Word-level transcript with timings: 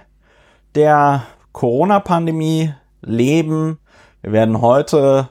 der 0.76 1.24
Corona-Pandemie 1.54 2.74
leben. 3.02 3.80
Wir 4.22 4.34
werden 4.34 4.62
heute 4.62 5.30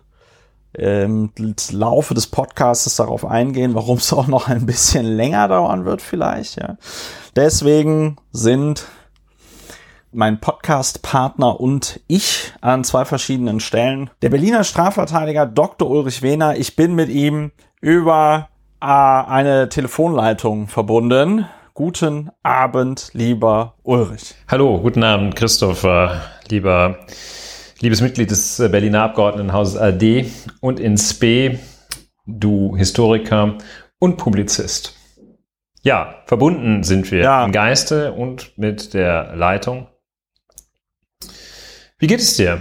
im 0.72 1.30
Laufe 1.70 2.14
des 2.14 2.26
Podcasts 2.26 2.96
darauf 2.96 3.24
eingehen, 3.24 3.74
warum 3.74 3.98
es 3.98 4.12
auch 4.12 4.26
noch 4.26 4.48
ein 4.48 4.66
bisschen 4.66 5.04
länger 5.04 5.46
dauern 5.48 5.84
wird 5.84 6.02
vielleicht. 6.02 6.56
Ja. 6.56 6.76
Deswegen 7.36 8.16
sind 8.32 8.86
mein 10.14 10.40
Podcast-Partner 10.40 11.60
und 11.60 12.00
ich 12.06 12.52
an 12.60 12.84
zwei 12.84 13.04
verschiedenen 13.04 13.60
Stellen. 13.60 14.10
Der 14.22 14.30
Berliner 14.30 14.64
Strafverteidiger 14.64 15.46
Dr. 15.46 15.90
Ulrich 15.90 16.22
Wehner. 16.22 16.56
Ich 16.56 16.76
bin 16.76 16.94
mit 16.94 17.08
ihm 17.08 17.50
über 17.80 18.48
äh, 18.80 18.86
eine 18.86 19.68
Telefonleitung 19.68 20.68
verbunden. 20.68 21.46
Guten 21.74 22.30
Abend, 22.44 23.10
lieber 23.12 23.74
Ulrich. 23.82 24.34
Hallo, 24.48 24.80
guten 24.80 25.02
Abend, 25.02 25.34
Christopher, 25.34 26.22
lieber 26.48 26.98
liebes 27.80 28.00
Mitglied 28.00 28.30
des 28.30 28.56
Berliner 28.70 29.02
Abgeordnetenhauses 29.02 29.76
AD 29.76 30.30
und 30.60 30.78
in 30.78 30.96
SPE, 30.96 31.58
du 32.26 32.76
Historiker 32.76 33.58
und 33.98 34.16
Publizist. 34.16 34.96
Ja, 35.82 36.22
verbunden 36.24 36.82
sind 36.82 37.10
wir 37.10 37.20
ja. 37.20 37.44
im 37.44 37.52
Geiste 37.52 38.12
und 38.12 38.56
mit 38.56 38.94
der 38.94 39.34
Leitung. 39.36 39.88
Wie 42.04 42.08
geht 42.08 42.20
es 42.20 42.36
dir? 42.36 42.60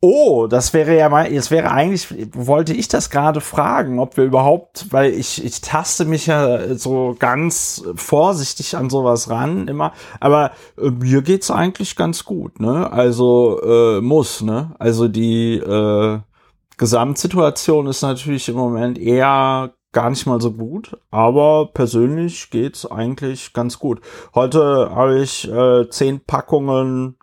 Oh, 0.00 0.46
das 0.46 0.72
wäre 0.72 0.96
ja 0.96 1.08
mal, 1.08 1.32
jetzt 1.32 1.50
wäre 1.50 1.72
eigentlich, 1.72 2.06
wollte 2.32 2.72
ich 2.72 2.86
das 2.86 3.10
gerade 3.10 3.40
fragen, 3.40 3.98
ob 3.98 4.16
wir 4.16 4.22
überhaupt, 4.22 4.86
weil 4.92 5.12
ich, 5.12 5.44
ich 5.44 5.62
taste 5.62 6.04
mich 6.04 6.26
ja 6.26 6.76
so 6.76 7.16
ganz 7.18 7.82
vorsichtig 7.96 8.76
an 8.76 8.88
sowas 8.88 9.30
ran 9.30 9.66
immer, 9.66 9.94
aber 10.20 10.52
äh, 10.80 10.90
mir 10.90 11.22
geht's 11.22 11.50
eigentlich 11.50 11.96
ganz 11.96 12.24
gut, 12.24 12.60
ne? 12.60 12.92
Also 12.92 13.60
äh, 13.64 14.00
muss, 14.00 14.42
ne? 14.42 14.76
Also 14.78 15.08
die 15.08 15.54
äh, 15.56 16.20
Gesamtsituation 16.76 17.88
ist 17.88 18.02
natürlich 18.02 18.48
im 18.48 18.54
Moment 18.54 18.96
eher 18.96 19.74
gar 19.90 20.10
nicht 20.10 20.24
mal 20.26 20.40
so 20.40 20.52
gut, 20.52 20.96
aber 21.10 21.68
persönlich 21.74 22.50
geht's 22.50 22.86
eigentlich 22.86 23.52
ganz 23.54 23.80
gut. 23.80 24.00
Heute 24.36 24.92
habe 24.94 25.18
ich 25.18 25.50
äh, 25.50 25.88
zehn 25.90 26.20
Packungen 26.20 27.16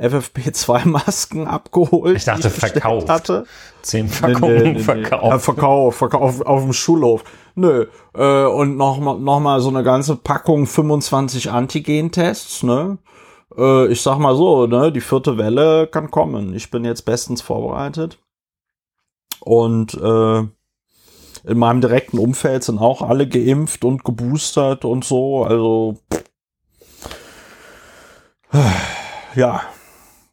FFP2-Masken 0.00 1.46
abgeholt. 1.46 2.16
Ich 2.16 2.24
dachte, 2.24 2.48
ich 2.48 2.54
verkauft. 2.54 3.08
Hatte. 3.08 3.44
Zehn 3.82 4.08
Packungen 4.08 4.54
nee, 4.54 4.62
nee, 4.62 4.72
nee, 4.72 4.78
verkauft. 4.78 5.24
Ja, 5.24 5.38
Verkauf, 5.38 5.96
Verkauf 5.96 6.22
auf, 6.22 6.46
auf 6.46 6.62
dem 6.62 6.72
Schulhof. 6.72 7.24
Nö. 7.54 7.86
Äh, 8.14 8.44
und 8.44 8.76
noch 8.76 8.98
mal, 8.98 9.18
noch 9.18 9.40
mal 9.40 9.60
so 9.60 9.68
eine 9.68 9.82
ganze 9.82 10.16
Packung 10.16 10.66
25 10.66 11.50
Antigen-Tests, 11.50 12.62
ne? 12.62 12.98
Äh, 13.56 13.88
ich 13.88 14.00
sag 14.00 14.18
mal 14.18 14.34
so, 14.34 14.66
ne? 14.66 14.90
Die 14.90 15.00
vierte 15.00 15.36
Welle 15.36 15.86
kann 15.86 16.10
kommen. 16.10 16.54
Ich 16.54 16.70
bin 16.70 16.84
jetzt 16.84 17.02
bestens 17.02 17.42
vorbereitet. 17.42 18.18
Und 19.40 19.94
äh, 19.94 20.38
in 21.44 21.58
meinem 21.58 21.80
direkten 21.80 22.18
Umfeld 22.18 22.64
sind 22.64 22.78
auch 22.78 23.02
alle 23.02 23.26
geimpft 23.26 23.84
und 23.84 24.04
geboostert 24.04 24.84
und 24.84 25.04
so. 25.04 25.44
Also 25.44 25.98
ja, 29.34 29.62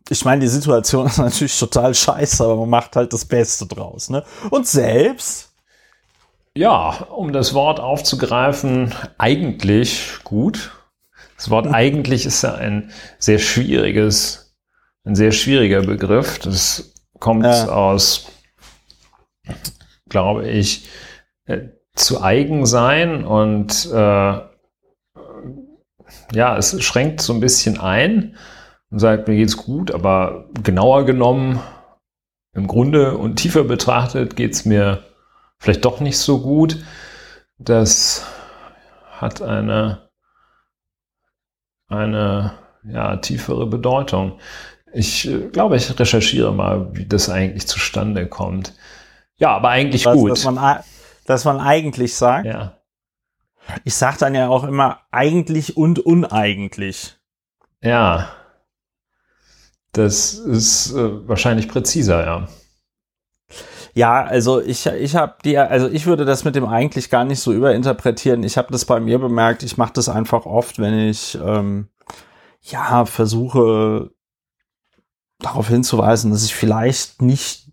ich 0.09 0.25
meine, 0.25 0.41
die 0.41 0.47
Situation 0.47 1.05
ist 1.07 1.17
natürlich 1.17 1.57
total 1.57 1.93
scheiße, 1.93 2.43
aber 2.43 2.55
man 2.57 2.69
macht 2.69 2.95
halt 2.95 3.13
das 3.13 3.25
Beste 3.25 3.65
draus. 3.65 4.09
Ne? 4.09 4.23
Und 4.49 4.67
selbst? 4.67 5.53
Ja, 6.55 6.89
um 7.09 7.33
das 7.33 7.53
Wort 7.53 7.79
aufzugreifen, 7.79 8.93
eigentlich 9.17 10.17
gut. 10.23 10.71
Das 11.35 11.49
Wort 11.49 11.67
eigentlich 11.71 12.25
ist 12.25 12.41
ja 12.41 12.55
ein 12.55 12.91
sehr 13.19 13.39
schwieriges, 13.39 14.55
ein 15.03 15.15
sehr 15.15 15.31
schwieriger 15.31 15.81
Begriff. 15.81 16.39
Das 16.39 16.93
kommt 17.19 17.45
ja. 17.45 17.67
aus, 17.69 18.27
glaube 20.09 20.47
ich, 20.47 20.87
äh, 21.45 21.69
zu 21.95 22.21
eigen 22.21 22.65
sein 22.65 23.25
und 23.25 23.87
äh, 23.91 24.41
ja, 26.33 26.57
es 26.57 26.81
schränkt 26.83 27.21
so 27.21 27.33
ein 27.33 27.39
bisschen 27.39 27.79
ein 27.79 28.35
und 28.89 28.99
sagt, 28.99 29.27
mir 29.27 29.35
geht's 29.35 29.57
gut, 29.57 29.91
aber 29.91 30.45
genauer 30.63 31.05
genommen, 31.05 31.59
im 32.53 32.67
Grunde 32.67 33.17
und 33.17 33.35
tiefer 33.35 33.63
betrachtet 33.63 34.35
geht's 34.35 34.65
mir 34.65 35.03
vielleicht 35.59 35.85
doch 35.85 35.99
nicht 35.99 36.17
so 36.17 36.41
gut. 36.41 36.83
Das 37.59 38.25
hat 39.11 39.41
eine, 39.41 40.09
eine 41.87 42.53
ja, 42.83 43.17
tiefere 43.17 43.67
Bedeutung. 43.67 44.39
Ich 44.93 45.27
äh, 45.27 45.49
glaube, 45.49 45.75
ich 45.75 45.99
recherchiere 45.99 46.53
mal, 46.53 46.95
wie 46.95 47.05
das 47.05 47.29
eigentlich 47.29 47.67
zustande 47.67 48.27
kommt. 48.27 48.73
Ja, 49.37 49.55
aber 49.55 49.69
eigentlich 49.69 50.05
Was, 50.05 50.15
gut. 50.15 50.31
Dass 50.31 50.45
man, 50.45 50.79
dass 51.25 51.45
man 51.45 51.59
eigentlich 51.59 52.15
sagt. 52.15 52.45
Ja. 52.45 52.77
Ich 53.83 53.95
sage 53.95 54.17
dann 54.19 54.33
ja 54.33 54.47
auch 54.47 54.63
immer 54.63 55.01
eigentlich 55.11 55.75
und 55.77 55.99
uneigentlich. 55.99 57.17
Ja. 57.81 58.29
Das 59.97 60.33
ist 60.33 60.93
äh, 60.93 61.27
wahrscheinlich 61.27 61.67
präziser, 61.67 62.23
ja. 62.23 62.47
Ja, 63.95 64.23
also 64.23 64.61
ich, 64.61 64.85
ich 64.85 65.15
habe 65.15 65.37
die, 65.43 65.57
also 65.57 65.87
ich 65.87 66.05
würde 66.05 66.23
das 66.23 66.43
mit 66.43 66.53
dem 66.55 66.65
eigentlich 66.65 67.09
gar 67.09 67.25
nicht 67.25 67.39
so 67.39 67.51
überinterpretieren. 67.51 68.43
Ich 68.43 68.59
habe 68.59 68.71
das 68.71 68.85
bei 68.85 68.99
mir 68.99 69.17
bemerkt, 69.17 69.63
ich 69.63 69.77
mache 69.77 69.93
das 69.93 70.07
einfach 70.07 70.45
oft, 70.45 70.77
wenn 70.77 70.93
ich 71.09 71.35
ähm, 71.43 71.89
ja 72.61 73.05
versuche 73.05 74.11
darauf 75.39 75.67
hinzuweisen, 75.67 76.29
dass 76.29 76.45
ich 76.45 76.53
vielleicht 76.53 77.23
nicht 77.23 77.71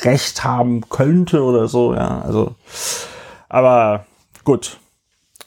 recht 0.00 0.42
haben 0.42 0.88
könnte 0.88 1.44
oder 1.44 1.68
so, 1.68 1.94
ja. 1.94 2.22
Also, 2.22 2.56
aber 3.48 4.04
gut 4.42 4.79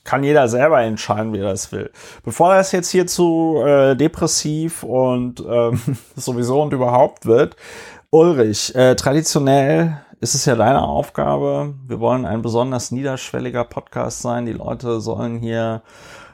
kann 0.04 0.24
jeder 0.24 0.48
selber 0.48 0.82
entscheiden, 0.82 1.34
wie 1.34 1.40
er 1.40 1.50
das 1.50 1.72
will. 1.72 1.92
Bevor 2.24 2.54
das 2.54 2.72
jetzt 2.72 2.90
hier 2.90 3.08
zu 3.08 3.62
äh, 3.66 3.96
depressiv 3.96 4.84
und 4.84 5.44
ähm, 5.48 5.80
sowieso 6.16 6.62
und 6.62 6.74
überhaupt 6.74 7.26
wird, 7.26 7.56
Ulrich, 8.10 8.76
äh, 8.76 8.96
traditionell 8.96 9.98
ist 10.20 10.36
es 10.36 10.46
ja 10.46 10.56
deine 10.56 10.84
Aufgabe. 10.84 11.74
Wir 11.88 12.00
wollen 12.00 12.26
ein 12.26 12.42
besonders 12.42 12.92
niederschwelliger 12.92 13.64
Podcast 13.66 14.22
sein. 14.22 14.46
Die 14.46 14.54
Leute 14.54 15.02
sollen 15.02 15.40
hier 15.40 15.82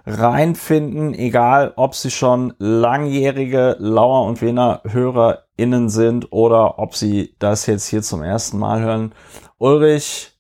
reinfinden, 0.06 1.14
egal 1.14 1.74
ob 1.76 1.96
sie 1.96 2.12
schon 2.12 2.54
langjährige 2.58 3.76
Lauer 3.80 4.26
und 4.26 4.42
Wener 4.42 4.82
HörerInnen 4.88 5.90
sind 5.90 6.32
oder 6.32 6.80
ob 6.80 6.96
sie 6.96 7.36
das 7.40 7.66
jetzt 7.66 7.88
hier 7.88 8.02
zum 8.02 8.24
ersten 8.24 8.60
Mal 8.60 8.82
hören. 8.82 9.14
Ulrich, 9.58 10.39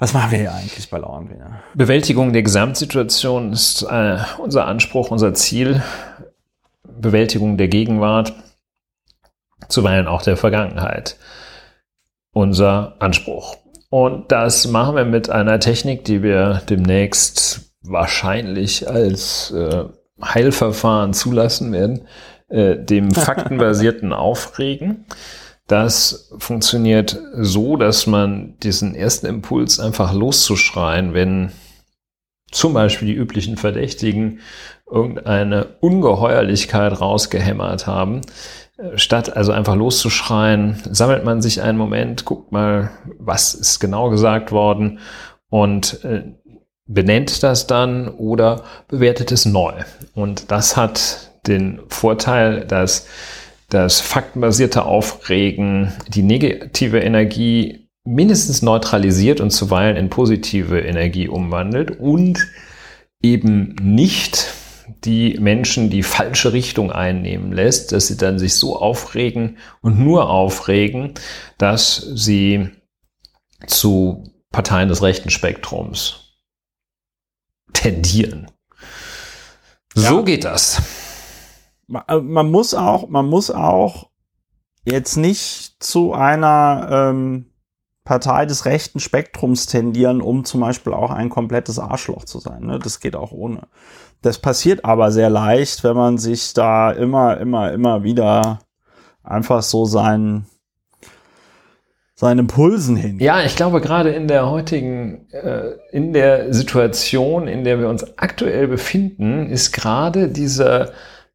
was 0.00 0.14
machen 0.14 0.30
wir 0.32 0.38
hier 0.38 0.54
eigentlich 0.54 0.88
bei 0.88 0.98
Lauernwener? 0.98 1.62
Bewältigung 1.74 2.32
der 2.32 2.42
Gesamtsituation 2.42 3.52
ist 3.52 3.82
äh, 3.82 4.16
unser 4.38 4.66
Anspruch, 4.66 5.10
unser 5.10 5.34
Ziel. 5.34 5.82
Bewältigung 6.82 7.58
der 7.58 7.68
Gegenwart, 7.68 8.32
zuweilen 9.68 10.06
auch 10.06 10.22
der 10.22 10.38
Vergangenheit. 10.38 11.16
Unser 12.32 12.96
Anspruch. 12.98 13.56
Und 13.90 14.32
das 14.32 14.66
machen 14.66 14.96
wir 14.96 15.04
mit 15.04 15.28
einer 15.28 15.60
Technik, 15.60 16.04
die 16.04 16.22
wir 16.22 16.62
demnächst 16.68 17.72
wahrscheinlich 17.82 18.88
als 18.88 19.50
äh, 19.50 19.84
Heilverfahren 20.22 21.12
zulassen 21.12 21.72
werden, 21.72 22.06
äh, 22.48 22.76
dem 22.76 23.10
faktenbasierten 23.14 24.14
Aufregen. 24.14 25.04
Das 25.70 26.32
funktioniert 26.36 27.16
so, 27.32 27.76
dass 27.76 28.08
man 28.08 28.58
diesen 28.58 28.96
ersten 28.96 29.26
Impuls 29.26 29.78
einfach 29.78 30.12
loszuschreien, 30.12 31.14
wenn 31.14 31.52
zum 32.50 32.74
Beispiel 32.74 33.06
die 33.06 33.14
üblichen 33.14 33.56
Verdächtigen 33.56 34.40
irgendeine 34.90 35.76
Ungeheuerlichkeit 35.78 37.00
rausgehämmert 37.00 37.86
haben. 37.86 38.22
Statt 38.96 39.36
also 39.36 39.52
einfach 39.52 39.76
loszuschreien, 39.76 40.82
sammelt 40.90 41.24
man 41.24 41.40
sich 41.40 41.62
einen 41.62 41.78
Moment, 41.78 42.24
guckt 42.24 42.50
mal, 42.50 42.90
was 43.20 43.54
ist 43.54 43.78
genau 43.78 44.10
gesagt 44.10 44.50
worden 44.50 44.98
und 45.50 46.02
äh, 46.04 46.32
benennt 46.86 47.44
das 47.44 47.68
dann 47.68 48.08
oder 48.08 48.64
bewertet 48.88 49.30
es 49.30 49.46
neu. 49.46 49.74
Und 50.16 50.50
das 50.50 50.76
hat 50.76 51.30
den 51.46 51.80
Vorteil, 51.86 52.66
dass 52.66 53.06
das 53.70 54.00
faktenbasierte 54.00 54.84
Aufregen 54.84 55.92
die 56.08 56.22
negative 56.22 56.98
Energie 56.98 57.88
mindestens 58.04 58.62
neutralisiert 58.62 59.40
und 59.40 59.50
zuweilen 59.50 59.96
in 59.96 60.10
positive 60.10 60.80
Energie 60.80 61.28
umwandelt 61.28 61.98
und 61.98 62.46
eben 63.22 63.76
nicht 63.80 64.52
die 65.04 65.38
Menschen 65.38 65.88
die 65.90 66.02
falsche 66.02 66.52
Richtung 66.52 66.90
einnehmen 66.90 67.52
lässt, 67.52 67.92
dass 67.92 68.08
sie 68.08 68.16
dann 68.16 68.38
sich 68.38 68.54
so 68.54 68.76
aufregen 68.76 69.58
und 69.82 69.98
nur 69.98 70.28
aufregen, 70.30 71.14
dass 71.58 71.96
sie 71.96 72.70
zu 73.66 74.24
Parteien 74.50 74.88
des 74.88 75.02
rechten 75.02 75.30
Spektrums 75.30 76.36
tendieren. 77.72 78.50
So 79.94 80.18
ja. 80.18 80.22
geht 80.22 80.44
das. 80.44 80.82
Äh, 82.08 82.20
man 82.20 82.50
muss 82.50 82.74
auch, 82.74 83.08
man 83.08 83.26
muss 83.26 83.50
auch 83.50 84.08
jetzt 84.84 85.16
nicht 85.16 85.82
zu 85.82 86.12
einer 86.12 86.88
ähm, 86.90 87.46
Partei 88.04 88.46
des 88.46 88.64
rechten 88.64 88.98
Spektrums 88.98 89.66
tendieren, 89.66 90.20
um 90.20 90.44
zum 90.44 90.60
Beispiel 90.60 90.92
auch 90.92 91.10
ein 91.10 91.28
komplettes 91.28 91.78
Arschloch 91.78 92.24
zu 92.24 92.40
sein. 92.40 92.64
Ne? 92.64 92.78
Das 92.78 93.00
geht 93.00 93.14
auch 93.14 93.32
ohne. 93.32 93.68
Das 94.22 94.38
passiert 94.38 94.84
aber 94.84 95.12
sehr 95.12 95.30
leicht, 95.30 95.84
wenn 95.84 95.96
man 95.96 96.18
sich 96.18 96.52
da 96.54 96.90
immer, 96.90 97.38
immer, 97.38 97.72
immer 97.72 98.02
wieder 98.02 98.60
einfach 99.22 99.62
so 99.62 99.84
seinen 99.84 100.46
seinen 102.20 102.40
Impulsen 102.40 102.96
hin. 102.96 103.18
Ja, 103.18 103.42
ich 103.42 103.56
glaube 103.56 103.80
gerade 103.80 104.10
in 104.10 104.28
der 104.28 104.50
heutigen, 104.50 105.26
äh, 105.30 105.70
in 105.90 106.12
der 106.12 106.52
Situation, 106.52 107.48
in 107.48 107.64
der 107.64 107.78
wir 107.78 107.88
uns 107.88 108.18
aktuell 108.18 108.68
befinden, 108.68 109.46
ist 109.46 109.72
gerade 109.72 110.28
dieser 110.28 110.90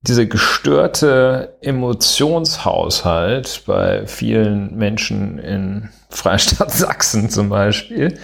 dieser 0.08 0.26
gestörte 0.26 1.58
Emotionshaushalt 1.62 3.64
bei 3.66 4.06
vielen 4.08 4.76
Menschen 4.76 5.40
in 5.40 5.90
Freistaat 6.10 6.72
Sachsen 6.72 7.30
zum 7.30 7.50
Beispiel. 7.50 8.18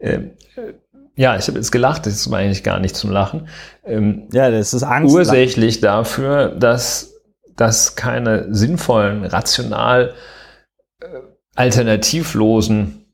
Ähm, 0.00 0.32
äh, 0.56 0.72
ja, 1.18 1.36
ich 1.36 1.48
habe 1.48 1.58
jetzt 1.58 1.72
gelacht, 1.72 2.04
das 2.04 2.14
ist 2.14 2.32
eigentlich 2.32 2.62
gar 2.62 2.78
nicht 2.78 2.94
zum 2.94 3.10
Lachen. 3.10 3.48
Ähm, 3.84 4.28
ja, 4.32 4.50
das 4.50 4.74
ist 4.74 4.82
Angst. 4.82 5.14
Ursächlich 5.14 5.80
dafür, 5.80 6.48
dass, 6.48 7.14
dass 7.56 7.96
keine 7.96 8.54
sinnvollen, 8.54 9.24
rational 9.24 10.12
äh, 11.00 11.06
alternativlosen 11.54 13.06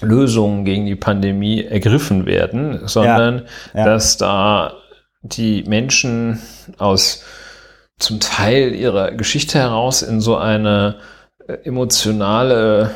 Lösungen 0.00 0.64
gegen 0.64 0.86
die 0.86 0.96
Pandemie 0.96 1.62
ergriffen 1.62 2.26
werden, 2.26 2.88
sondern 2.88 3.46
ja, 3.74 3.80
ja. 3.80 3.84
dass 3.84 4.16
da 4.16 4.79
die 5.22 5.62
Menschen 5.64 6.40
aus 6.78 7.22
zum 7.98 8.20
Teil 8.20 8.74
ihrer 8.74 9.12
Geschichte 9.12 9.58
heraus 9.58 10.02
in 10.02 10.20
so 10.20 10.36
eine 10.36 10.96
äh, 11.46 11.54
emotionale 11.64 12.94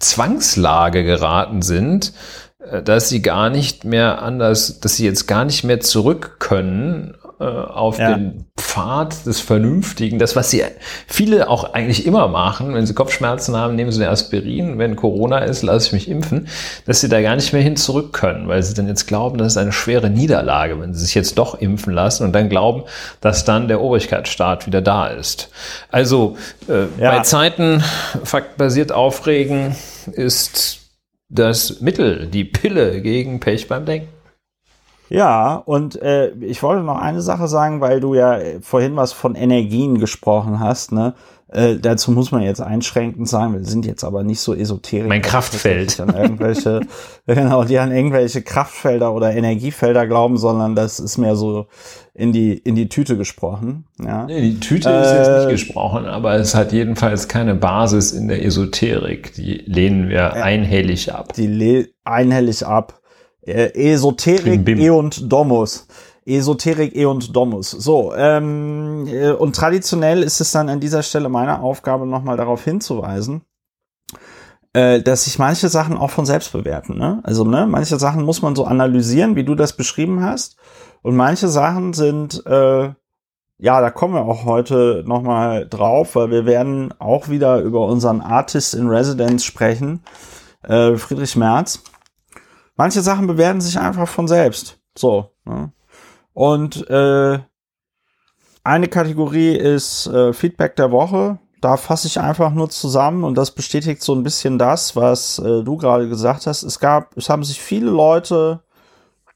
Zwangslage 0.00 1.04
geraten 1.04 1.62
sind, 1.62 2.12
äh, 2.58 2.82
dass 2.82 3.08
sie 3.08 3.22
gar 3.22 3.50
nicht 3.50 3.84
mehr 3.84 4.20
anders, 4.22 4.80
dass 4.80 4.96
sie 4.96 5.04
jetzt 5.04 5.26
gar 5.26 5.44
nicht 5.44 5.62
mehr 5.62 5.80
zurück 5.80 6.36
können 6.40 7.14
äh, 7.42 7.70
auf 7.72 7.98
ja. 7.98 8.14
den 8.14 8.46
Pfad 8.56 9.26
des 9.26 9.40
Vernünftigen, 9.40 10.18
das, 10.18 10.36
was 10.36 10.50
sie 10.50 10.62
viele 11.06 11.48
auch 11.48 11.74
eigentlich 11.74 12.06
immer 12.06 12.28
machen, 12.28 12.74
wenn 12.74 12.86
sie 12.86 12.94
Kopfschmerzen 12.94 13.56
haben, 13.56 13.74
nehmen 13.74 13.90
sie 13.90 14.00
eine 14.00 14.10
Aspirin, 14.10 14.78
wenn 14.78 14.94
Corona 14.94 15.38
ist, 15.38 15.62
lasse 15.62 15.88
ich 15.88 15.92
mich 15.92 16.08
impfen, 16.08 16.48
dass 16.86 17.00
sie 17.00 17.08
da 17.08 17.20
gar 17.20 17.34
nicht 17.34 17.52
mehr 17.52 17.62
hin 17.62 17.76
zurück 17.76 18.12
können, 18.12 18.46
weil 18.46 18.62
sie 18.62 18.74
dann 18.74 18.86
jetzt 18.86 19.06
glauben, 19.06 19.38
das 19.38 19.48
ist 19.48 19.56
eine 19.58 19.72
schwere 19.72 20.08
Niederlage, 20.08 20.80
wenn 20.80 20.94
sie 20.94 21.04
sich 21.04 21.14
jetzt 21.14 21.36
doch 21.36 21.60
impfen 21.60 21.92
lassen 21.92 22.24
und 22.24 22.32
dann 22.32 22.48
glauben, 22.48 22.84
dass 23.20 23.44
dann 23.44 23.66
der 23.68 23.80
Obrigkeitsstaat 23.80 24.66
wieder 24.66 24.80
da 24.80 25.08
ist. 25.08 25.50
Also 25.90 26.36
äh, 26.68 26.84
ja. 27.02 27.16
bei 27.16 27.20
Zeiten 27.20 27.82
faktbasiert 28.22 28.92
aufregen 28.92 29.74
ist 30.12 30.80
das 31.28 31.80
Mittel, 31.80 32.26
die 32.26 32.44
Pille 32.44 33.00
gegen 33.00 33.40
Pech 33.40 33.66
beim 33.66 33.86
Denken. 33.86 34.11
Ja, 35.12 35.56
und 35.56 36.00
äh, 36.00 36.30
ich 36.40 36.62
wollte 36.62 36.82
noch 36.82 36.96
eine 36.96 37.20
Sache 37.20 37.46
sagen, 37.46 37.82
weil 37.82 38.00
du 38.00 38.14
ja 38.14 38.38
vorhin 38.62 38.96
was 38.96 39.12
von 39.12 39.34
Energien 39.34 39.98
gesprochen 39.98 40.58
hast. 40.58 40.90
Ne? 40.90 41.12
Äh, 41.48 41.76
dazu 41.76 42.12
muss 42.12 42.32
man 42.32 42.40
jetzt 42.40 42.62
einschränkend 42.62 43.28
sagen, 43.28 43.52
wir 43.52 43.62
sind 43.62 43.84
jetzt 43.84 44.04
aber 44.04 44.22
nicht 44.22 44.40
so 44.40 44.54
esoterisch. 44.54 45.06
Mein 45.06 45.20
Kraftfeld. 45.20 46.00
An 46.00 46.16
irgendwelche, 46.16 46.80
genau, 47.26 47.64
die 47.64 47.78
an 47.78 47.92
irgendwelche 47.92 48.40
Kraftfelder 48.40 49.12
oder 49.12 49.34
Energiefelder 49.34 50.06
glauben, 50.06 50.38
sondern 50.38 50.74
das 50.74 50.98
ist 50.98 51.18
mehr 51.18 51.36
so 51.36 51.66
in 52.14 52.32
die, 52.32 52.54
in 52.54 52.74
die 52.74 52.88
Tüte 52.88 53.18
gesprochen. 53.18 53.84
Ja. 54.02 54.24
Nee, 54.24 54.40
die 54.40 54.60
Tüte 54.60 54.88
äh, 54.88 55.02
ist 55.02 55.12
jetzt 55.12 55.28
nicht 55.28 55.48
äh, 55.48 55.52
gesprochen, 55.52 56.06
aber 56.06 56.36
es 56.36 56.54
hat 56.54 56.72
jedenfalls 56.72 57.28
keine 57.28 57.54
Basis 57.54 58.12
in 58.12 58.28
der 58.28 58.42
Esoterik. 58.42 59.34
Die 59.34 59.62
lehnen 59.66 60.08
wir 60.08 60.16
ja, 60.16 60.30
einhellig 60.30 61.12
ab. 61.12 61.34
Die 61.34 61.92
einhellig 62.02 62.66
ab. 62.66 63.01
Äh, 63.44 63.72
Esoterik, 63.74 64.68
E 64.68 64.90
und 64.90 65.30
Domus. 65.32 65.86
Esoterik, 66.24 66.94
E 66.94 67.04
und 67.06 67.34
Domus. 67.34 67.70
So, 67.72 68.14
ähm, 68.14 69.06
äh, 69.08 69.32
und 69.32 69.56
traditionell 69.56 70.22
ist 70.22 70.40
es 70.40 70.52
dann 70.52 70.68
an 70.68 70.80
dieser 70.80 71.02
Stelle 71.02 71.28
meine 71.28 71.60
Aufgabe, 71.60 72.06
nochmal 72.06 72.36
darauf 72.36 72.62
hinzuweisen, 72.62 73.42
äh, 74.72 75.02
dass 75.02 75.24
sich 75.24 75.40
manche 75.40 75.68
Sachen 75.68 75.96
auch 75.96 76.10
von 76.10 76.24
selbst 76.24 76.52
bewerten. 76.52 76.96
Ne? 76.96 77.20
Also, 77.24 77.44
ne, 77.44 77.66
manche 77.66 77.98
Sachen 77.98 78.24
muss 78.24 78.42
man 78.42 78.54
so 78.54 78.64
analysieren, 78.64 79.34
wie 79.34 79.44
du 79.44 79.56
das 79.56 79.76
beschrieben 79.76 80.22
hast. 80.22 80.56
Und 81.02 81.16
manche 81.16 81.48
Sachen 81.48 81.94
sind, 81.94 82.46
äh, 82.46 82.90
ja, 83.58 83.80
da 83.80 83.90
kommen 83.90 84.14
wir 84.14 84.22
auch 84.22 84.44
heute 84.44 85.02
nochmal 85.04 85.68
drauf, 85.68 86.14
weil 86.14 86.30
wir 86.30 86.46
werden 86.46 86.94
auch 87.00 87.28
wieder 87.28 87.60
über 87.60 87.86
unseren 87.86 88.20
Artist 88.20 88.74
in 88.74 88.88
Residence 88.88 89.44
sprechen, 89.44 90.04
äh, 90.62 90.94
Friedrich 90.94 91.34
Merz 91.34 91.82
manche 92.76 93.02
Sachen 93.02 93.26
bewerten 93.26 93.60
sich 93.60 93.78
einfach 93.78 94.08
von 94.08 94.28
selbst. 94.28 94.78
So. 94.96 95.30
Ne? 95.44 95.72
Und 96.32 96.88
äh, 96.88 97.38
eine 98.64 98.88
Kategorie 98.88 99.56
ist 99.56 100.06
äh, 100.06 100.32
Feedback 100.32 100.76
der 100.76 100.90
Woche. 100.90 101.38
Da 101.60 101.76
fasse 101.76 102.08
ich 102.08 102.18
einfach 102.18 102.52
nur 102.52 102.70
zusammen 102.70 103.24
und 103.24 103.36
das 103.36 103.52
bestätigt 103.52 104.02
so 104.02 104.14
ein 104.14 104.24
bisschen 104.24 104.58
das, 104.58 104.96
was 104.96 105.38
äh, 105.38 105.62
du 105.62 105.76
gerade 105.76 106.08
gesagt 106.08 106.46
hast. 106.46 106.62
Es 106.62 106.80
gab, 106.80 107.16
es 107.16 107.28
haben 107.28 107.44
sich 107.44 107.60
viele 107.60 107.90
Leute 107.90 108.62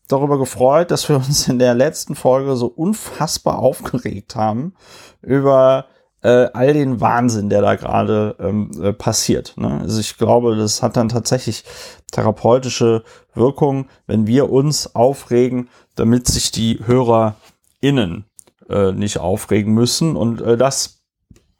darüber 0.08 0.38
gefreut, 0.38 0.90
dass 0.90 1.08
wir 1.08 1.16
uns 1.16 1.48
in 1.48 1.58
der 1.58 1.74
letzten 1.74 2.14
Folge 2.14 2.56
so 2.56 2.66
unfassbar 2.66 3.58
aufgeregt 3.58 4.36
haben 4.36 4.74
über 5.22 5.86
äh, 6.26 6.50
all 6.54 6.72
den 6.72 7.00
Wahnsinn, 7.00 7.50
der 7.50 7.62
da 7.62 7.76
gerade 7.76 8.34
ähm, 8.40 8.72
äh, 8.82 8.92
passiert. 8.92 9.54
Ne? 9.56 9.78
Also 9.82 10.00
ich 10.00 10.18
glaube, 10.18 10.56
das 10.56 10.82
hat 10.82 10.96
dann 10.96 11.08
tatsächlich 11.08 11.62
therapeutische 12.10 13.04
Wirkung, 13.34 13.86
wenn 14.08 14.26
wir 14.26 14.50
uns 14.50 14.96
aufregen, 14.96 15.68
damit 15.94 16.26
sich 16.26 16.50
die 16.50 16.80
HörerInnen 16.84 18.24
äh, 18.68 18.90
nicht 18.90 19.18
aufregen 19.18 19.72
müssen. 19.72 20.16
Und 20.16 20.40
äh, 20.40 20.56
das, 20.56 21.04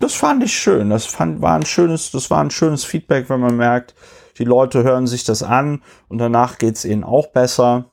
das 0.00 0.14
fand 0.14 0.42
ich 0.42 0.58
schön. 0.58 0.90
Das 0.90 1.06
fand, 1.06 1.40
war 1.42 1.54
ein 1.54 1.64
schönes, 1.64 2.10
das 2.10 2.28
war 2.30 2.40
ein 2.40 2.50
schönes 2.50 2.84
Feedback, 2.84 3.30
wenn 3.30 3.40
man 3.40 3.56
merkt, 3.56 3.94
die 4.36 4.44
Leute 4.44 4.82
hören 4.82 5.06
sich 5.06 5.22
das 5.22 5.44
an 5.44 5.80
und 6.08 6.18
danach 6.18 6.58
geht's 6.58 6.84
ihnen 6.84 7.04
auch 7.04 7.28
besser. 7.28 7.92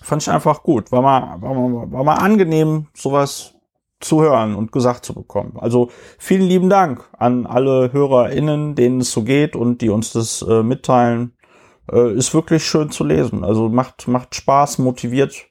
Fand 0.00 0.22
ich 0.22 0.30
einfach 0.30 0.62
gut. 0.62 0.90
War 0.90 1.02
mal, 1.02 1.42
war 1.42 1.52
mal, 1.52 1.92
war 1.92 2.02
mal 2.02 2.14
angenehm, 2.14 2.86
sowas 2.94 3.52
zu 4.04 4.22
hören 4.22 4.54
und 4.54 4.72
gesagt 4.72 5.04
zu 5.04 5.14
bekommen. 5.14 5.56
Also 5.58 5.90
vielen 6.18 6.42
lieben 6.42 6.68
Dank 6.68 7.08
an 7.16 7.46
alle 7.46 7.92
HörerInnen, 7.92 8.74
denen 8.74 9.00
es 9.00 9.12
so 9.12 9.22
geht 9.22 9.56
und 9.56 9.80
die 9.80 9.90
uns 9.90 10.12
das 10.12 10.42
äh, 10.42 10.62
mitteilen. 10.62 11.36
Äh, 11.90 12.12
ist 12.14 12.34
wirklich 12.34 12.64
schön 12.64 12.90
zu 12.90 13.04
lesen. 13.04 13.44
Also 13.44 13.68
macht, 13.68 14.06
macht 14.08 14.34
Spaß, 14.34 14.78
motiviert, 14.78 15.46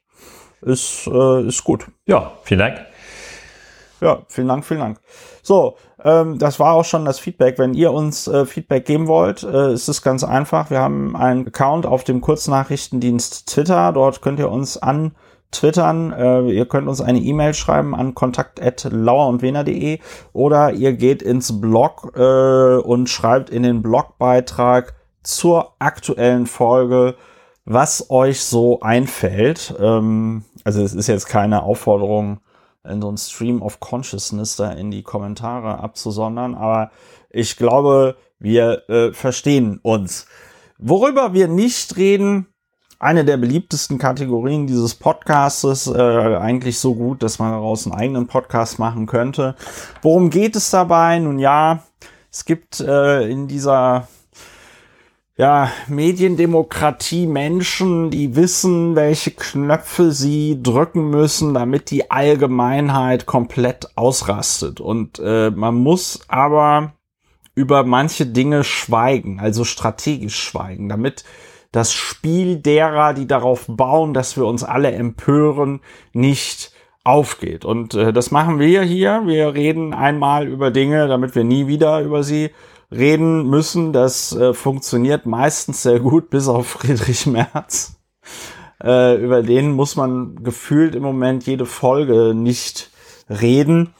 ist, 0.62 1.06
äh, 1.06 1.46
ist 1.46 1.64
gut. 1.64 1.86
Ja, 2.06 2.32
vielen 2.44 2.60
Dank. 2.60 2.80
Ja, 4.00 4.22
vielen 4.28 4.48
Dank, 4.48 4.64
vielen 4.64 4.80
Dank. 4.80 5.00
So, 5.42 5.76
ähm, 6.02 6.38
das 6.38 6.58
war 6.58 6.74
auch 6.74 6.84
schon 6.84 7.04
das 7.04 7.20
Feedback. 7.20 7.58
Wenn 7.58 7.74
ihr 7.74 7.92
uns 7.92 8.26
äh, 8.26 8.46
Feedback 8.46 8.84
geben 8.84 9.06
wollt, 9.06 9.44
äh, 9.44 9.72
ist 9.72 9.88
es 9.88 10.02
ganz 10.02 10.24
einfach. 10.24 10.70
Wir 10.70 10.80
haben 10.80 11.14
einen 11.16 11.46
Account 11.46 11.86
auf 11.86 12.02
dem 12.02 12.20
Kurznachrichtendienst 12.20 13.48
Twitter. 13.48 13.92
Dort 13.92 14.20
könnt 14.20 14.40
ihr 14.40 14.50
uns 14.50 14.76
an 14.76 15.14
twittern. 15.52 16.12
Äh, 16.12 16.50
ihr 16.50 16.66
könnt 16.66 16.88
uns 16.88 17.00
eine 17.00 17.20
E-Mail 17.20 17.54
schreiben 17.54 17.94
an 17.94 18.14
kontakt.lauerundwener.de 18.14 20.00
oder 20.32 20.72
ihr 20.72 20.94
geht 20.94 21.22
ins 21.22 21.60
Blog 21.60 22.12
äh, 22.16 22.76
und 22.78 23.08
schreibt 23.08 23.50
in 23.50 23.62
den 23.62 23.82
Blogbeitrag 23.82 24.94
zur 25.22 25.74
aktuellen 25.78 26.46
Folge, 26.46 27.14
was 27.64 28.10
euch 28.10 28.42
so 28.42 28.80
einfällt. 28.80 29.74
Ähm, 29.78 30.44
also 30.64 30.82
es 30.82 30.94
ist 30.94 31.06
jetzt 31.06 31.26
keine 31.26 31.62
Aufforderung, 31.62 32.40
in 32.84 33.00
so 33.00 33.10
ein 33.10 33.16
Stream 33.16 33.62
of 33.62 33.78
Consciousness 33.80 34.56
da 34.56 34.72
in 34.72 34.90
die 34.90 35.04
Kommentare 35.04 35.78
abzusondern, 35.78 36.56
aber 36.56 36.90
ich 37.30 37.56
glaube, 37.56 38.16
wir 38.38 38.88
äh, 38.88 39.12
verstehen 39.12 39.78
uns. 39.82 40.26
Worüber 40.78 41.32
wir 41.32 41.46
nicht 41.46 41.96
reden, 41.96 42.51
eine 43.02 43.24
der 43.24 43.36
beliebtesten 43.36 43.98
Kategorien 43.98 44.68
dieses 44.68 44.94
Podcastes, 44.94 45.88
äh, 45.88 46.36
eigentlich 46.36 46.78
so 46.78 46.94
gut, 46.94 47.24
dass 47.24 47.40
man 47.40 47.50
daraus 47.50 47.84
einen 47.84 47.96
eigenen 47.96 48.26
Podcast 48.28 48.78
machen 48.78 49.06
könnte. 49.06 49.56
Worum 50.02 50.30
geht 50.30 50.54
es 50.54 50.70
dabei? 50.70 51.18
Nun 51.18 51.40
ja, 51.40 51.82
es 52.30 52.44
gibt 52.44 52.78
äh, 52.78 53.28
in 53.28 53.48
dieser 53.48 54.06
ja, 55.36 55.72
Mediendemokratie 55.88 57.26
Menschen, 57.26 58.12
die 58.12 58.36
wissen, 58.36 58.94
welche 58.94 59.32
Knöpfe 59.32 60.12
sie 60.12 60.62
drücken 60.62 61.10
müssen, 61.10 61.54
damit 61.54 61.90
die 61.90 62.08
Allgemeinheit 62.08 63.26
komplett 63.26 63.96
ausrastet. 63.96 64.80
Und 64.80 65.18
äh, 65.18 65.50
man 65.50 65.74
muss 65.74 66.20
aber 66.28 66.92
über 67.56 67.82
manche 67.82 68.26
Dinge 68.26 68.62
schweigen, 68.62 69.40
also 69.40 69.64
strategisch 69.64 70.40
schweigen, 70.40 70.88
damit 70.88 71.24
das 71.72 71.92
Spiel 71.92 72.56
derer, 72.56 73.14
die 73.14 73.26
darauf 73.26 73.64
bauen, 73.66 74.14
dass 74.14 74.36
wir 74.36 74.46
uns 74.46 74.62
alle 74.62 74.92
empören, 74.92 75.80
nicht 76.12 76.72
aufgeht. 77.02 77.64
Und 77.64 77.94
äh, 77.94 78.12
das 78.12 78.30
machen 78.30 78.58
wir 78.58 78.82
hier. 78.82 79.22
Wir 79.24 79.54
reden 79.54 79.94
einmal 79.94 80.46
über 80.46 80.70
Dinge, 80.70 81.08
damit 81.08 81.34
wir 81.34 81.44
nie 81.44 81.66
wieder 81.66 82.00
über 82.02 82.22
sie 82.22 82.50
reden 82.90 83.48
müssen. 83.48 83.92
Das 83.92 84.36
äh, 84.36 84.54
funktioniert 84.54 85.26
meistens 85.26 85.82
sehr 85.82 86.00
gut, 86.00 86.30
bis 86.30 86.46
auf 86.46 86.66
Friedrich 86.68 87.26
Merz. 87.26 87.96
Äh, 88.82 89.16
über 89.16 89.42
den 89.42 89.72
muss 89.72 89.96
man 89.96 90.36
gefühlt 90.42 90.94
im 90.94 91.02
Moment 91.02 91.46
jede 91.46 91.66
Folge 91.66 92.34
nicht 92.34 92.90
reden. 93.28 93.94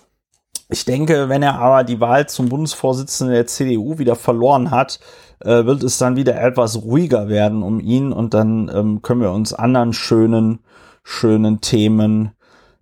Ich 0.68 0.84
denke, 0.84 1.28
wenn 1.28 1.42
er 1.42 1.58
aber 1.58 1.84
die 1.84 2.00
Wahl 2.00 2.28
zum 2.28 2.48
Bundesvorsitzenden 2.48 3.34
der 3.34 3.46
CDU 3.46 3.98
wieder 3.98 4.16
verloren 4.16 4.70
hat, 4.70 5.00
äh, 5.44 5.66
wird 5.66 5.82
es 5.82 5.99
dann 5.99 6.16
wieder 6.16 6.40
etwas 6.40 6.82
ruhiger 6.82 7.28
werden 7.28 7.62
um 7.62 7.80
ihn 7.80 8.12
und 8.12 8.34
dann 8.34 8.70
ähm, 8.75 9.02
können 9.02 9.20
wir 9.20 9.32
uns 9.32 9.52
anderen 9.52 9.92
schönen, 9.92 10.61
schönen 11.02 11.61
Themen 11.61 12.32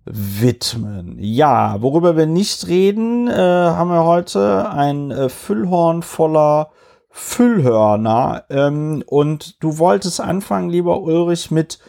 widmen. 0.05 1.17
Ja, 1.19 1.81
worüber 1.81 2.17
wir 2.17 2.27
nicht 2.27 2.69
reden, 2.69 3.27
äh, 3.29 3.33
haben 3.33 3.91
wir 3.91 4.05
heute 4.05 4.71
ein 4.71 5.11
äh, 5.11 5.29
Füllhorn 5.29 6.03
voller 6.03 6.71
Füllhörner. 7.11 8.45
Ähm, 8.51 9.03
und 9.07 9.63
du 9.63 9.79
wolltest 9.79 10.21
anfangen, 10.21 10.71
lieber 10.71 11.01
Ulrich, 11.01 11.51
mit 11.51 11.81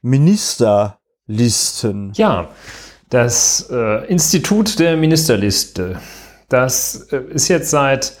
Ministerlisten. 0.00 2.12
Ja, 2.14 2.48
das 3.10 3.68
äh, 3.70 4.06
Institut 4.06 4.78
der 4.78 4.96
Ministerliste. 4.96 6.00
Das 6.48 7.08
äh, 7.12 7.20
ist 7.30 7.48
jetzt 7.48 7.70
seit 7.70 8.14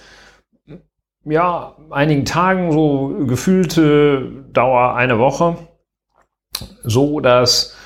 ja, 1.24 1.76
einigen 1.90 2.24
Tagen, 2.24 2.72
so 2.72 3.14
gefühlte 3.26 4.44
Dauer 4.52 4.94
eine 4.94 5.18
Woche, 5.18 5.56
so 6.82 7.20
dass 7.20 7.76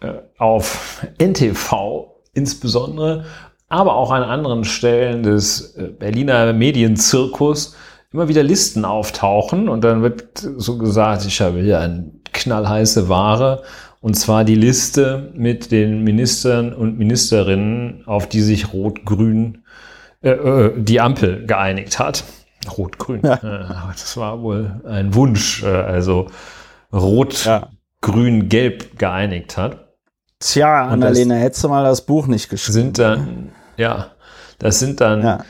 äh, 0.00 0.12
auf 0.38 1.06
NTV 1.18 2.14
insbesondere, 2.34 3.24
aber 3.68 3.96
auch 3.96 4.10
an 4.10 4.22
anderen 4.22 4.64
Stellen 4.64 5.22
des 5.22 5.76
äh, 5.76 5.88
Berliner 5.88 6.52
Medienzirkus 6.52 7.76
immer 8.12 8.28
wieder 8.28 8.42
Listen 8.42 8.84
auftauchen 8.84 9.68
und 9.68 9.84
dann 9.84 10.02
wird 10.02 10.38
so 10.38 10.78
gesagt, 10.78 11.26
ich 11.26 11.40
habe 11.40 11.58
hier 11.60 11.80
eine 11.80 12.10
knallheiße 12.32 13.08
Ware 13.08 13.62
und 14.00 14.14
zwar 14.14 14.44
die 14.44 14.54
Liste 14.54 15.32
mit 15.34 15.72
den 15.72 16.04
Ministern 16.04 16.72
und 16.72 16.96
Ministerinnen, 16.96 18.04
auf 18.06 18.28
die 18.28 18.40
sich 18.40 18.72
Rot-Grün 18.72 19.64
äh, 20.22 20.30
äh 20.30 20.72
die 20.76 21.00
Ampel 21.00 21.44
geeinigt 21.46 21.98
hat. 21.98 22.24
Rot-Grün. 22.76 23.20
Ja. 23.22 23.36
das 23.92 24.16
war 24.16 24.42
wohl 24.42 24.80
ein 24.86 25.14
Wunsch, 25.14 25.64
also 25.64 26.26
Rot-Grün-Gelb 26.92 28.98
geeinigt 28.98 29.56
hat. 29.56 29.88
Tja, 30.40 30.86
Annalena, 30.86 31.34
hättest 31.34 31.64
du 31.64 31.68
mal 31.68 31.84
das 31.84 32.02
Buch 32.02 32.26
nicht 32.26 32.48
geschrieben. 32.48 32.72
Sind 32.72 32.98
dann, 32.98 33.50
ja, 33.76 34.12
das 34.58 34.78
sind 34.78 35.00
dann 35.00 35.22
ja. 35.22 35.44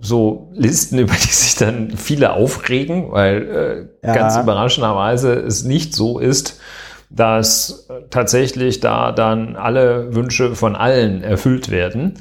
so 0.00 0.50
Listen, 0.52 0.98
über 0.98 1.14
die 1.14 1.32
sich 1.32 1.56
dann 1.56 1.96
viele 1.96 2.32
aufregen, 2.32 3.12
weil 3.12 3.88
äh, 4.02 4.06
ja. 4.06 4.14
ganz 4.14 4.36
überraschenderweise 4.36 5.34
es 5.34 5.64
nicht 5.64 5.94
so 5.94 6.18
ist, 6.18 6.60
dass 7.08 7.88
tatsächlich 8.10 8.80
da 8.80 9.12
dann 9.12 9.56
alle 9.56 10.14
Wünsche 10.14 10.56
von 10.56 10.74
allen 10.74 11.22
erfüllt 11.22 11.70
werden. 11.70 12.14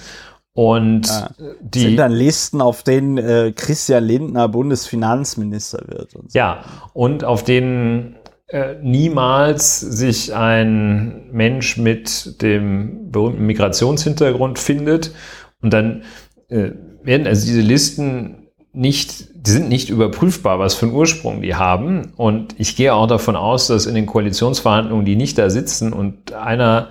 Und 0.54 1.08
ja. 1.08 1.30
die 1.62 1.80
sind 1.80 1.98
dann 1.98 2.12
Listen, 2.12 2.62
auf 2.62 2.84
denen 2.84 3.18
äh, 3.18 3.54
Christian 3.56 4.04
Lindner 4.04 4.50
Bundesfinanzminister 4.50 5.84
wird. 5.88 6.16
Und 6.16 6.32
so. 6.32 6.38
Ja, 6.38 6.66
und 6.94 7.24
auf 7.24 7.44
denen 7.44 8.18
äh, 8.48 8.76
niemals 8.82 9.80
sich 9.80 10.36
ein 10.36 11.30
Mensch 11.32 11.78
mit 11.78 12.42
dem 12.42 13.10
berühmten 13.10 13.46
Migrationshintergrund 13.46 14.60
findet. 14.60 15.14
Und 15.62 15.72
dann 15.72 16.04
äh, 16.50 16.72
werden 17.02 17.28
also 17.28 17.46
diese 17.46 17.62
Listen 17.62 18.50
nicht, 18.74 19.30
die 19.36 19.52
sind 19.52 19.70
nicht 19.70 19.90
überprüfbar, 19.90 20.60
was 20.60 20.76
für 20.76 20.88
einen 20.88 20.96
Ursprung 20.96 21.42
die 21.42 21.56
haben. 21.56 22.12
Und 22.18 22.56
ich 22.58 22.76
gehe 22.76 22.94
auch 22.94 23.08
davon 23.08 23.38
aus, 23.38 23.68
dass 23.68 23.86
in 23.86 23.96
den 23.96 24.06
Koalitionsverhandlungen, 24.06 25.06
die 25.06 25.16
nicht 25.16 25.38
da 25.38 25.50
sitzen 25.50 25.94
und 25.94 26.34
einer, 26.34 26.90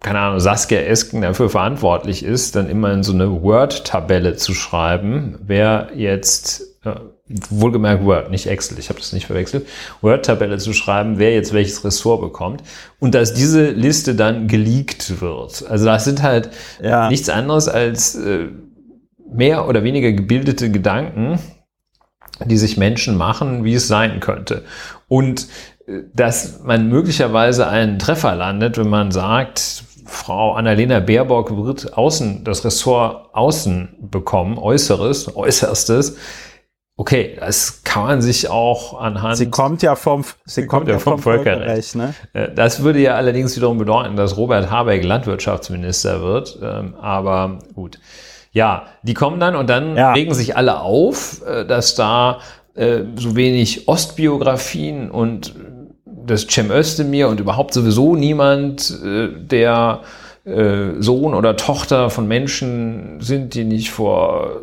keine 0.00 0.18
Ahnung, 0.18 0.40
Saskia 0.40 0.80
Esken 0.80 1.22
dafür 1.22 1.50
verantwortlich 1.50 2.24
ist, 2.24 2.56
dann 2.56 2.68
immer 2.68 2.92
in 2.92 3.02
so 3.02 3.12
eine 3.12 3.42
Word-Tabelle 3.42 4.36
zu 4.36 4.54
schreiben, 4.54 5.38
wer 5.42 5.90
jetzt 5.94 6.62
äh, 6.84 6.94
wohlgemerkt 7.48 8.04
Word, 8.04 8.30
nicht 8.30 8.46
Excel, 8.46 8.78
ich 8.78 8.88
habe 8.88 8.98
das 8.98 9.12
nicht 9.12 9.26
verwechselt, 9.26 9.66
Word-Tabelle 10.00 10.58
zu 10.58 10.72
schreiben, 10.72 11.18
wer 11.18 11.32
jetzt 11.32 11.52
welches 11.52 11.84
Ressort 11.84 12.20
bekommt 12.20 12.62
und 12.98 13.14
dass 13.14 13.34
diese 13.34 13.70
Liste 13.70 14.14
dann 14.14 14.48
geleakt 14.48 15.20
wird. 15.20 15.64
Also 15.68 15.84
das 15.84 16.04
sind 16.04 16.22
halt 16.22 16.50
ja. 16.82 17.08
nichts 17.08 17.28
anderes 17.28 17.68
als 17.68 18.16
äh, 18.16 18.48
mehr 19.32 19.68
oder 19.68 19.84
weniger 19.84 20.12
gebildete 20.12 20.70
Gedanken, 20.70 21.38
die 22.44 22.56
sich 22.56 22.76
Menschen 22.76 23.16
machen, 23.16 23.64
wie 23.64 23.74
es 23.74 23.86
sein 23.86 24.18
könnte. 24.20 24.64
Und 25.06 25.46
äh, 25.86 26.00
dass 26.14 26.62
man 26.64 26.88
möglicherweise 26.88 27.68
einen 27.68 27.98
Treffer 27.98 28.34
landet, 28.34 28.76
wenn 28.76 28.88
man 28.88 29.12
sagt, 29.12 29.84
Frau 30.10 30.52
Annalena 30.54 31.00
Baerbock 31.00 31.56
wird 31.64 31.96
außen, 31.96 32.44
das 32.44 32.64
Ressort 32.64 33.34
Außen 33.34 33.96
bekommen, 34.00 34.58
Äußeres, 34.58 35.34
Äußerstes, 35.36 36.16
Okay, 37.00 37.34
das 37.40 37.82
kann 37.82 38.02
man 38.02 38.20
sich 38.20 38.50
auch 38.50 39.00
anhand. 39.00 39.38
Sie 39.38 39.48
kommt 39.48 39.80
ja 39.80 39.94
vom, 39.94 40.22
sie, 40.22 40.32
sie 40.44 40.66
kommt, 40.66 40.80
kommt, 40.82 40.88
ja 40.90 40.98
vom, 40.98 41.14
vom 41.14 41.22
Völkerrecht. 41.22 41.92
Völkerrecht 41.92 41.94
ne? 41.94 42.14
Äh, 42.34 42.54
das 42.54 42.82
würde 42.82 42.98
ja 42.98 43.14
allerdings 43.14 43.56
wiederum 43.56 43.78
bedeuten, 43.78 44.16
dass 44.16 44.36
Robert 44.36 44.70
Habeck 44.70 45.02
Landwirtschaftsminister 45.02 46.20
wird. 46.20 46.58
Ähm, 46.62 46.94
aber 47.00 47.60
gut. 47.74 48.00
Ja, 48.52 48.82
die 49.02 49.14
kommen 49.14 49.40
dann 49.40 49.56
und 49.56 49.70
dann 49.70 49.96
ja. 49.96 50.12
regen 50.12 50.34
sich 50.34 50.58
alle 50.58 50.80
auf, 50.80 51.40
äh, 51.46 51.64
dass 51.64 51.94
da 51.94 52.40
äh, 52.74 53.04
so 53.16 53.34
wenig 53.34 53.88
Ostbiografien 53.88 55.10
und 55.10 55.54
das 56.26 56.46
Cem 56.48 56.70
Özdemir 56.70 57.28
und 57.28 57.40
überhaupt 57.40 57.74
sowieso 57.74 58.16
niemand, 58.16 58.98
der 59.02 60.00
Sohn 60.44 61.34
oder 61.34 61.56
Tochter 61.56 62.08
von 62.10 62.26
Menschen 62.26 63.20
sind, 63.20 63.54
die 63.54 63.64
nicht 63.64 63.90
vor 63.90 64.62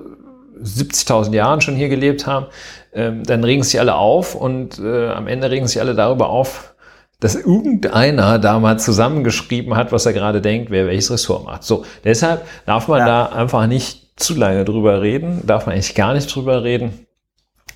70.000 0.63 1.33
Jahren 1.33 1.61
schon 1.61 1.75
hier 1.75 1.89
gelebt 1.89 2.25
haben, 2.25 2.47
ähm, 2.93 3.23
dann 3.23 3.43
regen 3.43 3.63
sich 3.63 3.79
alle 3.79 3.95
auf 3.95 4.35
und 4.35 4.79
äh, 4.79 5.09
am 5.09 5.27
Ende 5.27 5.51
regen 5.51 5.67
sich 5.67 5.79
alle 5.79 5.95
darüber 5.95 6.29
auf, 6.29 6.73
dass 7.19 7.35
irgendeiner 7.35 8.39
da 8.39 8.59
mal 8.59 8.79
zusammengeschrieben 8.79 9.75
hat, 9.75 9.91
was 9.91 10.05
er 10.05 10.13
gerade 10.13 10.41
denkt, 10.41 10.69
wer 10.69 10.85
welches 10.87 11.11
Ressort 11.11 11.45
macht. 11.45 11.63
So, 11.63 11.83
deshalb 12.03 12.45
darf 12.65 12.87
man 12.87 12.99
ja. 12.99 13.05
da 13.05 13.25
einfach 13.27 13.67
nicht 13.67 14.19
zu 14.19 14.35
lange 14.35 14.65
drüber 14.65 15.01
reden, 15.01 15.41
darf 15.45 15.65
man 15.65 15.73
eigentlich 15.73 15.95
gar 15.95 16.13
nicht 16.13 16.33
drüber 16.33 16.63
reden. 16.63 17.05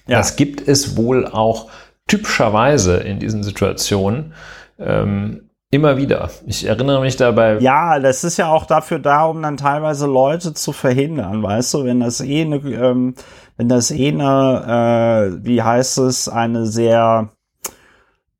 Ja. 0.07 0.17
Das 0.17 0.35
gibt 0.35 0.67
es 0.67 0.97
wohl 0.97 1.27
auch 1.27 1.69
typischerweise 2.12 2.98
in 2.98 3.20
diesen 3.20 3.41
Situationen. 3.41 4.34
Ähm, 4.77 5.48
Immer 5.74 5.96
wieder. 5.96 6.30
Ich 6.46 6.68
erinnere 6.68 7.00
mich 7.00 7.15
dabei. 7.15 7.58
Ja, 7.60 7.98
das 8.00 8.25
ist 8.25 8.36
ja 8.36 8.51
auch 8.51 8.65
dafür 8.65 9.00
da, 9.00 9.24
um 9.24 9.41
dann 9.41 9.56
teilweise 9.56 10.06
Leute 10.06 10.53
zu 10.53 10.74
verhindern, 10.74 11.41
weißt 11.41 11.74
du, 11.74 11.86
wenn 11.86 12.01
das 12.01 12.20
eh 12.20 12.41
eine, 12.41 12.58
ähm, 12.58 13.15
wenn 13.56 13.70
das 13.70 13.89
eh 13.89 14.10
eine, 14.10 15.38
äh, 15.39 15.46
wie 15.46 15.62
heißt 15.62 16.00
es, 16.00 16.27
eine 16.27 16.65
sehr 16.65 17.30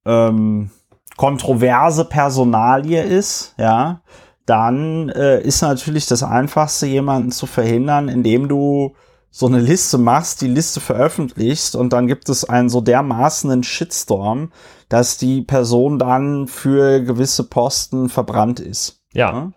ähm, 0.06 0.72
kontroverse 1.16 2.04
Personalie 2.04 3.02
ist, 3.02 3.56
ja, 3.58 4.02
dann 4.46 5.08
äh, 5.08 5.40
ist 5.40 5.62
natürlich 5.62 6.08
das 6.08 6.24
Einfachste, 6.24 6.86
jemanden 6.86 7.32
zu 7.32 7.46
verhindern, 7.46 8.10
indem 8.10 8.50
du 8.50 8.94
so 9.32 9.48
eine 9.48 9.60
Liste 9.60 9.98
machst, 9.98 10.42
die 10.42 10.48
Liste 10.48 10.82
veröffentlichst 10.82 11.76
und 11.76 11.94
dann 11.94 12.08
gibt 12.08 12.28
es 12.28 12.44
einen 12.44 12.70
so 12.70 12.82
dermaßenen 12.82 13.64
Shitstorm, 13.64 14.52
dass 14.90 15.18
die 15.18 15.42
Person 15.42 15.98
dann 15.98 16.48
für 16.48 17.00
gewisse 17.00 17.46
Posten 17.46 18.10
verbrannt 18.10 18.60
ist. 18.60 19.02
Ja, 19.14 19.32
ja? 19.32 19.52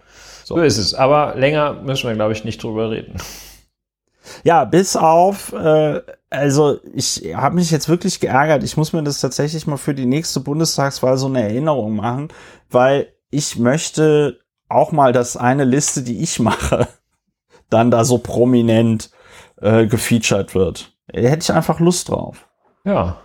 So. 0.45 0.57
so 0.57 0.63
ist 0.63 0.79
es. 0.79 0.95
Aber 0.95 1.35
länger 1.35 1.83
müssen 1.83 2.09
wir, 2.09 2.15
glaube 2.15 2.33
ich, 2.33 2.45
nicht 2.45 2.63
drüber 2.63 2.91
reden. 2.91 3.17
Ja, 4.43 4.65
bis 4.65 4.97
auf, 4.97 5.53
äh, 5.53 6.01
also 6.31 6.79
ich 6.95 7.35
habe 7.35 7.57
mich 7.57 7.71
jetzt 7.71 7.89
wirklich 7.89 8.21
geärgert. 8.21 8.63
Ich 8.63 8.77
muss 8.77 8.93
mir 8.93 9.03
das 9.03 9.21
tatsächlich 9.21 9.67
mal 9.67 9.77
für 9.77 9.95
die 9.95 10.07
nächste 10.07 10.41
Bundestagswahl 10.41 11.19
so 11.19 11.27
eine 11.27 11.43
Erinnerung 11.43 11.97
machen, 11.97 12.29
weil 12.71 13.09
ich 13.31 13.59
möchte 13.59 14.39
auch 14.69 14.93
mal, 14.93 15.13
dass 15.13 15.37
eine 15.37 15.65
Liste, 15.65 16.03
die 16.03 16.23
ich 16.23 16.39
mache, 16.39 16.89
dann 17.71 17.91
da 17.91 18.05
so 18.05 18.19
prominent 18.19 19.11
äh, 19.65 19.87
gefeatured 19.87 20.55
wird. 20.55 20.93
Hätte 21.13 21.39
ich 21.43 21.53
einfach 21.53 21.81
Lust 21.81 22.11
drauf. 22.11 22.49
Ja. 22.85 23.17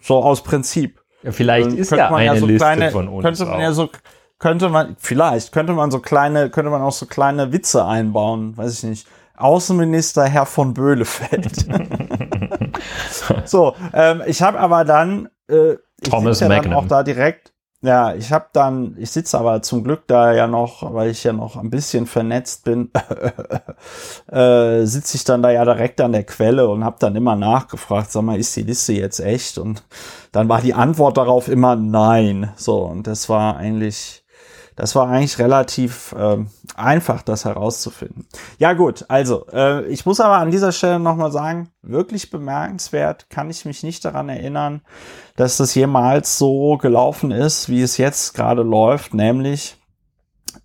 So 0.00 0.22
aus 0.22 0.42
Prinzip. 0.42 1.02
Ja, 1.22 1.32
vielleicht 1.32 1.72
ist 1.72 1.88
könnte 1.88 2.04
ja 2.04 2.10
man 2.10 2.20
eine 2.20 2.38
so 2.38 2.46
Liste 2.46 2.64
kleine, 2.64 2.90
von 2.90 3.08
uns. 3.08 3.24
Könnte 3.24 3.44
man 3.44 3.54
auch. 3.54 3.60
ja 3.60 3.72
so, 3.72 3.90
könnte 4.38 4.68
man, 4.68 4.96
vielleicht, 4.98 5.52
könnte 5.52 5.72
man 5.72 5.90
so 5.90 5.98
kleine, 5.98 6.50
könnte 6.50 6.70
man 6.70 6.82
auch 6.82 6.92
so 6.92 7.06
kleine 7.06 7.52
Witze 7.52 7.84
einbauen, 7.84 8.56
weiß 8.56 8.72
ich 8.74 8.82
nicht. 8.84 9.08
Außenminister 9.36 10.24
Herr 10.24 10.46
von 10.46 10.72
Böhlefeld. 10.72 11.66
so, 13.44 13.74
ähm, 13.92 14.22
ich 14.26 14.40
habe 14.42 14.58
aber 14.60 14.84
dann, 14.84 15.28
äh, 15.50 15.72
ich 16.00 16.08
Thomas 16.08 16.40
ja 16.40 16.48
dann 16.48 16.58
Magnum. 16.58 16.74
auch 16.74 16.86
da 16.86 17.02
direkt, 17.02 17.52
ja, 17.86 18.14
ich 18.14 18.32
habe 18.32 18.46
dann, 18.52 18.96
ich 18.98 19.10
sitze 19.10 19.38
aber 19.38 19.62
zum 19.62 19.84
Glück 19.84 20.06
da 20.08 20.32
ja 20.32 20.46
noch, 20.46 20.92
weil 20.92 21.10
ich 21.10 21.24
ja 21.24 21.32
noch 21.32 21.56
ein 21.56 21.70
bisschen 21.70 22.06
vernetzt 22.06 22.64
bin, 22.64 22.90
äh, 24.30 24.84
sitze 24.84 25.16
ich 25.16 25.24
dann 25.24 25.42
da 25.42 25.50
ja 25.50 25.64
direkt 25.64 26.00
an 26.00 26.12
der 26.12 26.24
Quelle 26.24 26.68
und 26.68 26.84
habe 26.84 26.96
dann 26.98 27.16
immer 27.16 27.36
nachgefragt, 27.36 28.10
sag 28.10 28.22
mal, 28.22 28.38
ist 28.38 28.56
die 28.56 28.62
Liste 28.62 28.92
jetzt 28.92 29.20
echt? 29.20 29.58
Und 29.58 29.84
dann 30.32 30.48
war 30.48 30.60
die 30.60 30.74
Antwort 30.74 31.16
darauf 31.16 31.48
immer 31.48 31.76
nein. 31.76 32.52
So, 32.56 32.80
und 32.80 33.06
das 33.06 33.28
war 33.28 33.56
eigentlich, 33.56 34.24
das 34.76 34.94
war 34.94 35.08
eigentlich 35.08 35.38
relativ 35.38 36.14
ähm, 36.18 36.50
einfach, 36.76 37.22
das 37.22 37.46
herauszufinden. 37.46 38.26
Ja 38.58 38.74
gut, 38.74 39.06
also 39.08 39.46
äh, 39.48 39.86
ich 39.86 40.04
muss 40.04 40.20
aber 40.20 40.36
an 40.36 40.50
dieser 40.50 40.70
Stelle 40.70 41.00
nochmal 41.00 41.32
sagen, 41.32 41.70
wirklich 41.82 42.30
bemerkenswert, 42.30 43.28
kann 43.30 43.48
ich 43.48 43.64
mich 43.64 43.82
nicht 43.82 44.04
daran 44.04 44.28
erinnern, 44.28 44.82
dass 45.34 45.56
das 45.56 45.74
jemals 45.74 46.36
so 46.38 46.76
gelaufen 46.76 47.30
ist, 47.30 47.70
wie 47.70 47.82
es 47.82 47.96
jetzt 47.96 48.34
gerade 48.34 48.62
läuft, 48.62 49.14
nämlich, 49.14 49.78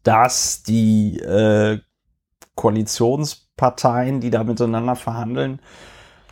dass 0.03 0.62
die 0.63 1.18
äh, 1.20 1.80
Koalitionsparteien, 2.56 4.20
die 4.20 4.30
da 4.30 4.44
miteinander 4.44 4.98
verhandeln, 4.98 5.62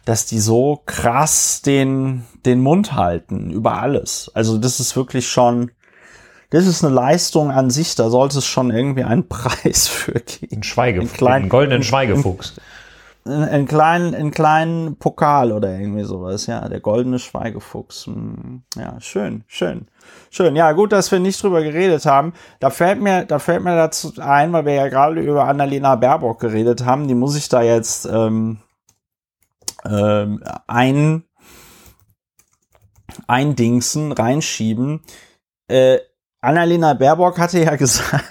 dass 0.04 0.26
die 0.26 0.40
so 0.40 0.82
krass 0.86 1.62
den, 1.62 2.26
den 2.46 2.62
Mund 2.62 2.94
halten 2.94 3.52
über 3.52 3.82
alles. 3.82 4.32
Also 4.34 4.58
das 4.58 4.80
ist 4.80 4.96
wirklich 4.98 5.30
schon, 5.30 5.72
das 6.52 6.66
ist 6.66 6.84
eine 6.84 6.94
Leistung 6.94 7.52
an 7.52 7.70
sich, 7.70 7.96
da 7.96 8.10
sollte 8.10 8.40
es 8.40 8.46
schon 8.46 8.72
irgendwie 8.72 9.04
einen 9.04 9.28
Preis 9.30 9.88
für 9.88 10.14
geben. 10.14 10.58
Ein 10.58 10.64
Schweige, 10.64 11.00
Einen 11.02 11.12
kleinen- 11.14 11.36
einen 11.44 11.50
goldenen 11.50 11.84
Schweigefuchs. 11.84 12.54
Einen 13.26 13.68
kleinen, 13.68 14.16
einen 14.16 14.32
kleinen 14.32 14.96
Pokal 14.96 15.52
oder 15.52 15.78
irgendwie 15.78 16.06
sowas, 16.06 16.48
ja, 16.48 16.68
der 16.68 16.80
goldene 16.80 17.20
Schweigefuchs. 17.20 18.08
Hm, 18.08 18.64
Ja, 18.76 19.00
schön, 19.02 19.44
schön, 19.46 19.88
schön. 20.32 20.56
Ja, 20.56 20.72
gut, 20.72 20.94
dass 20.94 21.12
wir 21.12 21.20
nicht 21.20 21.44
drüber 21.44 21.62
geredet 21.62 22.06
haben. 22.08 22.34
Da 22.60 22.70
fällt 22.72 23.00
mir, 23.02 23.26
da 23.26 23.38
fällt 23.38 23.62
mir 23.64 23.76
dazu 23.76 24.14
ein, 24.20 24.52
weil 24.54 24.66
wir 24.66 24.74
ja 24.74 24.88
gerade 24.88 25.22
über 25.22 25.46
Annalena 25.48 25.96
Baerbock 25.98 26.40
geredet 26.40 26.86
haben, 26.86 27.08
die 27.08 27.14
muss 27.14 27.36
ich 27.36 27.50
da 27.50 27.62
jetzt 27.62 28.06
ähm, 28.06 28.60
ähm, 29.86 30.42
ein 30.66 31.24
eindingsen, 33.28 34.12
reinschieben. 34.12 35.02
Äh, 35.68 36.00
Annalena 36.42 36.94
Baerbock 36.94 37.38
hatte 37.40 37.64
ja 37.64 37.76
gesagt, 37.78 38.24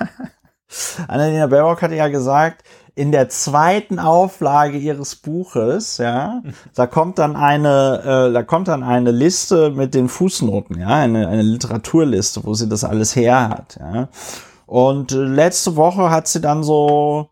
Annalena 1.08 1.46
Baerbock 1.46 1.82
hatte 1.82 1.94
ja 1.94 2.08
gesagt, 2.08 2.64
in 2.94 3.12
der 3.12 3.28
zweiten 3.28 4.00
Auflage 4.00 4.76
ihres 4.76 5.14
Buches, 5.14 5.98
ja, 5.98 6.42
da 6.74 6.86
kommt 6.88 7.18
dann 7.18 7.36
eine, 7.36 8.28
äh, 8.30 8.32
da 8.32 8.42
kommt 8.42 8.66
dann 8.66 8.82
eine 8.82 9.12
Liste 9.12 9.70
mit 9.70 9.94
den 9.94 10.08
Fußnoten, 10.08 10.80
ja, 10.80 10.88
eine, 10.88 11.28
eine 11.28 11.42
Literaturliste, 11.42 12.44
wo 12.44 12.54
sie 12.54 12.68
das 12.68 12.82
alles 12.82 13.14
her 13.14 13.50
hat, 13.50 13.78
ja. 13.78 14.08
Und 14.66 15.12
äh, 15.12 15.16
letzte 15.16 15.76
Woche 15.76 16.10
hat 16.10 16.26
sie 16.28 16.40
dann 16.40 16.64
so 16.64 17.30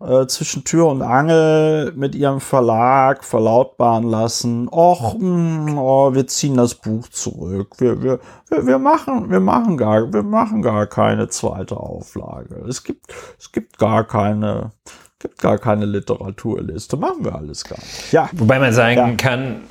äh, 0.00 0.26
zwischen 0.26 0.64
Tür 0.64 0.86
und 0.86 1.02
Angel 1.02 1.92
mit 1.96 2.14
ihrem 2.14 2.40
Verlag 2.40 3.24
verlautbaren 3.24 4.04
lassen, 4.04 4.68
och, 4.70 5.16
mh, 5.18 5.80
oh, 5.80 6.14
wir 6.14 6.26
ziehen 6.26 6.56
das 6.56 6.74
Buch 6.76 7.08
zurück. 7.08 7.74
Wir, 7.78 8.02
wir, 8.02 8.20
wir, 8.48 8.66
wir 8.66 8.78
machen, 8.78 9.30
wir 9.30 9.40
machen 9.40 9.76
gar, 9.76 10.12
wir 10.12 10.22
machen 10.22 10.62
gar 10.62 10.86
keine 10.86 11.28
zweite 11.28 11.76
Auflage. 11.76 12.64
Es 12.68 12.84
gibt, 12.84 13.06
es 13.38 13.50
gibt 13.50 13.78
gar 13.78 14.04
keine, 14.06 14.70
gibt 15.18 15.38
gar 15.40 15.58
keine 15.58 15.84
Literaturliste. 15.84 16.96
Machen 16.96 17.24
wir 17.24 17.34
alles 17.34 17.64
gar 17.64 17.78
nicht. 17.78 18.12
Ja. 18.12 18.28
Wobei 18.32 18.58
man 18.60 18.72
sagen 18.72 18.96
Ja. 19.10 19.14
kann, 19.16 19.62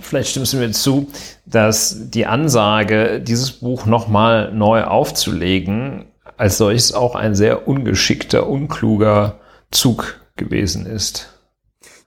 vielleicht 0.00 0.30
stimmst 0.30 0.52
du 0.52 0.58
mir 0.58 0.70
zu, 0.72 1.08
dass 1.46 2.10
die 2.10 2.26
Ansage, 2.26 3.20
dieses 3.22 3.52
Buch 3.52 3.86
nochmal 3.86 4.52
neu 4.52 4.84
aufzulegen, 4.84 6.04
als 6.36 6.58
solches 6.58 6.92
auch 6.92 7.14
ein 7.14 7.34
sehr 7.34 7.66
ungeschickter, 7.66 8.46
unkluger 8.46 9.36
Zug 9.70 10.20
gewesen 10.36 10.86
ist. 10.86 11.32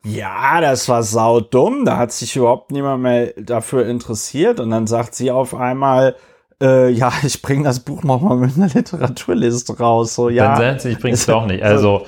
Ja, 0.03 0.61
das 0.61 0.87
war 0.87 1.03
saudumm. 1.03 1.85
Da 1.85 1.97
hat 1.97 2.11
sich 2.11 2.35
überhaupt 2.35 2.71
niemand 2.71 3.03
mehr 3.03 3.33
dafür 3.37 3.85
interessiert. 3.85 4.59
Und 4.59 4.69
dann 4.69 4.87
sagt 4.87 5.13
sie 5.13 5.31
auf 5.31 5.53
einmal, 5.53 6.15
äh, 6.61 6.89
ja, 6.89 7.11
ich 7.23 7.41
bringe 7.41 7.63
das 7.63 7.81
Buch 7.81 8.03
nochmal 8.03 8.37
mit 8.37 8.55
einer 8.55 8.69
Literaturliste 8.69 9.77
raus. 9.77 10.15
So, 10.15 10.29
ja. 10.29 10.57
Dann 10.57 10.77
ich 10.85 10.99
bring's 10.99 11.25
doch 11.25 11.45
nicht. 11.47 11.63
Also, 11.63 12.05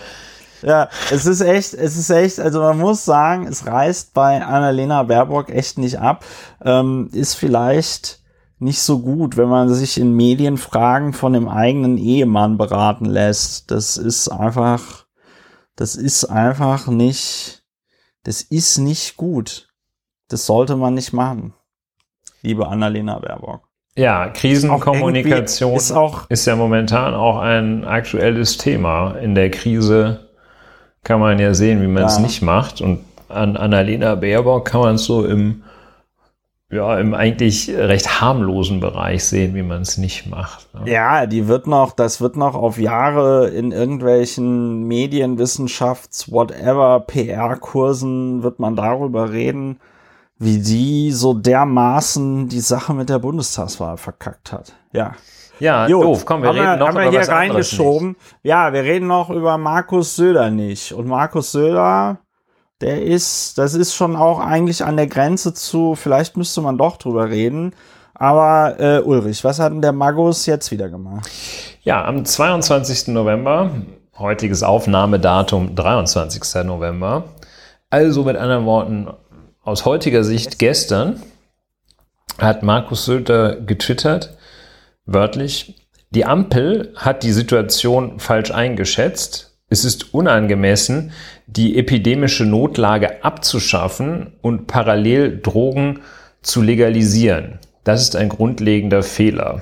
Ja, 0.61 0.89
es 1.11 1.25
ist 1.25 1.41
echt, 1.41 1.73
es 1.73 1.97
ist 1.97 2.09
echt, 2.09 2.39
also 2.39 2.61
man 2.61 2.77
muss 2.77 3.03
sagen, 3.03 3.47
es 3.47 3.65
reißt 3.65 4.13
bei 4.13 4.43
Annalena 4.45 5.03
Baerbock 5.03 5.49
echt 5.49 5.77
nicht 5.77 5.99
ab. 5.99 6.23
Ähm, 6.63 7.09
ist 7.13 7.33
vielleicht 7.33 8.21
nicht 8.59 8.79
so 8.79 8.99
gut, 8.99 9.37
wenn 9.37 9.49
man 9.49 9.73
sich 9.73 9.99
in 9.99 10.15
Medienfragen 10.15 11.13
von 11.13 11.33
dem 11.33 11.49
eigenen 11.49 11.97
Ehemann 11.97 12.59
beraten 12.59 13.05
lässt. 13.05 13.71
Das 13.71 13.97
ist 13.97 14.29
einfach, 14.29 15.00
das 15.75 15.95
ist 15.95 16.25
einfach 16.25 16.87
nicht, 16.87 17.63
das 18.23 18.41
ist 18.41 18.77
nicht 18.77 19.17
gut. 19.17 19.69
Das 20.29 20.45
sollte 20.45 20.75
man 20.75 20.93
nicht 20.93 21.11
machen. 21.13 21.53
Liebe 22.41 22.67
Annalena 22.67 23.19
Baerbock. 23.19 23.67
ja, 23.95 24.29
Krisenkommunikation 24.29 25.75
ist 25.75 25.91
auch, 25.91 26.29
ist 26.29 26.45
ja 26.47 26.55
momentan 26.55 27.13
auch 27.13 27.39
ein 27.39 27.83
aktuelles 27.85 28.57
Thema. 28.57 29.15
In 29.17 29.35
der 29.35 29.51
Krise 29.51 30.29
kann 31.03 31.19
man 31.19 31.39
ja 31.39 31.53
sehen, 31.53 31.81
wie 31.81 31.87
man 31.87 32.03
es 32.05 32.15
Ja. 32.15 32.21
nicht 32.21 32.41
macht. 32.41 32.81
Und 32.81 33.03
an 33.27 33.57
Annalena 33.57 34.15
Baerbock 34.15 34.65
kann 34.65 34.81
man 34.81 34.95
es 34.95 35.05
so 35.05 35.25
im, 35.25 35.63
ja, 36.71 36.97
im 36.97 37.13
eigentlich 37.13 37.69
recht 37.69 38.21
harmlosen 38.21 38.79
Bereich 38.79 39.25
sehen, 39.25 39.53
wie 39.55 39.61
man 39.61 39.81
es 39.81 39.97
nicht 39.97 40.27
macht. 40.27 40.73
ne? 40.73 40.89
Ja, 40.89 41.25
die 41.25 41.47
wird 41.47 41.67
noch, 41.67 41.91
das 41.91 42.21
wird 42.21 42.37
noch 42.37 42.55
auf 42.55 42.77
Jahre 42.77 43.49
in 43.49 43.71
irgendwelchen 43.71 44.87
Medienwissenschafts-, 44.87 46.31
whatever, 46.31 47.01
PR-Kursen 47.01 48.41
wird 48.41 48.59
man 48.59 48.77
darüber 48.77 49.31
reden, 49.31 49.79
wie 50.37 50.59
die 50.59 51.11
so 51.11 51.33
dermaßen 51.33 52.47
die 52.47 52.61
Sache 52.61 52.93
mit 52.93 53.09
der 53.09 53.19
Bundestagswahl 53.19 53.97
verkackt 53.97 54.53
hat. 54.53 54.73
Ja. 54.93 55.13
Ja, 55.59 55.85
Gut, 55.85 56.03
doof. 56.03 56.25
Komm, 56.25 56.41
wir 56.41 56.49
haben 56.49 56.57
reden 56.57 56.79
noch 56.79 56.87
haben 56.87 56.95
wir 56.95 57.03
über 57.03 57.11
hier 57.11 57.19
was 57.19 57.29
anderes 57.29 57.51
reingeschoben. 57.51 58.15
Ja, 58.41 58.73
wir 58.73 58.81
reden 58.81 59.05
noch 59.05 59.29
über 59.29 59.59
Markus 59.59 60.15
Söder 60.15 60.49
nicht. 60.49 60.93
Und 60.93 61.05
Markus 61.05 61.51
Söder, 61.51 62.17
der 62.81 63.01
ist, 63.01 63.57
das 63.57 63.73
ist 63.73 63.93
schon 63.93 64.15
auch 64.15 64.39
eigentlich 64.39 64.83
an 64.83 64.97
der 64.97 65.07
Grenze 65.07 65.53
zu, 65.53 65.95
vielleicht 65.95 66.37
müsste 66.37 66.61
man 66.61 66.77
doch 66.77 66.97
drüber 66.97 67.29
reden. 67.29 67.73
Aber 68.13 68.79
äh, 68.79 69.01
Ulrich, 69.01 69.43
was 69.43 69.59
hat 69.59 69.71
denn 69.71 69.81
der 69.81 69.93
Magus 69.93 70.45
jetzt 70.45 70.71
wieder 70.71 70.89
gemacht? 70.89 71.29
Ja, 71.81 72.05
am 72.05 72.23
22. 72.23 73.07
November, 73.07 73.71
heutiges 74.17 74.61
Aufnahmedatum 74.61 75.75
23. 75.75 76.63
November, 76.63 77.23
also 77.89 78.23
mit 78.23 78.37
anderen 78.37 78.65
Worten, 78.65 79.07
aus 79.63 79.85
heutiger 79.85 80.23
Sicht 80.23 80.59
gestern, 80.59 81.21
hat 82.37 82.63
Markus 82.63 83.05
Söder 83.05 83.55
getwittert, 83.55 84.37
wörtlich, 85.05 85.87
die 86.11 86.25
Ampel 86.25 86.93
hat 86.95 87.23
die 87.23 87.31
Situation 87.31 88.19
falsch 88.19 88.51
eingeschätzt. 88.51 89.57
Es 89.69 89.85
ist 89.85 90.13
unangemessen, 90.13 91.11
die 91.51 91.77
epidemische 91.77 92.45
Notlage 92.45 93.23
abzuschaffen 93.23 94.33
und 94.41 94.67
parallel 94.67 95.41
Drogen 95.41 95.99
zu 96.41 96.61
legalisieren. 96.61 97.59
Das 97.83 98.01
ist 98.01 98.15
ein 98.15 98.29
grundlegender 98.29 99.03
Fehler. 99.03 99.61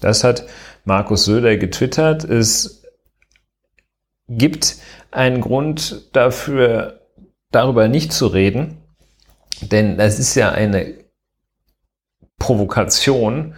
Das 0.00 0.24
hat 0.24 0.46
Markus 0.84 1.24
Söder 1.24 1.56
getwittert. 1.56 2.24
Es 2.24 2.82
gibt 4.28 4.76
einen 5.10 5.40
Grund 5.40 6.08
dafür, 6.14 7.00
darüber 7.50 7.88
nicht 7.88 8.12
zu 8.12 8.26
reden, 8.26 8.78
denn 9.60 9.98
das 9.98 10.18
ist 10.18 10.34
ja 10.34 10.52
eine 10.52 10.94
Provokation, 12.38 13.54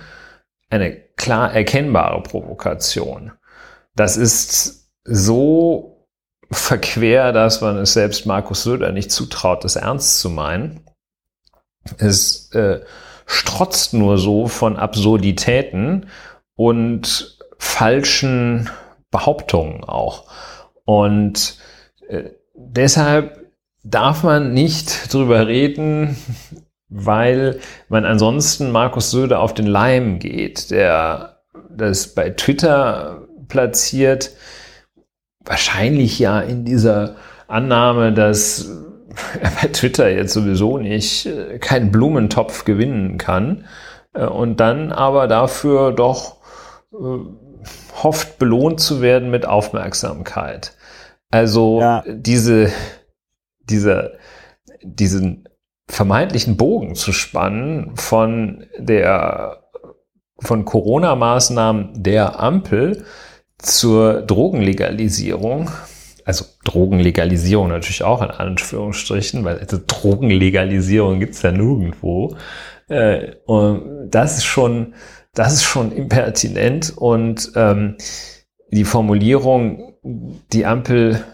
eine 0.69 0.97
klar 1.17 1.53
erkennbare 1.53 2.23
Provokation. 2.23 3.33
Das 3.95 4.17
ist 4.17 4.91
so 5.05 5.96
verquer, 6.51 7.33
dass 7.33 7.61
man 7.61 7.77
es 7.79 7.93
selbst 7.93 8.27
Markus 8.27 8.63
Söder 8.63 8.93
nicht 8.93 9.11
zutraut, 9.11 9.65
das 9.65 9.77
ernst 9.77 10.21
zu 10.21 10.31
meinen. 10.31 10.81
Es 11.99 12.51
äh, 12.53 12.81
strotzt 13.27 13.95
nur 13.95 14.19
so 14.19 14.47
von 14.47 14.77
Absurditäten 14.77 16.07
und 16.55 17.39
falschen 17.59 18.71
Behauptungen 19.11 19.85
auch. 19.85 20.25
Und 20.85 21.59
äh, 22.09 22.31
deshalb 22.55 23.47
darf 23.83 24.23
man 24.23 24.53
nicht 24.53 25.13
drüber 25.13 25.47
reden, 25.47 26.17
weil 26.89 27.61
man 27.89 28.05
ansonsten 28.05 28.71
Markus 28.71 29.11
Söder 29.11 29.41
auf 29.41 29.55
den 29.55 29.67
Leim 29.67 30.19
geht, 30.19 30.71
der 30.71 31.41
das 31.71 32.15
bei 32.15 32.31
Twitter 32.31 33.27
platziert, 33.49 34.31
wahrscheinlich 35.47 36.19
ja 36.19 36.41
in 36.41 36.65
dieser 36.65 37.17
Annahme, 37.49 38.13
dass 38.13 38.69
er 39.41 39.51
bei 39.63 39.69
Twitter 39.69 40.11
jetzt 40.11 40.35
sowieso 40.35 40.79
nicht 40.79 41.27
äh, 41.27 41.59
keinen 41.59 41.91
Blumentopf 41.91 42.65
gewinnen 42.65 43.19
kann 43.19 43.65
äh, 44.13 44.27
und 44.27 44.61
dann 44.61 44.93
aber 44.93 45.29
dafür 45.29 45.93
doch 45.93 46.37
äh, 46.93 46.97
hofft, 48.03 48.39
belohnt 48.39 48.81
zu 48.81 49.01
werden 49.01 49.31
mit 49.31 49.47
Aufmerksamkeit. 49.47 50.75
Also 51.31 51.81
ja. 51.81 52.05
diese, 52.07 52.71
diese, 53.61 54.19
diesen 54.83 55.49
vermeintlichen 55.89 56.57
Bogen 56.57 56.95
zu 56.95 57.13
spannen 57.13 57.97
von 57.97 58.67
der 58.79 59.63
von 60.39 60.67
Corona-Maßnahmen 60.67 62.03
der 62.03 62.39
Ampel 62.39 63.07
zur 63.59 64.23
Drogenlegalisierung, 64.23 65.71
also 66.25 66.45
Drogenlegalisierung 66.65 67.69
natürlich 67.69 68.03
auch 68.03 68.23
in 68.23 68.31
Anführungsstrichen, 68.31 69.45
weil 69.45 69.59
also 69.59 69.79
Drogenlegalisierung 69.85 71.21
gibt's 71.21 71.43
ja 71.43 71.53
nirgendwo. 71.53 72.37
Äh, 72.89 73.37
und 73.47 74.11
das 74.11 74.39
ist 74.39 74.45
schon, 74.45 74.95
das 75.35 75.55
ist 75.55 75.65
schon 75.65 75.93
impertinent 75.93 76.93
und 76.97 77.53
ähm, 77.55 77.97
die 78.71 78.85
Formulierung, 78.85 79.95
die 80.53 80.67
Ampel 80.67 81.25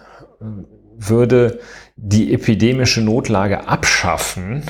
würde 1.09 1.61
die 1.97 2.33
epidemische 2.35 3.01
Notlage 3.01 3.69
abschaffen, 3.69 4.65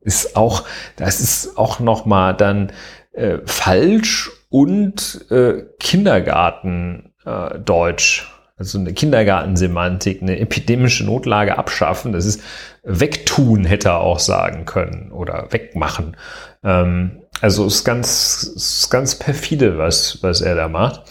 ist 0.00 0.36
auch, 0.36 0.64
das 0.96 1.20
ist 1.20 1.56
auch 1.56 1.80
nochmal 1.80 2.36
dann 2.36 2.72
äh, 3.12 3.38
falsch 3.46 4.30
und 4.54 5.28
äh, 5.32 5.64
Kindergartendeutsch. 5.80 8.22
Äh, 8.22 8.26
also 8.56 8.78
eine 8.78 8.92
Kindergartensemantik, 8.92 10.22
eine 10.22 10.38
epidemische 10.38 11.04
Notlage 11.04 11.58
abschaffen, 11.58 12.12
das 12.12 12.24
ist 12.24 12.40
wegtun, 12.84 13.64
hätte 13.64 13.88
er 13.88 13.98
auch 13.98 14.20
sagen 14.20 14.64
können 14.64 15.10
oder 15.10 15.48
wegmachen. 15.50 16.16
Ähm, 16.62 17.24
also 17.40 17.66
ist 17.66 17.82
ganz, 17.82 18.44
ist 18.54 18.90
ganz 18.90 19.16
perfide, 19.16 19.76
was, 19.76 20.22
was 20.22 20.40
er 20.40 20.54
da 20.54 20.68
macht. 20.68 21.02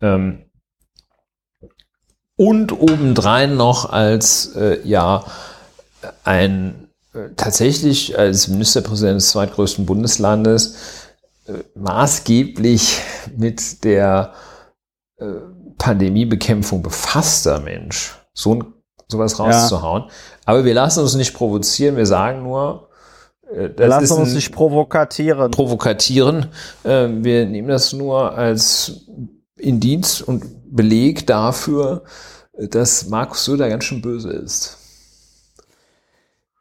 Ähm, 0.00 0.46
und 2.34 2.72
obendrein 2.72 3.56
noch 3.56 3.88
als 3.88 4.56
äh, 4.56 4.80
ja 4.82 5.22
ein 6.24 6.88
äh, 7.12 7.28
tatsächlich 7.36 8.18
als 8.18 8.48
Ministerpräsident 8.48 9.20
des 9.20 9.30
zweitgrößten 9.30 9.86
Bundeslandes 9.86 11.03
äh, 11.46 11.64
maßgeblich 11.74 13.00
mit 13.36 13.84
der 13.84 14.32
äh, 15.18 15.26
Pandemiebekämpfung 15.78 16.82
befasster 16.82 17.60
Mensch, 17.60 18.14
so 18.32 18.54
ein, 18.54 18.64
sowas 19.08 19.38
rauszuhauen. 19.38 20.04
Ja. 20.04 20.10
Aber 20.46 20.64
wir 20.64 20.74
lassen 20.74 21.00
uns 21.00 21.14
nicht 21.14 21.34
provozieren, 21.34 21.96
wir 21.96 22.06
sagen 22.06 22.42
nur, 22.42 22.88
äh, 23.50 23.68
das 23.70 23.78
wir 23.78 23.88
lassen 23.88 24.20
uns 24.20 24.34
nicht 24.34 24.52
provokatieren. 24.52 25.50
Provokatieren. 25.50 26.46
Äh, 26.84 27.08
wir 27.08 27.46
nehmen 27.46 27.68
das 27.68 27.92
nur 27.92 28.32
als 28.32 29.06
Indiz 29.56 30.20
und 30.20 30.44
Beleg 30.74 31.26
dafür, 31.26 32.04
dass 32.56 33.08
Markus 33.08 33.44
Söder 33.44 33.68
ganz 33.68 33.84
schön 33.84 34.02
böse 34.02 34.30
ist. 34.30 34.78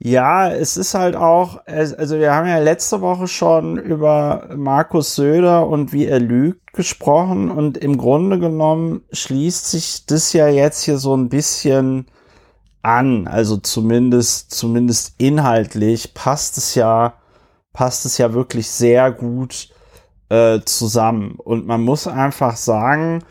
Ja, 0.05 0.51
es 0.51 0.75
ist 0.75 0.95
halt 0.95 1.15
auch, 1.15 1.65
also 1.65 2.19
wir 2.19 2.33
haben 2.33 2.45
ja 2.45 2.59
letzte 2.59 2.99
Woche 2.99 3.25
schon 3.29 3.77
über 3.77 4.49
Markus 4.53 5.15
Söder 5.15 5.65
und 5.65 5.93
wie 5.93 6.07
er 6.07 6.19
lügt 6.19 6.73
gesprochen 6.73 7.49
und 7.49 7.77
im 7.77 7.97
Grunde 7.97 8.37
genommen 8.37 9.05
schließt 9.13 9.71
sich 9.71 10.05
das 10.05 10.33
ja 10.33 10.49
jetzt 10.49 10.83
hier 10.83 10.97
so 10.97 11.15
ein 11.15 11.29
bisschen 11.29 12.07
an, 12.81 13.27
also 13.27 13.55
zumindest, 13.55 14.51
zumindest 14.51 15.15
inhaltlich 15.19 16.13
passt 16.13 16.57
es 16.57 16.75
ja, 16.75 17.13
passt 17.71 18.05
es 18.05 18.17
ja 18.17 18.33
wirklich 18.33 18.69
sehr 18.69 19.09
gut 19.09 19.69
äh, 20.27 20.59
zusammen. 20.65 21.35
Und 21.37 21.65
man 21.65 21.81
muss 21.81 22.07
einfach 22.07 22.57
sagen, 22.57 23.23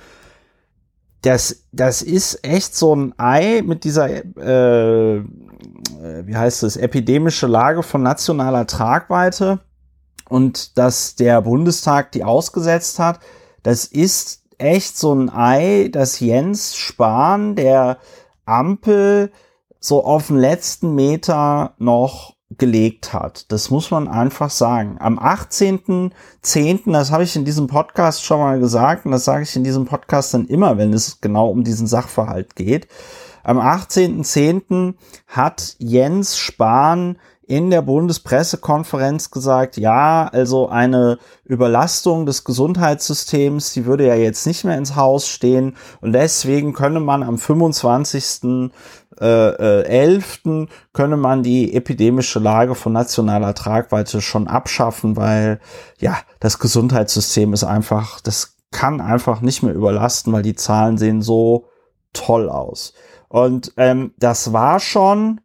das, 1.21 1.65
das 1.71 2.01
ist 2.01 2.45
echt 2.45 2.75
so 2.75 2.97
ein 2.97 3.13
Ei 3.19 3.61
mit 3.63 3.85
dieser, 3.85 4.09
äh, 4.09 5.23
wie 6.03 6.37
heißt 6.37 6.63
es, 6.65 6.77
epidemische 6.77 7.47
Lage 7.47 7.83
von 7.83 8.03
nationaler 8.03 8.67
Tragweite 8.67 9.61
und 10.29 10.79
dass 10.79 11.15
der 11.15 11.43
Bundestag 11.43 12.13
die 12.13 12.25
ausgesetzt 12.25 12.99
hat. 12.99 13.21
Das 13.63 13.85
ist 13.85 14.43
echt 14.59 14.99
so 14.99 15.15
ein 15.15 15.31
Ei, 15.31 15.89
dass 15.93 16.21
Jens 16.21 16.77
Spahn, 16.77 17.55
der 17.55 17.99
Ampel, 18.45 19.31
so 19.79 20.05
auf 20.05 20.29
den 20.29 20.37
letzten 20.37 20.95
Meter 20.95 21.75
noch 21.79 22.35
gelegt 22.59 23.13
hat. 23.13 23.51
Das 23.51 23.71
muss 23.71 23.91
man 23.91 24.09
einfach 24.09 24.51
sagen. 24.51 24.97
Am 25.01 25.19
18.10., 25.19 26.93
das 26.93 27.11
habe 27.11 27.25
ich 27.25 27.37
in 27.37 27.45
diesem 27.45 27.67
Podcast 27.67 28.25
schon 28.25 28.39
mal 28.39 28.59
gesagt 28.61 29.07
und 29.07 29.13
das 29.13 29.25
sage 29.25 29.43
ich 29.43 29.57
in 29.57 29.65
diesem 29.65 29.87
Podcast 29.87 30.35
dann 30.35 30.47
immer, 30.47 30.79
wenn 30.79 30.93
es 30.93 31.21
genau 31.21 31.49
um 31.49 31.65
diesen 31.65 31.87
Sachverhalt 31.87 32.57
geht. 32.57 32.89
Am 33.45 33.59
18.10. 33.59 34.95
hat 35.27 35.77
Jens 35.79 36.39
Spahn 36.39 37.17
in 37.47 37.71
der 37.71 37.83
Bundespressekonferenz 37.83 39.31
gesagt, 39.31 39.77
ja, 39.77 40.29
also 40.33 40.69
eine 40.69 41.19
Überlastung 41.45 42.25
des 42.25 42.45
Gesundheitssystems, 42.45 43.73
die 43.73 43.85
würde 43.85 44.07
ja 44.07 44.15
jetzt 44.15 44.47
nicht 44.47 44.65
mehr 44.65 44.79
ins 44.79 44.97
Haus 44.97 45.29
stehen 45.29 45.77
und 46.01 46.13
deswegen 46.13 46.73
könne 46.73 47.01
man 47.01 47.23
am 47.23 47.37
25 47.37 48.71
äh, 49.21 49.83
11. 49.83 50.41
Äh, 50.47 50.67
könne 50.93 51.17
man 51.17 51.43
die 51.43 51.75
epidemische 51.75 52.39
Lage 52.39 52.75
von 52.75 52.93
nationaler 52.93 53.55
Tragweite 53.55 54.21
schon 54.21 54.49
abschaffen, 54.49 55.17
weil 55.17 55.61
ja, 55.99 56.17
das 56.41 56.59
Gesundheitssystem 56.59 57.53
ist 57.53 57.65
einfach, 57.65 58.21
das 58.21 58.57
kann 58.71 59.01
einfach 59.01 59.41
nicht 59.41 59.63
mehr 59.63 59.75
überlasten, 59.75 60.33
weil 60.33 60.43
die 60.43 60.55
Zahlen 60.55 60.97
sehen 60.97 61.23
so 61.23 61.67
toll 62.13 62.49
aus. 62.49 62.95
Und 63.33 63.73
ähm, 63.79 64.13
das 64.19 64.53
war 64.53 64.79
schon 64.79 65.41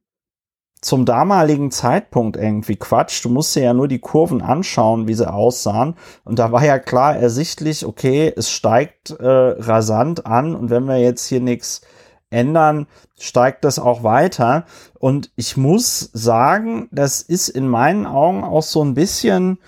zum 0.82 1.06
damaligen 1.06 1.72
Zeitpunkt 1.72 2.36
irgendwie 2.36 2.76
Quatsch. 2.76 3.24
Du 3.24 3.30
musst 3.30 3.56
dir 3.56 3.64
ja 3.64 3.74
nur 3.74 3.88
die 3.88 4.00
Kurven 4.00 4.42
anschauen, 4.42 5.08
wie 5.08 5.14
sie 5.14 5.32
aussahen. 5.32 5.96
Und 6.26 6.38
da 6.38 6.52
war 6.52 6.66
ja 6.66 6.80
klar 6.80 7.16
ersichtlich, 7.16 7.86
okay, 7.86 8.34
es 8.36 8.52
steigt 8.52 9.12
äh, 9.12 9.26
rasant 9.26 10.26
an. 10.26 10.54
Und 10.54 10.70
wenn 10.70 10.84
wir 10.84 10.98
jetzt 10.98 11.28
hier 11.28 11.40
nichts 11.40 11.80
ändern, 12.30 12.88
steigt 13.18 13.64
das 13.64 13.80
auch 13.80 14.04
weiter. 14.04 14.66
Und 15.00 15.32
ich 15.38 15.56
muss 15.56 16.10
sagen, 16.12 16.90
das 16.92 17.22
ist 17.22 17.48
in 17.48 17.70
meinen 17.70 18.06
Augen 18.06 18.44
auch 18.44 18.64
so 18.64 18.84
ein 18.84 18.96
bisschen 18.96 19.60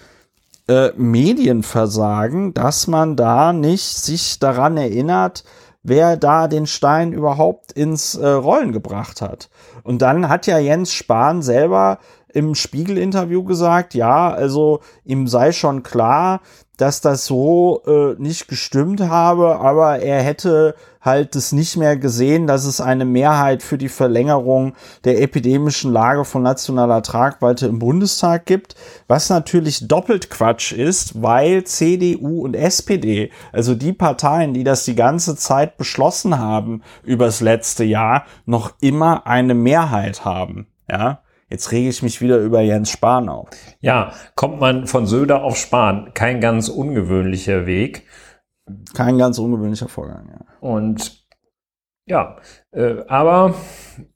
äh, 0.68 0.92
Medienversagen, 0.98 2.54
dass 2.54 2.88
man 2.88 3.16
da 3.16 3.54
nicht 3.54 3.96
sich 3.96 4.40
daran 4.40 4.76
erinnert, 4.76 5.46
wer 5.84 6.18
da 6.18 6.48
den 6.48 6.68
Stein 6.68 7.14
überhaupt 7.14 7.72
ins 7.72 8.16
äh, 8.16 8.28
Rollen 8.28 8.72
gebracht 8.72 9.22
hat. 9.22 9.50
Und 9.84 10.02
dann 10.02 10.30
hat 10.30 10.48
ja 10.48 10.60
Jens 10.60 10.94
Spahn 10.94 11.42
selber 11.42 12.00
im 12.32 12.54
Spiegel-Interview 12.56 13.44
gesagt, 13.44 13.94
ja, 13.94 14.32
also 14.32 14.82
ihm 15.04 15.28
sei 15.28 15.52
schon 15.52 15.84
klar, 15.84 16.42
dass 16.78 17.02
das 17.02 17.26
so 17.26 17.82
äh, 17.86 18.16
nicht 18.22 18.48
gestimmt 18.48 19.02
habe, 19.02 19.60
aber 19.60 20.00
er 20.00 20.22
hätte 20.22 20.76
halt 21.02 21.36
es 21.36 21.52
nicht 21.52 21.78
mehr 21.78 21.98
gesehen, 21.98 22.48
dass 22.48 22.66
es 22.66 22.82
eine 22.82 23.06
Mehrheit 23.06 23.64
für 23.64 23.78
die 23.78 23.90
Verlängerung 23.90 24.74
der 25.06 25.22
epidemischen 25.22 25.92
Lage 25.92 26.26
von 26.26 26.44
nationaler 26.44 27.02
Tragweite 27.02 27.68
im 27.68 27.80
Bundestag 27.80 28.46
gibt, 28.46 28.76
was 29.08 29.30
natürlich 29.30 29.88
doppelt 29.88 30.30
Quatsch 30.30 30.72
ist, 30.72 31.22
weil 31.22 31.64
CDU 31.64 32.44
und 32.44 32.56
SPD, 32.56 33.32
also 33.52 33.76
die 33.76 33.94
Parteien, 33.94 34.54
die 34.54 34.64
das 34.64 34.86
die 34.86 34.96
ganze 34.96 35.36
Zeit 35.36 35.78
beschlossen 35.78 36.40
haben 36.40 36.84
übers 37.04 37.42
letzte 37.42 37.84
Jahr, 37.84 38.26
noch 38.46 38.74
immer 38.82 39.26
eine 39.26 39.54
Mehrheit 39.54 40.26
haben. 40.26 40.68
Ja, 40.90 41.22
Jetzt 41.50 41.72
rege 41.72 41.90
ich 41.90 42.04
mich 42.04 42.22
wieder 42.22 42.38
über 42.38 42.62
Jens 42.62 42.92
Spahn 42.92 43.28
auf. 43.28 43.50
Ja, 43.82 44.14
kommt 44.36 44.60
man 44.60 44.86
von 44.86 45.08
Söder 45.08 45.44
auf 45.44 45.58
Spahn. 45.58 46.12
Kein 46.14 46.42
ganz 46.42 46.70
ungewöhnlicher 46.70 47.66
Weg. 47.66 48.06
Kein 48.96 49.18
ganz 49.18 49.38
ungewöhnlicher 49.40 49.88
Vorgang, 49.88 50.28
ja. 50.32 50.46
Und 50.62 51.26
Ja, 52.06 52.38
äh, 52.72 53.04
aber 53.08 53.54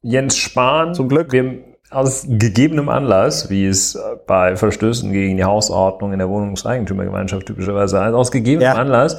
Jens 0.01 0.37
Spahn, 0.37 0.93
Zum 0.93 1.09
Glück. 1.09 1.31
Wir, 1.31 1.63
aus 1.91 2.25
gegebenem 2.27 2.89
Anlass, 2.89 3.49
wie 3.51 3.67
es 3.67 3.97
bei 4.25 4.55
Verstößen 4.55 5.11
gegen 5.11 5.37
die 5.37 5.43
Hausordnung 5.43 6.11
in 6.11 6.19
der 6.19 6.27
Wohnungseigentümergemeinschaft 6.29 7.45
typischerweise 7.45 7.99
heißt, 8.01 8.15
aus 8.15 8.31
gegebenem 8.31 8.63
Ja. 8.63 8.73
Anlass 8.73 9.17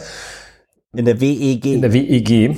In 0.96 1.04
der 1.04 1.20
WEG. 1.20 1.64
in 1.66 1.82
der 1.82 1.92
WEG, 1.92 2.56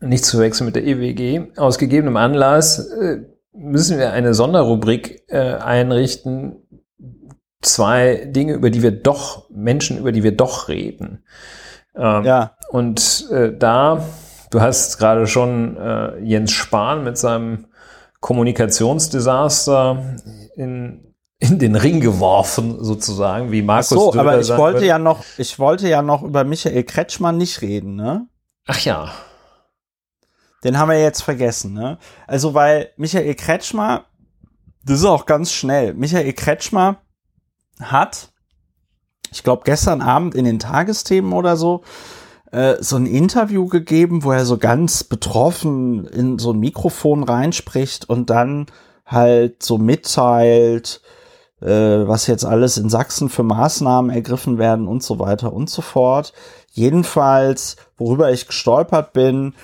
nicht 0.00 0.24
zu 0.24 0.38
wechseln 0.38 0.66
mit 0.66 0.76
der 0.76 0.86
EWG, 0.86 1.52
aus 1.56 1.78
gegebenem 1.78 2.16
Anlass 2.16 2.78
äh, 2.90 3.18
müssen 3.52 3.98
wir 3.98 4.12
eine 4.12 4.34
Sonderrubrik 4.34 5.22
äh, 5.28 5.38
einrichten. 5.56 6.63
Zwei 7.64 8.26
Dinge, 8.26 8.52
über 8.52 8.68
die 8.68 8.82
wir 8.82 8.90
doch, 8.90 9.48
Menschen, 9.48 9.98
über 9.98 10.12
die 10.12 10.22
wir 10.22 10.36
doch 10.36 10.68
reden. 10.68 11.24
Ähm, 11.96 12.24
ja, 12.24 12.56
und 12.68 13.26
äh, 13.30 13.56
da, 13.56 14.04
du 14.50 14.60
hast 14.60 14.98
gerade 14.98 15.26
schon 15.26 15.76
äh, 15.76 16.18
Jens 16.18 16.52
Spahn 16.52 17.04
mit 17.04 17.16
seinem 17.16 17.66
Kommunikationsdesaster 18.20 20.16
in, 20.56 21.14
in 21.38 21.58
den 21.58 21.74
Ring 21.74 22.00
geworfen, 22.00 22.82
sozusagen, 22.84 23.50
wie 23.50 23.62
Ach 23.62 23.66
Markus 23.66 23.88
so, 23.88 24.12
Söder 24.12 24.20
aber 24.20 24.40
ich 24.40 24.56
wollte 24.56 24.84
ja 24.84 24.98
noch, 24.98 25.24
ich 25.38 25.58
wollte 25.58 25.88
ja 25.88 26.02
noch 26.02 26.22
über 26.22 26.44
Michael 26.44 26.84
Kretschmann 26.84 27.38
nicht 27.38 27.62
reden, 27.62 27.96
ne? 27.96 28.26
Ach 28.66 28.80
ja. 28.80 29.10
Den 30.64 30.78
haben 30.78 30.90
wir 30.90 31.00
jetzt 31.00 31.22
vergessen, 31.22 31.72
ne? 31.72 31.98
Also, 32.26 32.52
weil 32.54 32.90
Michael 32.96 33.34
Kretschmer, 33.34 34.04
das 34.84 34.98
ist 34.98 35.04
auch 35.04 35.26
ganz 35.26 35.52
schnell. 35.52 35.94
Michael 35.94 36.32
Kretschmer 36.32 37.03
hat, 37.80 38.32
ich 39.30 39.42
glaube, 39.42 39.62
gestern 39.64 40.00
Abend 40.00 40.34
in 40.34 40.44
den 40.44 40.58
Tagesthemen 40.58 41.32
oder 41.32 41.56
so, 41.56 41.82
äh, 42.52 42.76
so 42.80 42.96
ein 42.96 43.06
Interview 43.06 43.66
gegeben, 43.66 44.22
wo 44.22 44.32
er 44.32 44.44
so 44.44 44.58
ganz 44.58 45.02
betroffen 45.04 46.06
in 46.06 46.38
so 46.38 46.52
ein 46.52 46.60
Mikrofon 46.60 47.24
reinspricht 47.24 48.08
und 48.08 48.30
dann 48.30 48.66
halt 49.04 49.62
so 49.62 49.76
mitteilt, 49.76 51.02
äh, 51.60 51.66
was 51.68 52.26
jetzt 52.26 52.44
alles 52.44 52.78
in 52.78 52.88
Sachsen 52.88 53.28
für 53.28 53.42
Maßnahmen 53.42 54.10
ergriffen 54.10 54.58
werden 54.58 54.86
und 54.86 55.02
so 55.02 55.18
weiter 55.18 55.52
und 55.52 55.68
so 55.68 55.82
fort. 55.82 56.32
Jedenfalls, 56.70 57.76
worüber 57.96 58.30
ich 58.30 58.46
gestolpert 58.46 59.12
bin, 59.12 59.54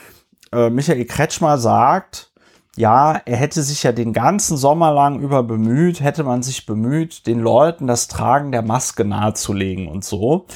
äh, 0.52 0.70
Michael 0.70 1.04
Kretschmer 1.04 1.58
sagt, 1.58 2.29
ja, 2.76 3.20
er 3.24 3.36
hätte 3.36 3.62
sich 3.62 3.82
ja 3.82 3.92
den 3.92 4.12
ganzen 4.12 4.56
Sommer 4.56 4.92
lang 4.92 5.20
über 5.20 5.42
bemüht, 5.42 6.00
hätte 6.00 6.24
man 6.24 6.42
sich 6.42 6.66
bemüht, 6.66 7.26
den 7.26 7.40
Leuten 7.40 7.86
das 7.86 8.08
Tragen 8.08 8.52
der 8.52 8.62
Maske 8.62 9.04
nahezulegen 9.04 9.88
und 9.88 10.04
so. 10.04 10.46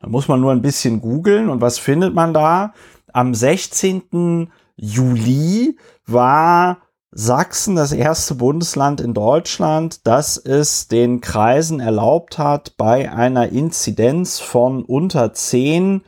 Da 0.00 0.08
muss 0.08 0.28
man 0.28 0.40
nur 0.40 0.52
ein 0.52 0.62
bisschen 0.62 1.00
googeln 1.00 1.48
und 1.48 1.60
was 1.60 1.78
findet 1.78 2.14
man 2.14 2.34
da? 2.34 2.72
Am 3.12 3.34
16. 3.34 4.50
Juli 4.76 5.78
war 6.06 6.78
Sachsen 7.12 7.74
das 7.74 7.92
erste 7.92 8.36
Bundesland 8.36 9.00
in 9.00 9.14
Deutschland, 9.14 10.06
das 10.06 10.36
es 10.36 10.86
den 10.86 11.20
Kreisen 11.20 11.80
erlaubt 11.80 12.38
hat, 12.38 12.76
bei 12.76 13.12
einer 13.12 13.48
Inzidenz 13.48 14.38
von 14.38 14.84
unter 14.84 15.32
10 15.32 16.02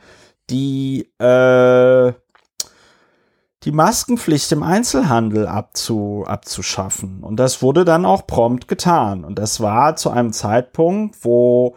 die 0.49 1.09
äh, 1.19 2.13
die 3.63 3.71
Maskenpflicht 3.71 4.51
im 4.51 4.61
Einzelhandel 4.61 5.47
abzu, 5.47 6.25
abzuschaffen. 6.27 7.23
Und 7.23 7.37
das 7.37 7.61
wurde 7.61 7.85
dann 7.85 8.05
auch 8.05 8.27
prompt 8.27 8.67
getan. 8.67 9.23
Und 9.23 9.39
das 9.39 9.61
war 9.61 9.95
zu 9.95 10.09
einem 10.09 10.33
Zeitpunkt, 10.33 11.23
wo 11.23 11.75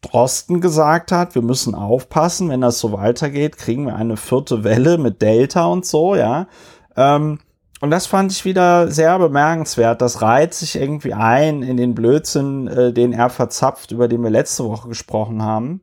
Drosten 0.00 0.60
gesagt 0.60 1.12
hat, 1.12 1.34
wir 1.34 1.42
müssen 1.42 1.74
aufpassen, 1.74 2.50
wenn 2.50 2.60
das 2.60 2.78
so 2.78 2.92
weitergeht, 2.92 3.56
kriegen 3.56 3.86
wir 3.86 3.96
eine 3.96 4.16
vierte 4.16 4.62
Welle 4.62 4.98
mit 4.98 5.22
Delta 5.22 5.66
und 5.66 5.86
so, 5.86 6.14
ja. 6.14 6.46
Ähm, 6.96 7.38
und 7.80 7.90
das 7.90 8.06
fand 8.06 8.30
ich 8.30 8.44
wieder 8.44 8.90
sehr 8.90 9.18
bemerkenswert. 9.18 10.00
Das 10.00 10.22
reiht 10.22 10.54
sich 10.54 10.76
irgendwie 10.76 11.12
ein 11.12 11.62
in 11.62 11.76
den 11.76 11.94
Blödsinn, 11.94 12.68
äh, 12.68 12.92
den 12.92 13.12
er 13.12 13.28
verzapft, 13.28 13.90
über 13.90 14.08
den 14.08 14.22
wir 14.22 14.30
letzte 14.30 14.64
Woche 14.64 14.88
gesprochen 14.88 15.42
haben. 15.42 15.82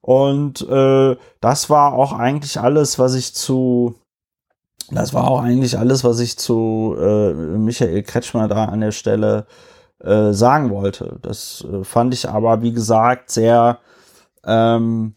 Und 0.00 0.66
äh, 0.68 1.16
das 1.40 1.70
war 1.70 1.94
auch 1.94 2.12
eigentlich 2.12 2.60
alles, 2.60 2.98
was 2.98 3.14
ich 3.14 3.34
zu 3.34 3.94
das 4.90 5.14
war 5.14 5.28
auch 5.30 5.40
eigentlich 5.40 5.78
alles, 5.78 6.04
was 6.04 6.20
ich 6.20 6.38
zu 6.38 6.96
äh, 6.98 7.32
Michael 7.32 8.02
Kretschmer 8.02 8.48
da 8.48 8.66
an 8.66 8.80
der 8.80 8.92
Stelle 8.92 9.46
äh, 10.00 10.32
sagen 10.32 10.70
wollte. 10.70 11.18
Das 11.22 11.64
äh, 11.70 11.84
fand 11.84 12.14
ich 12.14 12.28
aber, 12.28 12.62
wie 12.62 12.72
gesagt, 12.72 13.30
sehr 13.30 13.78
ähm, 14.44 15.14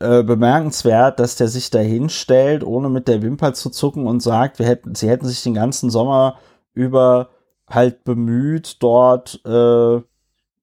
äh, 0.00 0.22
bemerkenswert, 0.22 1.18
dass 1.18 1.36
der 1.36 1.48
sich 1.48 1.70
da 1.70 1.78
hinstellt, 1.78 2.64
ohne 2.64 2.88
mit 2.88 3.08
der 3.08 3.22
Wimper 3.22 3.54
zu 3.54 3.70
zucken 3.70 4.06
und 4.06 4.20
sagt, 4.20 4.58
wir 4.58 4.66
hätten, 4.66 4.94
sie 4.94 5.08
hätten 5.08 5.26
sich 5.26 5.42
den 5.42 5.54
ganzen 5.54 5.90
Sommer 5.90 6.36
über 6.72 7.30
halt 7.68 8.04
bemüht, 8.04 8.82
dort 8.82 9.40
äh, 9.46 10.02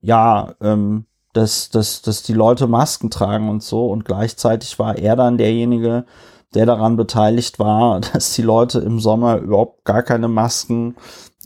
ja, 0.01 0.55
ähm, 0.61 1.05
dass, 1.33 1.69
dass, 1.69 2.01
dass 2.01 2.23
die 2.23 2.33
Leute 2.33 2.67
Masken 2.67 3.09
tragen 3.09 3.49
und 3.49 3.63
so. 3.63 3.87
Und 3.87 4.05
gleichzeitig 4.05 4.77
war 4.79 4.97
er 4.97 5.15
dann 5.15 5.37
derjenige, 5.37 6.05
der 6.53 6.65
daran 6.65 6.97
beteiligt 6.97 7.59
war, 7.59 8.01
dass 8.13 8.33
die 8.33 8.41
Leute 8.41 8.79
im 8.79 8.99
Sommer 8.99 9.37
überhaupt 9.37 9.85
gar 9.85 10.03
keine 10.03 10.27
Masken 10.27 10.95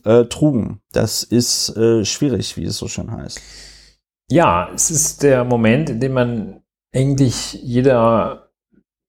äh, 0.03 0.25
trugen. 0.25 0.81
Das 0.91 1.23
ist 1.23 1.75
äh, 1.77 2.05
schwierig, 2.05 2.57
wie 2.57 2.65
es 2.65 2.77
so 2.77 2.87
schön 2.87 3.11
heißt. 3.11 3.41
Ja, 4.29 4.69
es 4.73 4.89
ist 4.89 5.23
der 5.23 5.43
Moment, 5.43 5.89
in 5.89 5.99
dem 5.99 6.13
man 6.13 6.61
eigentlich 6.93 7.53
jeder, 7.53 8.49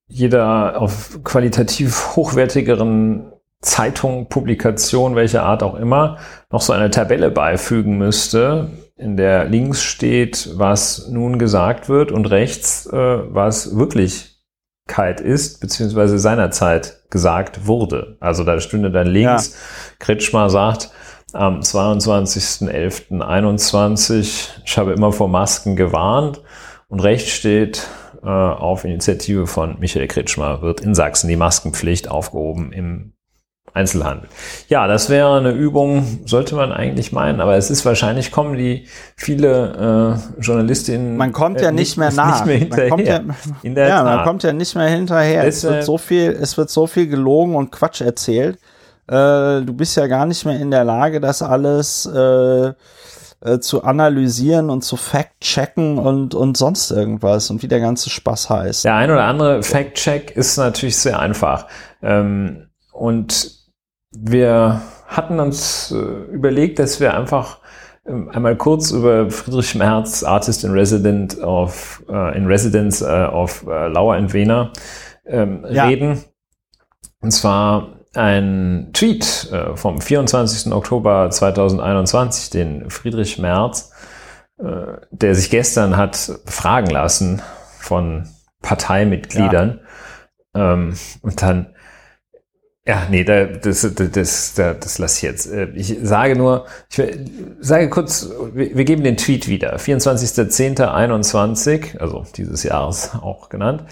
jeder 0.08 0.80
auf 0.80 1.20
qualitativ 1.24 2.08
hochwertigeren 2.16 3.32
Zeitung, 3.62 4.28
Publikation, 4.28 5.16
welcher 5.16 5.42
Art 5.42 5.62
auch 5.62 5.74
immer, 5.74 6.18
noch 6.50 6.60
so 6.60 6.72
eine 6.72 6.90
Tabelle 6.90 7.30
beifügen 7.30 7.96
müsste, 7.96 8.70
in 8.96 9.16
der 9.16 9.46
links 9.46 9.82
steht, 9.82 10.50
was 10.54 11.08
nun 11.08 11.38
gesagt 11.38 11.88
wird 11.88 12.12
und 12.12 12.26
rechts, 12.26 12.86
äh, 12.86 12.94
was 12.94 13.76
Wirklichkeit 13.76 14.35
ist, 15.20 15.60
beziehungsweise 15.60 16.18
seinerzeit 16.18 17.02
gesagt 17.10 17.66
wurde. 17.66 18.16
Also 18.20 18.44
da 18.44 18.60
stünde 18.60 18.90
dann 18.90 19.06
links, 19.06 19.50
ja. 19.50 19.56
Kretschmer 19.98 20.48
sagt, 20.50 20.90
am 21.32 21.60
22.11.21, 21.60 24.48
ich 24.64 24.78
habe 24.78 24.92
immer 24.92 25.12
vor 25.12 25.28
Masken 25.28 25.76
gewarnt 25.76 26.42
und 26.88 27.00
rechts 27.00 27.30
steht, 27.30 27.86
äh, 28.22 28.28
auf 28.28 28.84
Initiative 28.84 29.46
von 29.46 29.78
Michael 29.78 30.08
Kretschmer 30.08 30.62
wird 30.62 30.80
in 30.80 30.94
Sachsen 30.94 31.28
die 31.28 31.36
Maskenpflicht 31.36 32.10
aufgehoben 32.10 32.72
im 32.72 33.12
Einzelhandel. 33.76 34.28
Ja, 34.68 34.86
das 34.86 35.10
wäre 35.10 35.36
eine 35.36 35.50
Übung, 35.50 36.20
sollte 36.24 36.54
man 36.54 36.72
eigentlich 36.72 37.12
meinen, 37.12 37.40
aber 37.40 37.56
es 37.56 37.70
ist 37.70 37.84
wahrscheinlich, 37.84 38.32
kommen 38.32 38.56
die 38.56 38.86
viele 39.16 40.18
äh, 40.38 40.40
Journalistinnen. 40.40 41.16
Man 41.16 41.32
kommt 41.32 41.60
ja 41.60 41.68
äh, 41.68 41.72
nicht, 41.72 41.96
mehr 41.96 42.10
nach. 42.12 42.46
Nicht 42.46 42.70
mehr 42.70 42.86
hinterher. 42.86 43.22
Man 43.22 43.28
kommt 43.28 43.46
ja, 43.46 43.56
In 43.62 43.74
der 43.74 43.88
ja, 43.88 44.02
man 44.02 44.24
kommt 44.24 44.42
ja 44.42 44.52
nicht 44.52 44.74
mehr 44.74 44.88
hinterher. 44.88 45.44
Es 45.44 45.62
wird 45.62 45.84
so 45.84 45.98
viel, 45.98 46.30
es 46.30 46.56
wird 46.56 46.70
so 46.70 46.86
viel 46.86 47.06
gelogen 47.06 47.54
und 47.54 47.70
Quatsch 47.70 48.00
erzählt. 48.00 48.58
Äh, 49.08 49.62
du 49.62 49.72
bist 49.72 49.96
ja 49.96 50.06
gar 50.06 50.26
nicht 50.26 50.44
mehr 50.44 50.58
in 50.58 50.70
der 50.70 50.84
Lage, 50.84 51.20
das 51.20 51.42
alles 51.42 52.06
äh, 52.06 52.72
äh, 53.42 53.60
zu 53.60 53.84
analysieren 53.84 54.70
und 54.70 54.82
zu 54.82 54.96
fact-checken 54.96 55.98
und, 55.98 56.34
und 56.34 56.56
sonst 56.56 56.90
irgendwas 56.90 57.50
und 57.50 57.62
wie 57.62 57.68
der 57.68 57.80
ganze 57.80 58.08
Spaß 58.08 58.48
heißt. 58.48 58.84
Der 58.86 58.94
ein 58.94 59.10
oder 59.10 59.24
andere 59.24 59.62
Fact-Check 59.62 60.34
ist 60.34 60.56
natürlich 60.56 60.96
sehr 60.96 61.18
einfach. 61.18 61.66
Ähm, 62.02 62.68
und 62.92 63.65
wir 64.18 64.82
hatten 65.06 65.40
uns 65.40 65.92
äh, 65.92 65.96
überlegt, 66.32 66.78
dass 66.78 67.00
wir 67.00 67.14
einfach 67.14 67.58
ähm, 68.06 68.28
einmal 68.30 68.56
kurz 68.56 68.90
über 68.90 69.30
Friedrich 69.30 69.74
Merz, 69.74 70.22
Artist 70.22 70.64
in 70.64 70.72
Resident 70.72 71.40
of, 71.42 72.02
äh, 72.08 72.36
in 72.36 72.46
Residence 72.46 73.02
äh, 73.02 73.26
of 73.26 73.64
äh, 73.66 73.88
Lauer 73.88 74.14
and 74.14 74.32
Wiener, 74.32 74.72
ähm, 75.26 75.64
Ja. 75.68 75.86
reden. 75.86 76.24
Und 77.20 77.30
zwar 77.30 78.00
ein 78.14 78.90
Tweet 78.94 79.52
vom 79.74 80.00
24. 80.00 80.72
Oktober 80.72 81.28
2021, 81.30 82.48
den 82.48 82.88
Friedrich 82.88 83.38
Merz, 83.38 83.90
der 84.58 85.34
sich 85.34 85.50
gestern 85.50 85.98
hat 85.98 86.40
befragen 86.46 86.88
lassen 86.88 87.42
von 87.78 88.26
Parteimitgliedern. 88.62 89.80
Ähm, 90.54 90.94
und 91.20 91.42
dann, 91.42 91.74
ja, 92.86 93.08
nee, 93.10 93.24
da, 93.24 93.46
das, 93.46 93.82
das, 93.94 94.10
das, 94.12 94.54
das, 94.54 94.98
lasse 94.98 95.16
ich 95.16 95.22
jetzt. 95.22 95.52
Äh, 95.52 95.70
Ich 95.74 95.96
sage 96.02 96.36
nur, 96.36 96.66
ich 96.88 97.02
sage 97.60 97.90
kurz, 97.90 98.30
wir, 98.52 98.76
wir 98.76 98.84
geben 98.84 99.02
den 99.02 99.16
Tweet 99.16 99.48
wieder. 99.48 99.76
24.10.21, 99.76 101.98
also 101.98 102.24
dieses 102.36 102.62
Jahres 102.62 103.10
auch 103.20 103.48
genannt. 103.48 103.82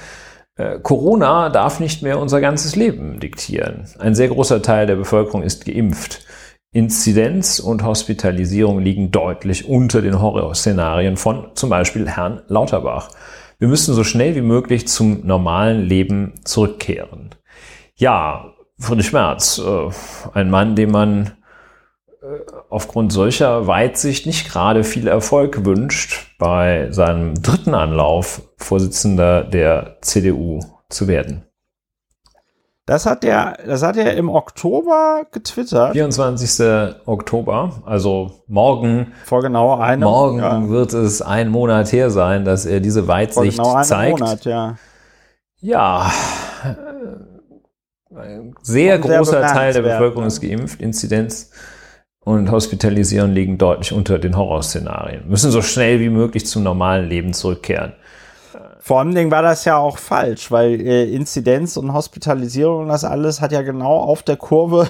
Äh, 0.57 0.79
Corona 0.79 1.49
darf 1.49 1.81
nicht 1.81 2.03
mehr 2.03 2.21
unser 2.21 2.41
ganzes 2.41 2.77
Leben 2.77 3.19
diktieren. 3.19 3.89
Ein 3.99 4.15
sehr 4.15 4.29
großer 4.29 4.63
Teil 4.63 4.87
der 4.87 4.95
Bevölkerung 4.95 5.43
ist 5.43 5.65
geimpft. 5.65 6.25
Inzidenz 6.71 7.59
und 7.59 7.83
Hospitalisierung 7.85 8.79
liegen 8.81 9.11
deutlich 9.11 9.69
unter 9.69 10.03
den 10.03 10.21
Horrorszenarien 10.21 11.17
von 11.17 11.49
zum 11.55 11.71
Beispiel 11.71 12.09
Herrn 12.09 12.43
Lauterbach. 12.47 13.11
Wir 13.59 13.67
müssen 13.69 13.95
so 13.95 14.05
schnell 14.05 14.37
wie 14.37 14.41
möglich 14.41 14.87
zum 14.87 15.27
normalen 15.27 15.83
Leben 15.83 16.35
zurückkehren. 16.45 17.31
Ja, 17.97 18.54
Friedrich 18.79 19.13
Merz, 19.13 19.59
äh, 19.59 19.91
ein 20.33 20.51
Mann, 20.51 20.75
dem 20.75 20.91
man 20.91 21.27
äh, 22.23 22.27
aufgrund 22.71 23.13
solcher 23.13 23.67
Weitsicht 23.67 24.27
nicht 24.27 24.51
gerade 24.51 24.85
viel 24.85 25.07
Erfolg 25.07 25.65
wünscht, 25.65 26.37
bei 26.39 26.89
seinem 26.91 27.41
dritten 27.41 27.75
Anlauf 27.75 28.43
Vorsitzender 28.57 29.45
der 29.45 29.99
CDU 30.01 30.61
zu 30.89 31.07
werden. 31.09 31.45
Das 32.87 33.07
hat 33.07 33.25
er, 33.25 33.57
das 33.67 33.83
hat 33.83 33.97
er 33.97 34.15
im 34.15 34.29
Oktober 34.29 35.25
getwittert. 35.33 35.93
24. 35.93 36.97
Oktober, 37.07 37.83
also 37.87 38.43
morgen. 38.47 39.15
Vor 39.25 39.41
genau 39.41 39.79
einem 39.79 40.03
Morgen 40.03 40.39
ja. 40.39 40.69
wird 40.69 40.93
es 40.93 41.23
ein 41.23 41.49
Monat 41.49 41.93
her 41.93 42.11
sein, 42.11 42.45
dass 42.45 42.67
er 42.67 42.81
diese 42.81 43.09
Weitsicht 43.09 43.57
Vor 43.57 43.65
genau 43.65 43.75
einem 43.77 43.85
zeigt. 43.85 44.21
Monat, 44.21 44.45
ja. 44.45 44.77
Ja, 45.61 46.11
ein 48.17 48.55
sehr 48.63 48.99
großer 48.99 49.43
Teil 49.43 49.73
der 49.73 49.83
Bevölkerung 49.83 50.27
ist 50.27 50.41
geimpft. 50.41 50.81
Inzidenz 50.81 51.51
und 52.21 52.51
Hospitalisierung 52.51 53.33
liegen 53.33 53.59
deutlich 53.59 53.93
unter 53.93 54.19
den 54.19 54.37
Horrorszenarien. 54.37 55.29
Müssen 55.29 55.51
so 55.51 55.63
schnell 55.63 56.01
wie 56.01 56.09
möglich 56.09 56.47
zum 56.47 56.63
normalen 56.63 57.09
Leben 57.09 57.33
zurückkehren. 57.33 57.93
Vor 58.81 58.99
allen 58.99 59.15
Dingen 59.15 59.31
war 59.31 59.43
das 59.43 59.65
ja 59.65 59.79
auch 59.79 59.99
falsch, 59.99 60.51
weil 60.51 60.81
äh, 60.81 61.11
Inzidenz 61.11 61.77
und 61.77 61.93
Hospitalisierung 61.95 62.83
und 62.83 62.89
das 62.89 63.05
alles 63.05 63.41
hat 63.41 63.53
ja 63.53 63.63
genau 63.63 63.97
auf 63.97 64.23
der 64.23 64.37
Kurve 64.37 64.89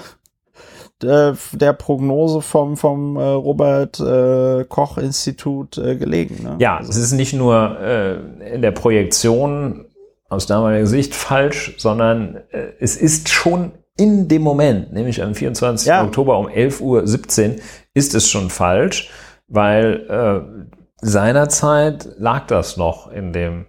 äh, 1.01 1.31
der 1.53 1.73
Prognose 1.73 2.41
vom, 2.41 2.77
vom 2.77 3.15
äh, 3.15 3.21
Robert 3.21 3.99
äh, 3.99 4.65
Koch 4.65 4.97
Institut 4.97 5.77
äh, 5.77 5.95
gelegen. 5.95 6.43
Ne? 6.43 6.55
Ja, 6.59 6.79
es 6.81 6.97
ist 6.97 7.13
nicht 7.13 7.33
nur 7.33 7.79
äh, 7.79 8.53
in 8.53 8.61
der 8.61 8.71
Projektion 8.71 9.85
aus 10.29 10.47
damaliger 10.47 10.87
Sicht 10.87 11.15
falsch, 11.15 11.75
sondern 11.77 12.41
äh, 12.51 12.73
es 12.79 12.95
ist 12.97 13.29
schon 13.29 13.73
in 13.97 14.27
dem 14.27 14.41
Moment, 14.41 14.91
nämlich 14.91 15.23
am 15.23 15.35
24. 15.35 15.87
Ja. 15.87 16.03
Oktober 16.03 16.37
um 16.37 16.47
11.17 16.47 16.81
Uhr, 16.81 17.61
ist 17.93 18.13
es 18.13 18.29
schon 18.29 18.49
falsch, 18.49 19.09
weil 19.47 20.05
äh, 20.09 20.75
seinerzeit 21.01 22.09
lag 22.17 22.47
das 22.47 22.77
noch 22.77 23.11
in 23.11 23.31
dem, 23.31 23.67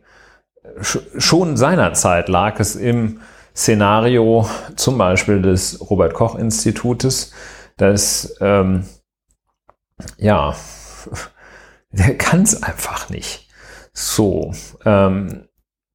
schon 0.81 1.57
seinerzeit 1.57 2.29
lag 2.29 2.59
es 2.59 2.75
im 2.75 3.21
Szenario 3.55 4.49
zum 4.75 4.99
Beispiel 4.99 5.40
des 5.40 5.81
Robert 5.90 6.14
Koch 6.14 6.35
Institutes, 6.35 7.33
dass, 7.77 8.37
ähm, 8.40 8.85
ja, 10.19 10.55
der 11.90 12.19
kann 12.19 12.42
es 12.42 12.62
einfach 12.62 13.09
nicht. 13.11 13.49
So, 13.92 14.53
ähm, 14.85 15.45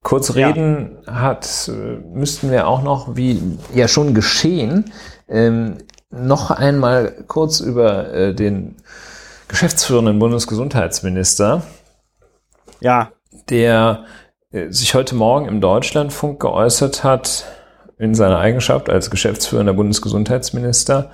Kurz 0.03 0.33
reden 0.35 0.97
ja. 1.05 1.13
hat, 1.13 1.69
äh, 1.71 1.97
müssten 2.13 2.51
wir 2.51 2.67
auch 2.67 2.81
noch, 2.81 3.15
wie 3.15 3.57
ja 3.73 3.87
schon 3.87 4.13
geschehen, 4.13 4.91
ähm, 5.27 5.77
noch 6.09 6.51
einmal 6.51 7.23
kurz 7.27 7.59
über 7.59 8.11
äh, 8.11 8.33
den 8.33 8.77
geschäftsführenden 9.47 10.17
Bundesgesundheitsminister. 10.17 11.61
Ja. 12.79 13.11
Der 13.49 14.05
äh, 14.51 14.69
sich 14.71 14.95
heute 14.95 15.15
Morgen 15.15 15.45
im 15.45 15.61
Deutschlandfunk 15.61 16.39
geäußert 16.39 17.03
hat, 17.03 17.45
in 17.99 18.15
seiner 18.15 18.39
Eigenschaft 18.39 18.89
als 18.89 19.11
geschäftsführender 19.11 19.73
Bundesgesundheitsminister 19.73 21.11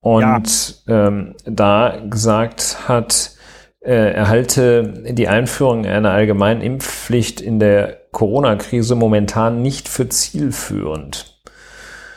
und 0.00 0.84
ja. 0.86 1.08
ähm, 1.08 1.34
da 1.44 1.98
gesagt 2.08 2.88
hat, 2.88 3.33
er 3.90 4.28
halte 4.28 5.04
die 5.12 5.28
Einführung 5.28 5.84
einer 5.86 6.10
allgemeinen 6.10 6.62
Impfpflicht 6.62 7.40
in 7.40 7.58
der 7.58 8.00
Corona-Krise 8.12 8.94
momentan 8.94 9.60
nicht 9.60 9.88
für 9.88 10.08
zielführend. 10.08 11.38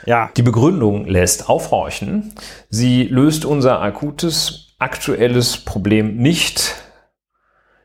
Ja. 0.06 0.30
Die 0.36 0.42
Begründung 0.42 1.06
lässt 1.06 1.50
aufhorchen. 1.50 2.32
Sie 2.70 3.04
löst 3.04 3.44
unser 3.44 3.82
akutes, 3.82 4.74
aktuelles 4.78 5.58
Problem 5.58 6.16
nicht. 6.16 6.76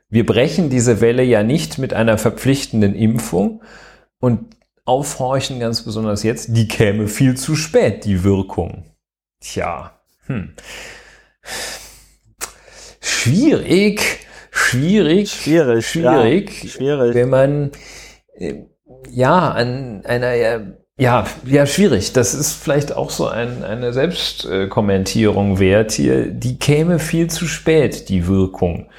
Wir 0.10 0.26
brechen 0.26 0.70
diese 0.70 1.02
Welle 1.02 1.24
ja 1.24 1.44
nicht 1.44 1.80
mit 1.80 1.94
einer 1.94 2.18
verpflichtenden 2.18 2.96
Impfung 2.96 3.62
und 4.20 4.56
aufhorchen 4.86 5.60
ganz 5.60 5.82
besonders 5.82 6.24
jetzt, 6.24 6.56
die 6.56 6.68
käme 6.68 7.08
viel 7.08 7.36
zu 7.36 7.56
spät, 7.56 8.06
die 8.06 8.24
Wirkung. 8.24 8.86
Tja, 9.42 10.00
hm. 10.28 10.54
Schwierig, 13.24 14.28
schwierig, 14.52 15.32
schwierig, 15.32 15.88
schwierig, 15.88 16.64
ja, 16.64 16.70
schwierig. 16.70 17.16
wenn 17.16 17.30
man 17.30 17.72
ja, 19.10 19.50
an 19.50 20.04
einer, 20.06 20.36
ja, 20.98 21.26
ja, 21.46 21.66
schwierig. 21.66 22.12
Das 22.12 22.34
ist 22.34 22.52
vielleicht 22.52 22.94
auch 22.94 23.10
so 23.10 23.30
ein, 23.30 23.64
eine 23.64 23.94
Selbstkommentierung 23.94 25.60
wert 25.60 25.94
hier. 25.94 26.26
Die 26.26 26.60
käme 26.60 27.00
viel 27.00 27.30
zu 27.30 27.48
spät, 27.48 28.10
die 28.10 28.28
Wirkung. 28.28 28.90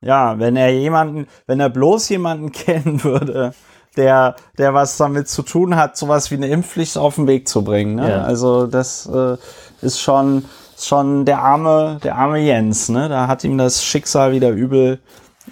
Ja, 0.00 0.38
wenn 0.38 0.56
er 0.56 0.70
jemanden, 0.70 1.26
wenn 1.46 1.60
er 1.60 1.68
bloß 1.68 2.08
jemanden 2.08 2.50
kennen 2.52 3.04
würde, 3.04 3.52
der, 3.98 4.36
der 4.56 4.72
was 4.72 4.96
damit 4.96 5.28
zu 5.28 5.42
tun 5.42 5.76
hat, 5.76 5.98
sowas 5.98 6.30
wie 6.30 6.36
eine 6.36 6.48
Impfpflicht 6.48 6.96
auf 6.96 7.16
den 7.16 7.26
Weg 7.26 7.46
zu 7.46 7.62
bringen. 7.62 7.96
Ne? 7.96 8.08
Ja. 8.08 8.22
Also 8.22 8.66
das 8.66 9.06
äh, 9.06 9.36
ist 9.82 10.00
schon, 10.00 10.46
schon 10.78 11.24
der 11.24 11.40
arme, 11.40 11.98
der 12.02 12.16
arme 12.16 12.38
Jens. 12.38 12.88
Ne? 12.88 13.08
Da 13.08 13.26
hat 13.26 13.44
ihm 13.44 13.58
das 13.58 13.84
Schicksal 13.84 14.32
wieder 14.32 14.50
übel 14.50 15.00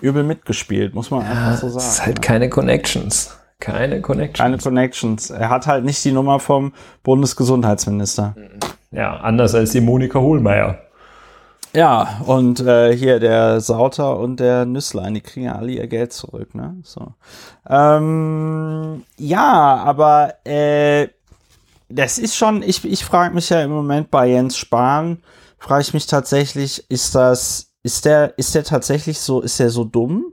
übel 0.01 0.23
mitgespielt, 0.23 0.95
muss 0.95 1.11
man 1.11 1.23
ja, 1.23 1.31
einfach 1.31 1.59
so 1.59 1.69
sagen. 1.69 1.79
Es 1.79 1.93
ist 1.93 2.07
halt 2.07 2.19
ja. 2.19 2.23
keine 2.23 2.49
Connections. 2.49 3.37
Keine 3.61 4.01
Connections. 4.01 4.39
Keine 4.39 4.59
Connections. 4.59 5.31
Er 5.31 5.49
hat 5.49 5.67
halt 5.67 5.85
nicht 5.85 6.05
die 6.05 6.13
Nummer 6.13 6.41
vom 6.41 6.73
Bundesgesundheitsminister. 7.05 8.35
Ja, 8.91 9.19
anders 9.19 9.55
als 9.55 9.71
die 9.71 9.81
Monika 9.81 10.19
Hohlmeier. 10.19 10.79
Ja, 11.75 12.21
und 12.27 12.61
äh, 12.61 12.95
hier 12.95 13.19
der 13.19 13.61
Sauter 13.61 14.19
und 14.19 14.41
der 14.41 14.67
Nüsslein, 14.67 15.15
die 15.15 15.23
kriegen 15.23 15.47
ja 15.47 15.55
alle 15.55 15.73
ihr 15.73 15.87
Geld 15.87 16.13
zurück, 16.13 16.55
ne? 16.55 16.77
So. 16.83 17.15
Ähm, 17.69 19.05
ja, 19.17 19.77
aber 19.85 20.35
äh, 20.45 21.09
das 21.95 22.19
ist 22.19 22.37
schon, 22.37 22.63
ich, 22.63 22.85
ich 22.85 23.05
frage 23.05 23.35
mich 23.35 23.51
ja 23.51 23.63
im 23.63 23.71
Moment 23.71 24.11
bei 24.11 24.29
Jens 24.29 24.57
Spahn, 24.57 25.23
frage 25.59 25.83
ich 25.83 25.95
mich 25.95 26.07
tatsächlich, 26.07 26.85
ist 26.91 27.15
das 27.15 27.73
ist 27.83 28.05
der, 28.05 28.39
ist 28.39 28.55
der 28.55 28.65
tatsächlich 28.65 29.19
so, 29.21 29.41
ist 29.41 29.59
der 29.59 29.71
so 29.71 29.85
dumm? 29.85 30.33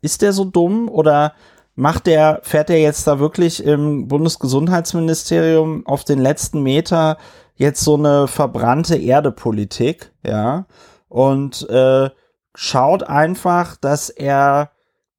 Ist 0.00 0.22
der 0.22 0.32
so 0.32 0.44
dumm 0.44 0.88
oder 0.88 1.34
macht 1.74 2.06
der, 2.06 2.40
fährt 2.42 2.68
der 2.68 2.80
jetzt 2.80 3.06
da 3.06 3.18
wirklich 3.18 3.64
im 3.64 4.08
Bundesgesundheitsministerium 4.08 5.86
auf 5.86 6.04
den 6.04 6.20
letzten 6.20 6.62
Meter 6.62 7.18
jetzt 7.56 7.82
so 7.82 7.94
eine 7.94 8.28
verbrannte 8.28 8.96
Erde-Politik, 8.96 10.12
ja, 10.24 10.66
und 11.08 11.68
äh, 11.68 12.10
schaut 12.54 13.02
einfach, 13.02 13.76
dass 13.76 14.10
er 14.10 14.70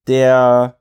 der 0.07 0.77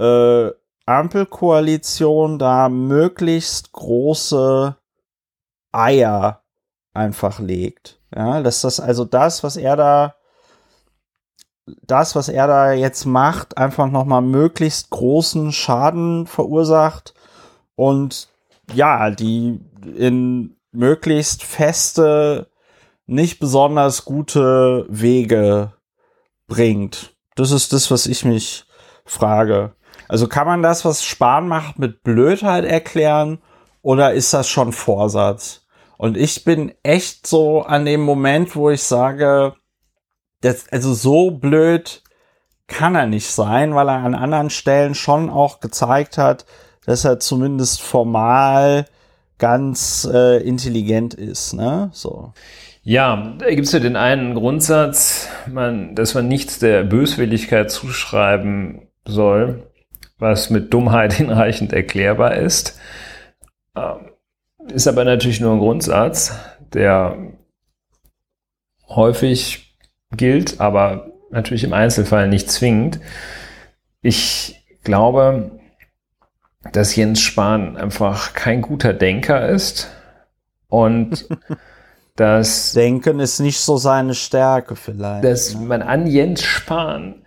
äh, 0.00 0.50
Ampelkoalition 0.88 2.38
da 2.38 2.68
möglichst 2.68 3.72
große 3.72 4.76
Eier 5.70 6.42
einfach 6.94 7.38
legt. 7.38 8.00
Ja, 8.14 8.42
dass 8.42 8.62
das 8.62 8.80
also 8.80 9.04
das, 9.04 9.44
was 9.44 9.56
er 9.56 9.76
da, 9.76 10.14
das, 11.82 12.16
was 12.16 12.28
er 12.28 12.46
da 12.46 12.72
jetzt 12.72 13.04
macht, 13.04 13.58
einfach 13.58 13.90
nochmal 13.90 14.22
möglichst 14.22 14.88
großen 14.90 15.52
Schaden 15.52 16.26
verursacht 16.26 17.12
und 17.76 18.28
ja, 18.72 19.10
die 19.10 19.60
in 19.94 20.56
möglichst 20.72 21.42
feste, 21.42 22.50
nicht 23.06 23.40
besonders 23.40 24.04
gute 24.04 24.86
Wege 24.88 25.72
bringt. 26.46 27.16
Das 27.36 27.50
ist 27.50 27.72
das, 27.72 27.90
was 27.90 28.06
ich 28.06 28.24
mich 28.24 28.64
frage. 29.04 29.72
Also 30.08 30.26
kann 30.26 30.46
man 30.46 30.62
das, 30.62 30.84
was 30.84 31.04
Spahn 31.04 31.46
macht, 31.48 31.78
mit 31.78 32.02
Blödheit 32.02 32.64
erklären 32.64 33.38
oder 33.82 34.12
ist 34.12 34.32
das 34.34 34.48
schon 34.48 34.72
Vorsatz? 34.72 35.66
Und 35.98 36.16
ich 36.16 36.44
bin 36.44 36.72
echt 36.82 37.26
so 37.26 37.62
an 37.62 37.84
dem 37.84 38.00
Moment, 38.00 38.56
wo 38.56 38.70
ich 38.70 38.82
sage, 38.82 39.54
das, 40.40 40.68
also 40.70 40.94
so 40.94 41.32
blöd 41.32 42.02
kann 42.68 42.94
er 42.94 43.06
nicht 43.06 43.30
sein, 43.30 43.74
weil 43.74 43.88
er 43.88 44.04
an 44.04 44.14
anderen 44.14 44.50
Stellen 44.50 44.94
schon 44.94 45.30
auch 45.30 45.60
gezeigt 45.60 46.18
hat, 46.18 46.46
dass 46.86 47.04
er 47.04 47.18
zumindest 47.18 47.82
formal 47.82 48.86
ganz 49.38 50.08
äh, 50.12 50.42
intelligent 50.42 51.14
ist, 51.14 51.54
ne? 51.54 51.90
So. 51.92 52.32
Ja, 52.82 53.34
da 53.38 53.50
gibt 53.50 53.66
es 53.66 53.72
ja 53.72 53.80
den 53.80 53.96
einen 53.96 54.34
Grundsatz, 54.34 55.28
man, 55.46 55.94
dass 55.94 56.14
man 56.14 56.28
nichts 56.28 56.58
der 56.58 56.84
Böswilligkeit 56.84 57.70
zuschreiben 57.70 58.88
soll, 59.04 59.67
was 60.18 60.50
mit 60.50 60.72
Dummheit 60.72 61.12
hinreichend 61.14 61.72
erklärbar 61.72 62.36
ist. 62.36 62.78
Ähm, 63.76 64.10
ist 64.68 64.86
aber 64.86 65.04
natürlich 65.04 65.40
nur 65.40 65.52
ein 65.52 65.60
Grundsatz, 65.60 66.32
der 66.74 67.16
häufig 68.88 69.76
gilt, 70.16 70.60
aber 70.60 71.12
natürlich 71.30 71.64
im 71.64 71.72
Einzelfall 71.72 72.28
nicht 72.28 72.50
zwingend. 72.50 73.00
Ich 74.02 74.64
glaube, 74.84 75.58
dass 76.72 76.96
Jens 76.96 77.20
Spahn 77.20 77.76
einfach 77.76 78.34
kein 78.34 78.62
guter 78.62 78.92
Denker 78.92 79.48
ist 79.48 79.90
und 80.68 81.28
dass 82.16 82.72
Denken 82.72 83.20
ist 83.20 83.38
nicht 83.40 83.60
so 83.60 83.76
seine 83.76 84.14
Stärke 84.14 84.76
vielleicht. 84.76 85.24
dass 85.24 85.54
ne? 85.54 85.66
man 85.66 85.82
an 85.82 86.06
Jens 86.06 86.42
Spahn 86.42 87.22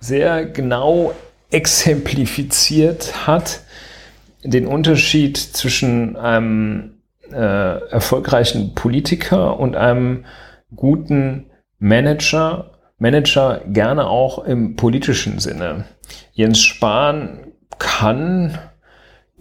sehr 0.00 0.46
genau 0.46 1.12
exemplifiziert 1.56 3.26
hat 3.26 3.62
den 4.44 4.66
Unterschied 4.66 5.38
zwischen 5.38 6.16
einem 6.16 6.98
äh, 7.32 7.80
erfolgreichen 7.90 8.74
Politiker 8.74 9.58
und 9.58 9.74
einem 9.74 10.26
guten 10.74 11.46
Manager. 11.78 12.72
Manager 12.98 13.62
gerne 13.66 14.06
auch 14.06 14.44
im 14.44 14.76
politischen 14.76 15.38
Sinne. 15.38 15.86
Jens 16.32 16.60
Spahn 16.60 17.52
kann 17.78 18.58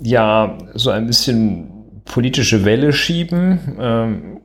ja 0.02 0.58
so 0.74 0.92
ein 0.92 1.08
bisschen 1.08 2.02
politische 2.06 2.64
Welle 2.64 2.94
schieben. 2.94 3.78
Ähm, 3.78 4.42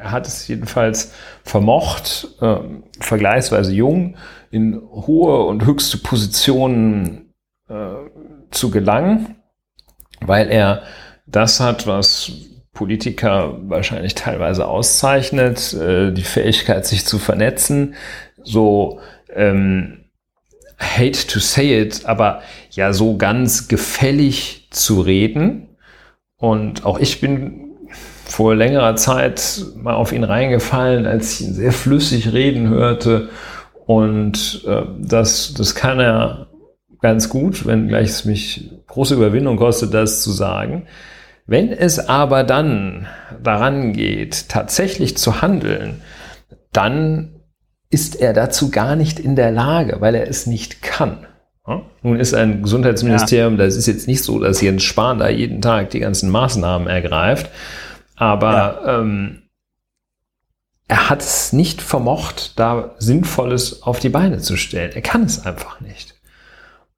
er 0.00 0.10
hat 0.10 0.26
es 0.26 0.48
jedenfalls 0.48 1.12
vermocht, 1.44 2.28
äh, 2.40 2.56
vergleichsweise 3.00 3.72
jung, 3.72 4.16
in 4.50 4.80
hohe 4.80 5.44
und 5.44 5.64
höchste 5.64 5.98
Positionen 5.98 7.34
äh, 7.68 7.94
zu 8.50 8.70
gelangen, 8.70 9.36
weil 10.20 10.50
er 10.50 10.82
das 11.26 11.60
hat, 11.60 11.86
was 11.86 12.32
Politiker 12.72 13.58
wahrscheinlich 13.68 14.14
teilweise 14.14 14.66
auszeichnet, 14.66 15.74
äh, 15.74 16.12
die 16.12 16.22
Fähigkeit, 16.22 16.86
sich 16.86 17.04
zu 17.04 17.18
vernetzen, 17.18 17.94
so 18.42 19.00
ähm, 19.34 20.04
hate 20.78 21.26
to 21.26 21.40
say 21.40 21.80
it, 21.80 22.06
aber 22.06 22.42
ja 22.70 22.92
so 22.92 23.16
ganz 23.16 23.68
gefällig 23.68 24.68
zu 24.70 25.00
reden. 25.00 25.76
Und 26.36 26.86
auch 26.86 26.98
ich 26.98 27.20
bin 27.20 27.69
vor 28.30 28.54
längerer 28.54 28.96
Zeit 28.96 29.64
mal 29.76 29.94
auf 29.94 30.12
ihn 30.12 30.24
reingefallen, 30.24 31.06
als 31.06 31.40
ich 31.40 31.48
ihn 31.48 31.54
sehr 31.54 31.72
flüssig 31.72 32.32
reden 32.32 32.68
hörte. 32.68 33.28
Und 33.86 34.64
äh, 34.66 34.82
das, 34.98 35.52
das 35.54 35.74
kann 35.74 35.98
er 35.98 36.46
ganz 37.00 37.28
gut, 37.28 37.66
wenn 37.66 37.88
gleich 37.88 38.08
es 38.10 38.24
mich 38.24 38.70
große 38.86 39.14
Überwindung 39.14 39.56
kostet, 39.56 39.94
das 39.94 40.22
zu 40.22 40.30
sagen. 40.30 40.86
Wenn 41.46 41.72
es 41.72 41.98
aber 41.98 42.44
dann 42.44 43.08
daran 43.42 43.92
geht, 43.92 44.48
tatsächlich 44.48 45.16
zu 45.16 45.42
handeln, 45.42 46.00
dann 46.72 47.40
ist 47.90 48.14
er 48.14 48.32
dazu 48.32 48.70
gar 48.70 48.94
nicht 48.94 49.18
in 49.18 49.34
der 49.34 49.50
Lage, 49.50 50.00
weil 50.00 50.14
er 50.14 50.28
es 50.28 50.46
nicht 50.46 50.82
kann. 50.82 51.26
Nun 52.02 52.18
ist 52.18 52.34
ein 52.34 52.62
Gesundheitsministerium, 52.62 53.58
ja. 53.58 53.64
das 53.64 53.76
ist 53.76 53.86
jetzt 53.86 54.08
nicht 54.08 54.22
so, 54.22 54.38
dass 54.38 54.60
Jens 54.60 54.82
Spahn 54.82 55.18
da 55.18 55.28
jeden 55.28 55.60
Tag 55.60 55.90
die 55.90 56.00
ganzen 56.00 56.30
Maßnahmen 56.30 56.88
ergreift, 56.88 57.50
aber 58.20 58.52
ja. 58.52 59.00
ähm, 59.00 59.42
er 60.88 61.08
hat 61.08 61.22
es 61.22 61.54
nicht 61.54 61.80
vermocht, 61.80 62.58
da 62.58 62.94
Sinnvolles 62.98 63.82
auf 63.82 63.98
die 63.98 64.10
Beine 64.10 64.38
zu 64.38 64.56
stellen. 64.58 64.92
Er 64.92 65.00
kann 65.00 65.22
es 65.22 65.46
einfach 65.46 65.80
nicht. 65.80 66.14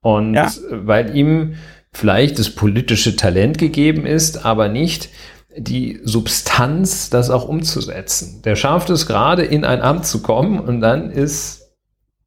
Und 0.01 0.35
weil 0.69 1.15
ihm 1.15 1.55
vielleicht 1.93 2.39
das 2.39 2.49
politische 2.49 3.15
Talent 3.15 3.57
gegeben 3.57 4.05
ist, 4.05 4.45
aber 4.45 4.67
nicht 4.67 5.09
die 5.55 6.01
Substanz, 6.03 7.09
das 7.09 7.29
auch 7.29 7.47
umzusetzen. 7.47 8.41
Der 8.41 8.57
schafft 8.57 8.89
es 8.89 9.05
gerade 9.05 9.43
in 9.43 9.63
ein 9.63 9.81
Amt 9.81 10.05
zu 10.05 10.21
kommen 10.21 10.59
und 10.59 10.81
dann 10.81 11.09
ist, 11.09 11.71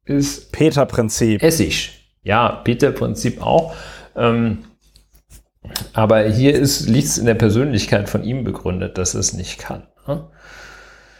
ist 0.05 0.51
Peter-Prinzip. 0.53 1.43
Essig. 1.43 1.91
Ja, 2.23 2.49
Peter-Prinzip 2.49 3.43
auch. 3.43 3.75
Ähm, 4.15 4.63
aber 5.93 6.23
hier 6.23 6.53
liegt 6.53 7.07
es 7.07 7.17
in 7.17 7.25
der 7.25 7.35
Persönlichkeit 7.35 8.09
von 8.09 8.23
ihm 8.23 8.43
begründet, 8.43 8.97
dass 8.97 9.13
es 9.13 9.33
nicht 9.33 9.59
kann. 9.59 9.83
Ne? 10.07 10.23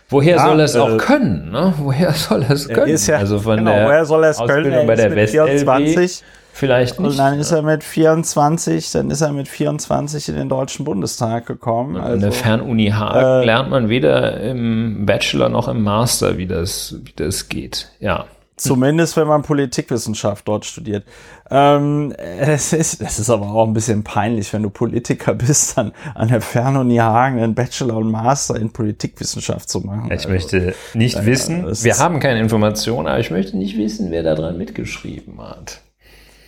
Woher 0.09 0.37
ja, 0.37 0.45
soll 0.45 0.59
er 0.59 0.65
es 0.65 0.75
äh, 0.75 0.79
auch 0.79 0.97
können? 0.97 1.51
Ne? 1.51 1.73
Woher 1.77 2.13
soll 2.13 2.43
er 2.43 2.51
es 2.51 2.67
können? 2.67 2.97
Ja, 2.97 3.17
also 3.17 3.39
von 3.39 3.57
genau, 3.57 3.71
der 3.71 3.85
woher 3.85 4.05
soll 4.05 4.23
er 4.23 4.29
es 4.29 4.39
Ausbildung 4.39 4.71
können? 4.71 4.87
bei 4.87 4.95
der 4.95 5.15
West 5.15 5.31
24 5.31 6.23
vielleicht 6.53 6.99
nicht. 6.99 7.09
Und 7.11 7.19
dann 7.19 7.39
ist 7.39 7.51
er 7.51 7.61
mit 7.61 7.83
24, 7.83 8.91
dann 8.91 9.11
ist 9.11 9.21
er 9.21 9.31
mit 9.31 9.47
24 9.47 10.29
in 10.29 10.35
den 10.35 10.49
Deutschen 10.49 10.85
Bundestag 10.85 11.45
gekommen. 11.45 11.97
Also, 11.97 12.13
An 12.13 12.19
der 12.19 12.31
Fernuni 12.31 12.87
Hagen 12.87 13.43
äh, 13.43 13.45
lernt 13.45 13.69
man 13.69 13.89
weder 13.89 14.39
im 14.41 15.05
Bachelor 15.05 15.49
noch 15.49 15.67
im 15.67 15.83
Master, 15.83 16.37
wie 16.37 16.47
das, 16.47 16.95
wie 17.03 17.13
das 17.15 17.49
geht. 17.49 17.89
Ja. 17.99 18.25
Zumindest, 18.57 19.15
wenn 19.17 19.27
man 19.27 19.43
Politikwissenschaft 19.43 20.47
dort 20.47 20.65
studiert. 20.65 21.05
Ähm, 21.51 22.11
es 22.17 22.73
ist, 22.73 22.99
es 23.01 23.19
ist 23.19 23.29
aber 23.29 23.45
auch 23.45 23.67
ein 23.67 23.73
bisschen 23.73 24.03
peinlich, 24.03 24.51
wenn 24.51 24.63
du 24.63 24.71
Politiker 24.71 25.35
bist, 25.35 25.77
dann 25.77 25.91
an 26.15 26.29
der 26.29 26.41
Fernuni 26.41 26.97
Hagen 26.97 27.39
einen 27.39 27.53
Bachelor 27.53 27.97
und 27.97 28.09
Master 28.09 28.55
in 28.55 28.73
Politikwissenschaft 28.73 29.69
zu 29.69 29.81
machen. 29.81 30.05
Ich 30.07 30.11
also, 30.11 30.29
möchte 30.29 30.73
nicht 30.95 31.23
wissen, 31.23 31.67
wir 31.67 31.99
haben 31.99 32.19
keine 32.19 32.39
Informationen, 32.39 33.07
aber 33.07 33.19
ich 33.19 33.29
möchte 33.29 33.55
nicht 33.55 33.77
wissen, 33.77 34.09
wer 34.09 34.23
daran 34.23 34.57
mitgeschrieben 34.57 35.39
hat. 35.39 35.81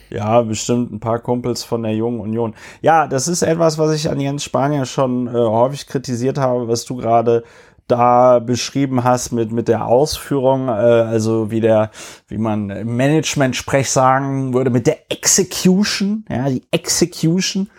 Ja, 0.10 0.42
bestimmt 0.42 0.92
ein 0.92 1.00
paar 1.00 1.20
Kumpels 1.20 1.64
von 1.64 1.84
der 1.84 1.94
Jungen 1.94 2.20
Union. 2.20 2.56
Ja, 2.82 3.08
das 3.08 3.28
ist 3.28 3.44
etwas, 3.44 3.78
was 3.78 3.94
ich 3.94 4.10
an 4.10 4.20
Jens 4.20 4.44
Spanier 4.44 4.86
schon 4.86 5.28
äh, 5.28 5.32
häufig 5.32 5.86
kritisiert 5.86 6.40
habe, 6.40 6.68
was 6.68 6.86
du 6.86 6.96
gerade 6.96 7.44
da 7.92 8.40
beschrieben 8.40 9.04
hast 9.04 9.32
mit, 9.32 9.52
mit 9.52 9.68
der 9.68 9.86
Ausführung, 9.86 10.68
äh, 10.68 10.72
also 10.72 11.52
wie 11.52 11.62
der, 11.62 11.92
wie 12.28 12.38
man 12.38 12.70
im 12.70 12.96
Management-Sprech 12.96 13.90
sagen 13.90 14.54
würde, 14.54 14.70
mit 14.70 14.88
der 14.88 15.12
Execution, 15.12 16.26
ja, 16.30 16.50
die 16.50 16.64
Execution, 16.72 17.70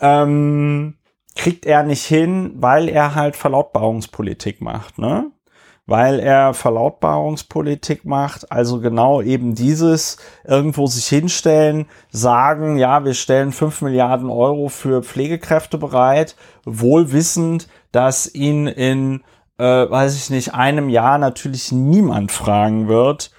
ähm, 0.00 0.94
kriegt 1.36 1.66
er 1.66 1.82
nicht 1.82 2.04
hin, 2.04 2.52
weil 2.56 2.88
er 2.88 3.14
halt 3.14 3.36
Verlautbarungspolitik 3.36 4.60
macht, 4.60 4.98
ne? 4.98 5.30
weil 5.86 6.18
er 6.18 6.54
Verlautbarungspolitik 6.54 8.04
macht, 8.04 8.50
also 8.50 8.80
genau 8.80 9.20
eben 9.20 9.54
dieses 9.54 10.16
irgendwo 10.44 10.86
sich 10.86 11.06
hinstellen, 11.06 11.86
sagen, 12.10 12.78
ja, 12.78 13.04
wir 13.04 13.14
stellen 13.14 13.52
fünf 13.52 13.82
Milliarden 13.82 14.30
Euro 14.30 14.68
für 14.68 15.02
Pflegekräfte 15.02 15.76
bereit, 15.76 16.36
wohl 16.64 17.12
wissend, 17.12 17.68
dass 17.92 18.34
ihn 18.34 18.66
in, 18.66 19.22
äh, 19.58 19.64
weiß 19.64 20.16
ich 20.16 20.30
nicht, 20.30 20.54
einem 20.54 20.88
Jahr 20.88 21.18
natürlich 21.18 21.72
niemand 21.72 22.32
fragen 22.32 22.88
wird, 22.88 23.30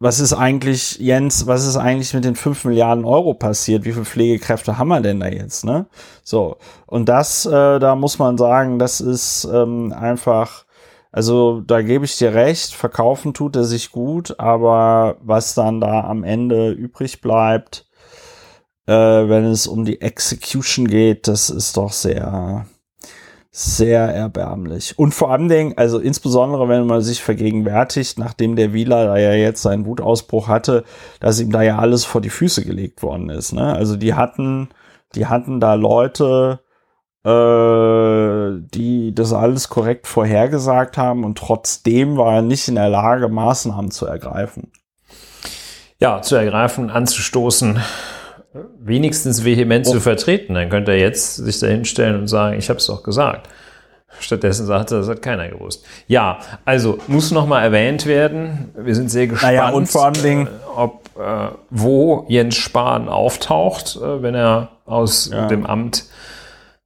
was 0.00 0.20
ist 0.20 0.32
eigentlich, 0.32 0.98
Jens, 0.98 1.46
was 1.48 1.66
ist 1.66 1.76
eigentlich 1.76 2.14
mit 2.14 2.24
den 2.24 2.36
fünf 2.36 2.64
Milliarden 2.64 3.04
Euro 3.04 3.34
passiert? 3.34 3.84
Wie 3.84 3.92
viele 3.92 4.04
Pflegekräfte 4.04 4.78
haben 4.78 4.88
wir 4.88 5.00
denn 5.00 5.18
da 5.20 5.26
jetzt, 5.26 5.64
ne? 5.64 5.86
So. 6.22 6.58
Und 6.86 7.08
das, 7.08 7.46
äh, 7.46 7.78
da 7.80 7.96
muss 7.96 8.18
man 8.18 8.38
sagen, 8.38 8.78
das 8.78 9.00
ist 9.00 9.44
ähm, 9.52 9.92
einfach, 9.92 10.66
also 11.10 11.60
da 11.62 11.82
gebe 11.82 12.04
ich 12.04 12.16
dir 12.16 12.32
recht, 12.32 12.74
verkaufen 12.74 13.34
tut 13.34 13.56
er 13.56 13.64
sich 13.64 13.90
gut, 13.90 14.38
aber 14.38 15.16
was 15.20 15.54
dann 15.54 15.80
da 15.80 16.04
am 16.04 16.22
Ende 16.22 16.70
übrig 16.70 17.20
bleibt, 17.20 17.86
äh, 18.86 18.92
wenn 18.92 19.46
es 19.46 19.66
um 19.66 19.84
die 19.84 20.00
Execution 20.00 20.86
geht, 20.86 21.26
das 21.26 21.50
ist 21.50 21.76
doch 21.76 21.92
sehr, 21.92 22.66
sehr 23.58 24.14
erbärmlich. 24.14 24.96
Und 24.96 25.14
vor 25.14 25.32
allen 25.32 25.48
Dingen, 25.48 25.74
also 25.76 25.98
insbesondere 25.98 26.68
wenn 26.68 26.86
man 26.86 27.02
sich 27.02 27.20
vergegenwärtigt, 27.20 28.16
nachdem 28.16 28.54
der 28.54 28.72
Wieler 28.72 29.06
da 29.06 29.16
ja 29.16 29.32
jetzt 29.32 29.62
seinen 29.62 29.84
Wutausbruch 29.84 30.46
hatte, 30.46 30.84
dass 31.18 31.40
ihm 31.40 31.50
da 31.50 31.62
ja 31.62 31.76
alles 31.76 32.04
vor 32.04 32.20
die 32.20 32.30
Füße 32.30 32.64
gelegt 32.64 33.02
worden 33.02 33.30
ist. 33.30 33.52
Ne? 33.52 33.74
Also 33.74 33.96
die 33.96 34.14
hatten, 34.14 34.68
die 35.16 35.26
hatten 35.26 35.58
da 35.58 35.74
Leute, 35.74 36.60
äh, 37.24 38.64
die 38.72 39.12
das 39.12 39.32
alles 39.32 39.68
korrekt 39.68 40.06
vorhergesagt 40.06 40.96
haben 40.96 41.24
und 41.24 41.36
trotzdem 41.36 42.16
war 42.16 42.36
er 42.36 42.42
nicht 42.42 42.68
in 42.68 42.76
der 42.76 42.88
Lage, 42.88 43.28
Maßnahmen 43.28 43.90
zu 43.90 44.06
ergreifen. 44.06 44.70
Ja, 45.98 46.22
zu 46.22 46.36
ergreifen, 46.36 46.90
anzustoßen, 46.90 47.80
wenigstens 48.80 49.44
vehement 49.44 49.86
oh. 49.88 49.92
zu 49.92 50.00
vertreten. 50.00 50.54
Dann 50.54 50.70
könnte 50.70 50.92
er 50.92 50.98
jetzt 50.98 51.36
sich 51.36 51.58
dahinstellen 51.60 52.20
und 52.20 52.28
sagen, 52.28 52.58
ich 52.58 52.68
habe 52.68 52.78
es 52.78 52.86
doch 52.86 53.02
gesagt. 53.02 53.48
Stattdessen 54.20 54.66
sagte, 54.66 54.96
das 54.96 55.08
hat 55.08 55.22
keiner 55.22 55.48
gewusst. 55.48 55.84
Ja, 56.06 56.40
also 56.64 56.98
muss 57.06 57.30
noch 57.30 57.46
mal 57.46 57.62
erwähnt 57.62 58.06
werden. 58.06 58.72
Wir 58.76 58.94
sind 58.94 59.10
sehr 59.10 59.28
gespannt, 59.28 59.54
naja, 59.54 59.68
und 59.68 59.86
vor 59.86 60.06
allen 60.06 60.22
Dingen, 60.22 60.46
äh, 60.46 60.76
ob 60.76 61.10
äh, 61.18 61.48
wo 61.70 62.24
Jens 62.28 62.56
Spahn 62.56 63.08
auftaucht, 63.08 63.96
äh, 63.96 64.22
wenn 64.22 64.34
er 64.34 64.70
aus 64.86 65.30
ja. 65.30 65.46
dem 65.46 65.66
Amt 65.66 66.04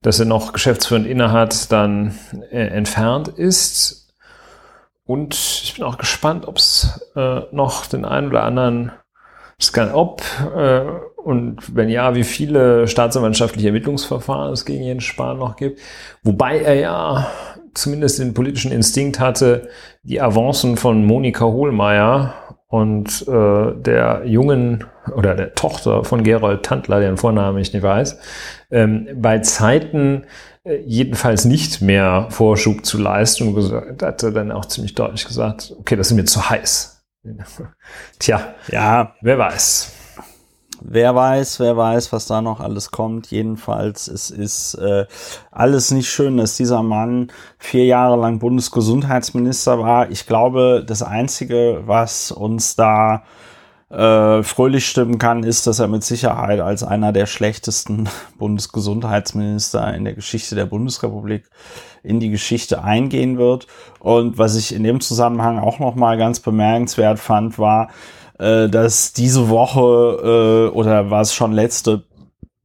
dass 0.03 0.19
er 0.19 0.25
noch 0.25 0.53
geschäftsführend 0.53 1.07
innehat, 1.07 1.71
dann 1.71 2.19
äh, 2.51 2.67
entfernt 2.67 3.29
ist. 3.29 4.13
Und 5.05 5.33
ich 5.33 5.73
bin 5.75 5.83
auch 5.83 5.97
gespannt, 5.97 6.47
ob 6.47 6.57
es 6.57 7.09
äh, 7.15 7.41
noch 7.51 7.87
den 7.87 8.05
einen 8.05 8.27
oder 8.27 8.43
anderen 8.43 8.91
Skandal, 9.63 9.95
ob 9.95 10.21
äh, 10.55 10.81
und 11.23 11.75
wenn 11.75 11.89
ja, 11.89 12.15
wie 12.15 12.23
viele 12.23 12.87
staatsanwaltschaftliche 12.87 13.69
Ermittlungsverfahren 13.69 14.51
es 14.51 14.65
gegen 14.65 14.83
Jens 14.83 15.05
Spahn 15.05 15.39
noch 15.39 15.55
gibt. 15.55 15.79
Wobei 16.23 16.59
er 16.59 16.75
ja 16.75 17.27
zumindest 17.73 18.19
den 18.19 18.33
politischen 18.33 18.71
Instinkt 18.71 19.19
hatte, 19.19 19.69
die 20.03 20.21
Avancen 20.21 20.77
von 20.77 21.05
Monika 21.05 21.45
Hohlmeier 21.45 22.33
und 22.67 23.25
äh, 23.27 23.81
der 23.81 24.23
jungen 24.25 24.83
oder 25.15 25.35
der 25.35 25.53
Tochter 25.53 26.03
von 26.03 26.23
Gerold 26.23 26.63
Tandler, 26.63 26.99
deren 26.99 27.17
Vornamen 27.17 27.59
ich 27.59 27.73
nicht 27.73 27.83
weiß, 27.83 28.19
ähm, 28.71 29.07
bei 29.15 29.39
Zeiten 29.39 30.23
äh, 30.63 30.77
jedenfalls 30.85 31.45
nicht 31.45 31.81
mehr 31.81 32.27
Vorschub 32.29 32.85
zu 32.85 32.97
leisten 32.97 33.47
und 33.47 33.55
gesagt, 33.55 34.01
hat 34.01 34.23
er 34.23 34.31
dann 34.31 34.51
auch 34.51 34.65
ziemlich 34.65 34.95
deutlich 34.95 35.25
gesagt, 35.25 35.73
okay, 35.79 35.95
das 35.95 36.11
ist 36.11 36.17
mir 36.17 36.25
zu 36.25 36.49
heiß. 36.49 37.02
Tja, 38.19 38.55
ja, 38.67 39.15
wer 39.21 39.37
weiß. 39.37 39.93
Wer 40.85 41.15
weiß, 41.15 41.61
wer 41.61 41.77
weiß, 41.77 42.11
was 42.11 42.25
da 42.25 42.41
noch 42.41 42.59
alles 42.59 42.91
kommt. 42.91 43.31
Jedenfalls, 43.31 44.09
es 44.09 44.29
ist 44.29 44.73
äh, 44.75 45.05
alles 45.49 45.91
nicht 45.91 46.09
schön, 46.09 46.35
dass 46.35 46.57
dieser 46.57 46.83
Mann 46.83 47.31
vier 47.57 47.85
Jahre 47.85 48.17
lang 48.17 48.39
Bundesgesundheitsminister 48.39 49.79
war. 49.79 50.11
Ich 50.11 50.25
glaube, 50.27 50.83
das 50.85 51.01
Einzige, 51.01 51.83
was 51.85 52.31
uns 52.31 52.75
da 52.75 53.23
äh, 53.93 54.41
fröhlich 54.41 54.87
stimmen 54.87 55.19
kann, 55.19 55.43
ist, 55.43 55.67
dass 55.67 55.79
er 55.79 55.87
mit 55.87 56.03
Sicherheit 56.03 56.59
als 56.59 56.83
einer 56.83 57.11
der 57.11 57.27
schlechtesten 57.27 58.09
Bundesgesundheitsminister 58.37 59.93
in 59.93 60.03
der 60.03 60.13
Geschichte 60.13 60.55
der 60.55 60.65
Bundesrepublik 60.65 61.49
in 62.01 62.19
die 62.19 62.29
Geschichte 62.29 62.83
eingehen 62.83 63.37
wird. 63.37 63.67
Und 63.99 64.37
was 64.37 64.55
ich 64.55 64.73
in 64.73 64.83
dem 64.83 64.99
Zusammenhang 64.99 65.59
auch 65.59 65.79
noch 65.79 65.95
mal 65.95 66.17
ganz 66.17 66.39
bemerkenswert 66.39 67.19
fand, 67.19 67.59
war, 67.59 67.89
äh, 68.39 68.67
dass 68.67 69.13
diese 69.13 69.49
Woche 69.49 70.71
äh, 70.71 70.75
oder 70.75 71.11
war 71.11 71.21
es 71.21 71.33
schon 71.33 71.51
letzte, 71.51 72.03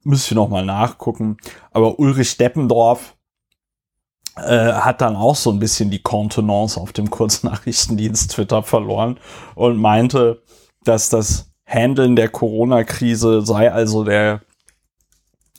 müsste 0.03 0.33
ich 0.33 0.37
noch 0.37 0.49
mal 0.49 0.65
nachgucken, 0.65 1.37
aber 1.73 1.99
Ulrich 1.99 2.39
Deppendorf 2.39 3.17
äh, 4.37 4.73
hat 4.73 5.03
dann 5.03 5.15
auch 5.15 5.37
so 5.37 5.51
ein 5.51 5.59
bisschen 5.59 5.91
die 5.91 6.03
Kontenance 6.03 6.81
auf 6.81 6.93
dem 6.93 7.11
Kurznachrichtendienst 7.11 8.31
Twitter 8.31 8.63
verloren 8.63 9.19
und 9.55 9.77
meinte, 9.77 10.43
dass 10.89 11.11
das 11.11 11.51
Handeln 11.67 12.17
der 12.17 12.29
Corona-Krise 12.29 13.43
sei 13.43 13.71
also 13.71 14.05
der 14.05 14.41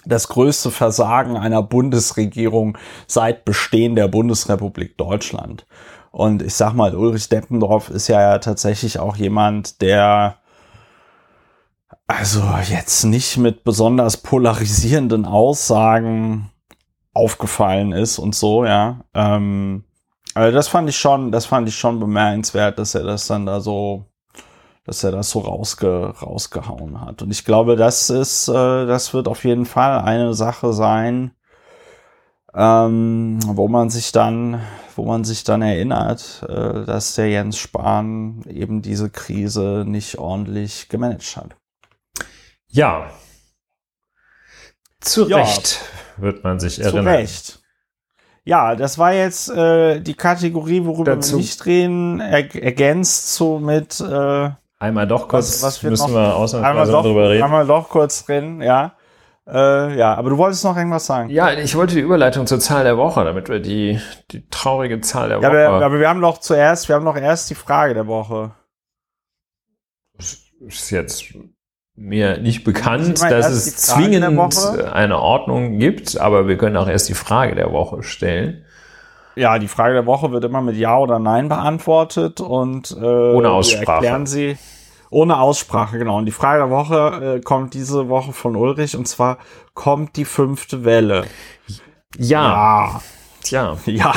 das 0.06 0.28
größte 0.30 0.72
Versagen 0.72 1.38
einer 1.38 1.62
Bundesregierung 1.62 2.78
seit 3.06 3.46
Bestehen 3.46 3.96
der 3.96 4.08
Bundesrepublik 4.08 4.98
Deutschland. 4.98 5.68
Und 6.12 6.42
ich 6.42 6.56
sag 6.56 6.74
mal, 6.74 6.96
Ulrich 6.96 7.30
Deppendorf 7.30 7.90
ist 7.90 8.08
ja 8.08 8.40
tatsächlich 8.40 8.98
auch 9.00 9.18
jemand, 9.18 9.82
der 9.82 10.38
also 12.08 12.42
jetzt 12.68 13.04
nicht 13.04 13.38
mit 13.38 13.64
besonders 13.64 14.18
polarisierenden 14.18 15.26
Aussagen 15.26 16.50
aufgefallen 17.14 17.92
ist 17.92 18.18
und 18.18 18.34
so, 18.34 18.66
ja. 18.66 19.02
Ähm, 19.14 19.84
also 20.34 20.56
das 20.56 20.68
fand 20.68 20.90
ich 20.90 20.98
schon, 20.98 21.32
das 21.32 21.46
fand 21.46 21.68
ich 21.68 21.76
schon 21.76 22.00
bemerkenswert, 22.00 22.80
dass 22.80 22.96
er 22.96 23.04
das 23.04 23.28
dann 23.28 23.46
da 23.46 23.60
so, 23.60 24.06
dass 24.90 25.04
er 25.04 25.12
das 25.12 25.30
so 25.30 25.42
rausge, 25.42 26.16
rausgehauen 26.20 27.00
hat. 27.00 27.22
Und 27.22 27.30
ich 27.30 27.46
glaube, 27.46 27.76
das 27.76 28.10
ist, 28.10 28.48
äh, 28.48 28.88
das 28.88 29.14
wird 29.14 29.28
auf 29.28 29.44
jeden 29.44 29.68
Fall 29.68 30.00
eine 30.00 30.34
Sache 30.34 30.74
sein, 30.74 31.30
ähm, 32.56 33.38
wo 33.46 33.68
man 33.68 33.92
sich 33.92 34.12
dann, 34.12 34.60
wo 34.96 35.06
man 35.06 35.26
sich 35.26 35.44
dann 35.44 35.62
erinnert, 35.62 36.44
äh, 36.50 36.86
dass 36.86 37.14
der 37.14 37.30
Jens 37.30 37.60
Spahn 37.60 38.42
eben 38.50 38.82
diese 38.82 39.12
Krise 39.12 39.84
nicht 39.86 40.18
ordentlich 40.18 40.90
gemanagt 40.90 41.38
hat. 41.38 41.56
Ja. 42.70 43.12
Zu 45.02 45.30
ja. 45.30 45.38
Recht 45.38 45.82
wird 46.18 46.44
man 46.44 46.60
sich 46.60 46.80
erinnern. 46.80 47.04
Zu 47.04 47.12
Recht. 47.12 47.60
Ja, 48.44 48.76
das 48.76 48.98
war 48.98 49.14
jetzt 49.14 49.52
äh, 49.52 50.00
die 50.00 50.16
Kategorie, 50.16 50.84
worüber 50.84 51.14
Dazu. 51.18 51.34
wir 51.34 51.38
nicht 51.42 51.64
reden, 51.68 52.20
er 52.20 52.56
ergänzt 52.56 53.36
so 53.36 53.60
mit 53.60 54.02
äh, 54.02 54.50
Einmal 54.80 55.08
doch 55.08 55.28
kurz, 55.28 55.62
was, 55.62 55.84
was 55.84 55.84
müssen 55.84 56.14
wir 56.14 56.36
ausnahmsweise 56.36 56.92
drüber 56.94 57.30
reden. 57.30 57.44
Einmal 57.44 57.68
doch 57.68 57.90
kurz 57.90 58.28
reden, 58.30 58.62
ja. 58.62 58.94
Äh, 59.46 59.98
ja, 59.98 60.14
aber 60.14 60.30
du 60.30 60.38
wolltest 60.38 60.64
noch 60.64 60.78
irgendwas 60.78 61.06
sagen. 61.06 61.30
Ja, 61.30 61.52
ich 61.52 61.76
wollte 61.76 61.96
die 61.96 62.02
Überleitung 62.02 62.48
zur 62.48 62.60
Zahl 62.60 62.84
der 62.84 62.98
Woche, 62.98 63.26
damit 63.26 63.50
wir 63.50 63.60
die, 63.60 64.00
die 64.32 64.48
traurige 64.50 65.02
Zahl 65.02 65.30
der 65.30 65.42
ja, 65.42 65.50
Woche. 65.50 65.68
Aber, 65.68 65.86
aber 65.86 66.00
wir 66.00 66.08
haben 66.08 66.22
doch 66.22 66.38
zuerst, 66.38 66.88
wir 66.88 66.96
haben 66.96 67.04
noch 67.04 67.18
erst 67.18 67.50
die 67.50 67.56
Frage 67.56 67.94
der 67.94 68.08
Woche. 68.08 68.52
Ist 70.62 70.92
jetzt 70.92 71.34
mir 71.96 72.38
nicht 72.38 72.64
bekannt, 72.64 73.22
dass 73.22 73.50
es 73.50 73.76
zwingend 73.78 74.24
eine 74.24 75.20
Ordnung 75.20 75.80
gibt, 75.80 76.18
aber 76.18 76.48
wir 76.48 76.58
können 76.58 76.78
auch 76.78 76.88
erst 76.88 77.10
die 77.10 77.14
Frage 77.14 77.56
der 77.56 77.72
Woche 77.72 78.04
stellen. 78.04 78.66
Ja, 79.40 79.58
die 79.58 79.68
Frage 79.68 79.94
der 79.94 80.06
Woche 80.06 80.32
wird 80.32 80.44
immer 80.44 80.62
mit 80.62 80.76
Ja 80.76 80.98
oder 80.98 81.18
Nein 81.18 81.48
beantwortet 81.48 82.42
und 82.42 82.92
äh, 82.92 83.06
ohne 83.06 83.52
Aussprache. 83.52 84.06
erklären 84.06 84.26
Sie 84.26 84.58
ohne 85.12 85.40
Aussprache, 85.40 85.98
genau. 85.98 86.18
Und 86.18 86.26
die 86.26 86.32
Frage 86.32 86.64
der 86.64 86.70
Woche 86.70 87.38
äh, 87.38 87.42
kommt 87.42 87.74
diese 87.74 88.10
Woche 88.10 88.34
von 88.34 88.56
Ulrich 88.56 88.96
und 88.96 89.08
zwar 89.08 89.38
kommt 89.74 90.18
die 90.18 90.26
fünfte 90.26 90.86
Welle. 90.86 91.26
Ja. 92.18 92.44
ja. 92.44 93.02
Tja. 93.44 93.78
Ja. 93.86 94.14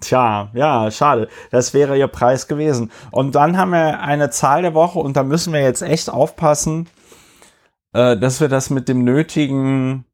Tja, 0.00 0.50
ja, 0.54 0.90
schade. 0.90 1.28
Das 1.50 1.72
wäre 1.72 1.96
ihr 1.96 2.08
Preis 2.08 2.48
gewesen. 2.48 2.90
Und 3.10 3.36
dann 3.36 3.56
haben 3.56 3.70
wir 3.70 4.00
eine 4.00 4.28
Zahl 4.30 4.62
der 4.62 4.74
Woche 4.74 4.98
und 4.98 5.16
da 5.16 5.22
müssen 5.22 5.52
wir 5.52 5.60
jetzt 5.60 5.82
echt 5.82 6.10
aufpassen, 6.10 6.88
äh, 7.92 8.16
dass 8.16 8.40
wir 8.40 8.48
das 8.48 8.70
mit 8.70 8.88
dem 8.88 9.04
nötigen 9.04 10.04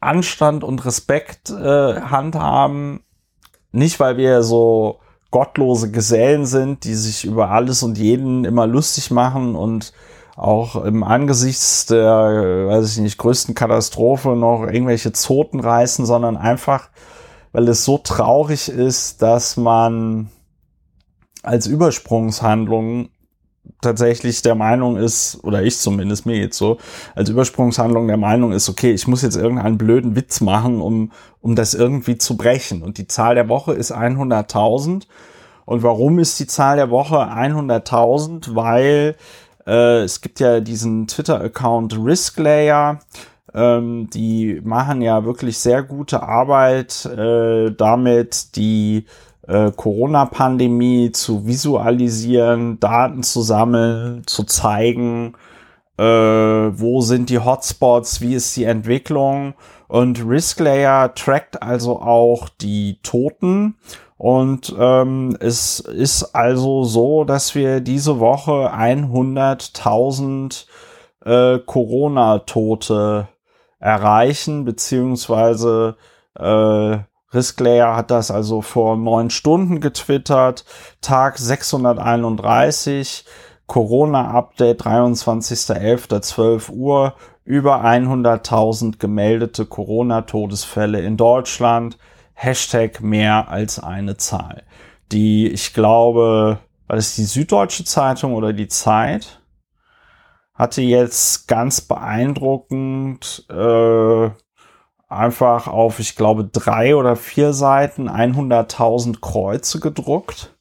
Anstand 0.00 0.64
und 0.64 0.84
Respekt 0.84 1.50
äh, 1.50 2.00
handhaben. 2.00 3.04
Nicht, 3.72 4.00
weil 4.00 4.16
wir 4.16 4.42
so 4.42 5.00
gottlose 5.30 5.90
Gesellen 5.90 6.46
sind, 6.46 6.84
die 6.84 6.94
sich 6.94 7.24
über 7.24 7.50
alles 7.50 7.82
und 7.82 7.98
jeden 7.98 8.44
immer 8.44 8.66
lustig 8.66 9.10
machen 9.10 9.54
und 9.54 9.92
auch 10.36 10.76
im 10.84 11.02
Angesichts 11.02 11.86
der, 11.86 12.68
weiß 12.68 12.92
ich 12.92 12.98
nicht, 12.98 13.18
größten 13.18 13.54
Katastrophe 13.54 14.30
noch 14.30 14.66
irgendwelche 14.66 15.12
Zoten 15.12 15.60
reißen, 15.60 16.06
sondern 16.06 16.36
einfach, 16.36 16.88
weil 17.52 17.68
es 17.68 17.84
so 17.84 17.98
traurig 17.98 18.68
ist, 18.68 19.20
dass 19.20 19.56
man 19.56 20.30
als 21.42 21.66
Übersprungshandlung 21.66 23.10
tatsächlich 23.80 24.42
der 24.42 24.54
Meinung 24.54 24.96
ist, 24.96 25.38
oder 25.42 25.62
ich 25.62 25.78
zumindest 25.78 26.26
mir 26.26 26.36
jetzt 26.36 26.58
so, 26.58 26.78
als 27.14 27.28
Übersprungshandlung 27.28 28.08
der 28.08 28.16
Meinung 28.16 28.52
ist, 28.52 28.68
okay, 28.68 28.92
ich 28.92 29.06
muss 29.06 29.22
jetzt 29.22 29.36
irgendeinen 29.36 29.78
blöden 29.78 30.16
Witz 30.16 30.40
machen, 30.40 30.80
um, 30.80 31.12
um 31.40 31.54
das 31.54 31.74
irgendwie 31.74 32.18
zu 32.18 32.36
brechen. 32.36 32.82
Und 32.82 32.98
die 32.98 33.06
Zahl 33.06 33.34
der 33.34 33.48
Woche 33.48 33.72
ist 33.72 33.94
100.000. 33.94 35.04
Und 35.64 35.82
warum 35.82 36.18
ist 36.18 36.40
die 36.40 36.46
Zahl 36.46 36.76
der 36.76 36.90
Woche 36.90 37.16
100.000? 37.16 38.54
Weil 38.54 39.16
äh, 39.66 40.02
es 40.02 40.20
gibt 40.20 40.40
ja 40.40 40.60
diesen 40.60 41.06
Twitter-Account 41.06 41.96
Risklayer, 41.98 43.00
ähm, 43.54 44.08
die 44.10 44.60
machen 44.64 45.02
ja 45.02 45.24
wirklich 45.24 45.58
sehr 45.58 45.82
gute 45.82 46.22
Arbeit 46.22 47.04
äh, 47.06 47.70
damit, 47.70 48.56
die 48.56 49.06
äh, 49.48 49.72
Corona-Pandemie 49.72 51.10
zu 51.10 51.46
visualisieren, 51.46 52.78
Daten 52.78 53.22
zu 53.22 53.42
sammeln, 53.42 54.22
zu 54.26 54.44
zeigen, 54.44 55.34
äh, 55.98 56.04
wo 56.04 57.00
sind 57.00 57.30
die 57.30 57.40
Hotspots, 57.40 58.20
wie 58.20 58.34
ist 58.34 58.56
die 58.56 58.64
Entwicklung. 58.64 59.54
Und 59.88 60.24
Risklayer 60.24 61.14
trackt 61.14 61.62
also 61.62 62.00
auch 62.00 62.48
die 62.48 63.00
Toten 63.02 63.76
und 64.18 64.74
ähm, 64.76 65.36
es 65.38 65.80
ist 65.80 66.34
also 66.34 66.82
so, 66.82 67.24
dass 67.24 67.54
wir 67.54 67.80
diese 67.80 68.18
Woche 68.18 68.74
100.000 68.74 70.66
äh, 71.24 71.60
Corona-Tote 71.60 73.28
erreichen, 73.78 74.64
beziehungsweise 74.64 75.96
äh, 76.36 76.98
Risklayer 77.32 77.94
hat 77.94 78.10
das 78.10 78.30
also 78.30 78.62
vor 78.62 78.96
neun 78.96 79.30
Stunden 79.30 79.80
getwittert, 79.80 80.64
Tag 81.02 81.38
631, 81.38 83.24
Corona-Update 83.66 84.82
23.11.12 84.82 86.70
Uhr, 86.70 87.14
über 87.44 87.84
100.000 87.84 88.98
gemeldete 88.98 89.66
Corona-Todesfälle 89.66 91.00
in 91.00 91.16
Deutschland. 91.16 91.98
Hashtag 92.32 93.02
mehr 93.02 93.48
als 93.48 93.78
eine 93.78 94.16
Zahl. 94.16 94.62
Die, 95.12 95.48
ich 95.48 95.74
glaube, 95.74 96.60
war 96.86 96.96
das 96.96 97.16
die 97.16 97.24
Süddeutsche 97.24 97.84
Zeitung 97.84 98.34
oder 98.34 98.52
die 98.52 98.68
Zeit? 98.68 99.42
Hatte 100.54 100.82
jetzt 100.82 101.46
ganz 101.48 101.80
beeindruckend 101.80 103.44
äh, 103.50 104.30
einfach 105.08 105.66
auf, 105.66 105.98
ich 105.98 106.16
glaube, 106.16 106.44
drei 106.44 106.94
oder 106.94 107.16
vier 107.16 107.52
Seiten 107.52 108.08
100.000 108.08 109.20
Kreuze 109.20 109.80
gedruckt, 109.80 110.56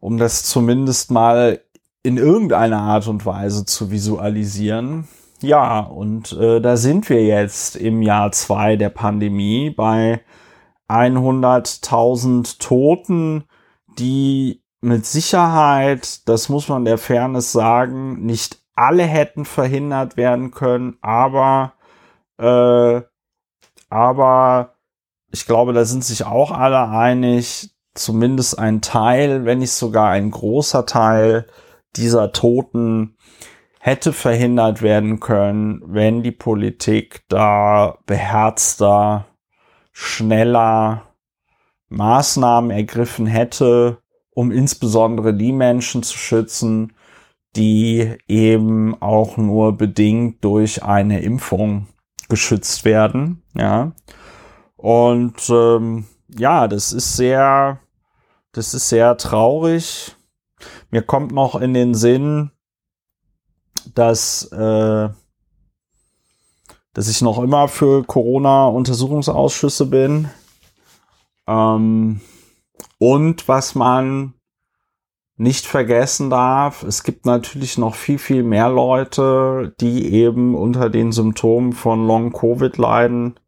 um 0.00 0.18
das 0.18 0.44
zumindest 0.44 1.10
mal 1.10 1.60
in 2.02 2.16
irgendeiner 2.16 2.80
Art 2.80 3.06
und 3.08 3.24
Weise 3.26 3.64
zu 3.64 3.90
visualisieren. 3.90 5.06
Ja, 5.42 5.80
und 5.80 6.32
äh, 6.32 6.60
da 6.60 6.76
sind 6.76 7.08
wir 7.08 7.24
jetzt 7.24 7.76
im 7.76 8.02
Jahr 8.02 8.32
zwei 8.32 8.76
der 8.76 8.90
Pandemie 8.90 9.70
bei 9.70 10.20
100.000 10.88 12.58
Toten, 12.58 13.44
die 13.98 14.62
mit 14.80 15.06
Sicherheit, 15.06 16.28
das 16.28 16.48
muss 16.48 16.68
man 16.68 16.84
der 16.84 16.98
Fairness 16.98 17.52
sagen, 17.52 18.24
nicht 18.24 18.58
alle 18.74 19.04
hätten 19.04 19.44
verhindert 19.44 20.16
werden 20.16 20.50
können, 20.50 20.96
aber, 21.00 21.74
äh, 22.38 23.02
aber 23.90 24.76
ich 25.30 25.46
glaube, 25.46 25.72
da 25.72 25.84
sind 25.84 26.04
sich 26.04 26.24
auch 26.24 26.50
alle 26.50 26.88
einig, 26.88 27.70
zumindest 27.94 28.58
ein 28.58 28.80
Teil, 28.80 29.44
wenn 29.44 29.58
nicht 29.58 29.72
sogar 29.72 30.10
ein 30.10 30.30
großer 30.30 30.86
Teil 30.86 31.46
dieser 31.96 32.32
Toten 32.32 33.16
hätte 33.80 34.12
verhindert 34.12 34.82
werden 34.82 35.20
können, 35.20 35.82
wenn 35.86 36.22
die 36.22 36.32
Politik 36.32 37.22
da 37.28 37.98
beherzter, 38.06 39.26
schneller 39.92 41.14
Maßnahmen 41.88 42.70
ergriffen 42.70 43.26
hätte, 43.26 43.98
um 44.30 44.52
insbesondere 44.52 45.34
die 45.34 45.52
Menschen 45.52 46.02
zu 46.02 46.16
schützen, 46.16 46.92
die 47.56 48.16
eben 48.28 49.00
auch 49.02 49.36
nur 49.36 49.76
bedingt 49.76 50.44
durch 50.44 50.84
eine 50.84 51.20
Impfung 51.20 51.88
geschützt 52.30 52.86
werden. 52.86 53.42
Ja. 53.54 53.92
Und 54.76 55.50
ähm, 55.50 56.06
ja, 56.38 56.66
das 56.66 56.94
ist 56.94 57.16
sehr, 57.16 57.80
das 58.52 58.72
ist 58.72 58.88
sehr 58.88 59.18
traurig. 59.18 60.16
Mir 60.90 61.02
kommt 61.02 61.32
noch 61.32 61.60
in 61.60 61.74
den 61.74 61.94
Sinn, 61.94 62.50
dass, 63.94 64.44
äh, 64.52 65.08
dass 66.94 67.08
ich 67.08 67.20
noch 67.20 67.38
immer 67.38 67.68
für 67.68 68.04
Corona-Untersuchungsausschüsse 68.04 69.86
bin. 69.86 70.30
Ähm, 71.46 72.20
und 72.98 73.48
was 73.48 73.74
man 73.74 74.34
nicht 75.40 75.64
vergessen 75.64 76.28
darf, 76.28 76.82
es 76.82 77.02
gibt 77.02 77.24
natürlich 77.24 77.78
noch 77.78 77.94
viel, 77.94 78.18
viel 78.18 78.42
mehr 78.42 78.68
Leute, 78.68 79.74
die 79.80 80.12
eben 80.12 80.54
unter 80.54 80.90
den 80.90 81.12
Symptomen 81.12 81.72
von 81.72 82.06
Long-Covid 82.06 82.76
leiden, 82.76 83.40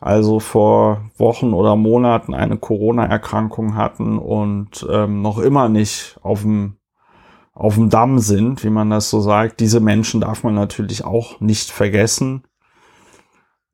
also 0.00 0.40
vor 0.40 1.10
Wochen 1.18 1.52
oder 1.52 1.76
Monaten 1.76 2.32
eine 2.32 2.56
Corona-Erkrankung 2.56 3.74
hatten 3.74 4.16
und 4.16 4.86
ähm, 4.90 5.20
noch 5.20 5.38
immer 5.38 5.68
nicht 5.68 6.18
auf 6.22 6.42
dem 6.42 6.76
auf 7.52 7.74
dem 7.74 7.90
Damm 7.90 8.20
sind, 8.20 8.62
wie 8.62 8.70
man 8.70 8.88
das 8.88 9.10
so 9.10 9.20
sagt. 9.20 9.58
Diese 9.58 9.80
Menschen 9.80 10.20
darf 10.20 10.44
man 10.44 10.54
natürlich 10.54 11.04
auch 11.04 11.40
nicht 11.40 11.70
vergessen. 11.70 12.44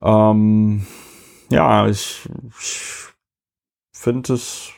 Ähm, 0.02 0.86
ja, 1.50 1.86
ich, 1.86 2.26
ich 2.58 2.82
finde 3.92 4.32
es, 4.32 4.72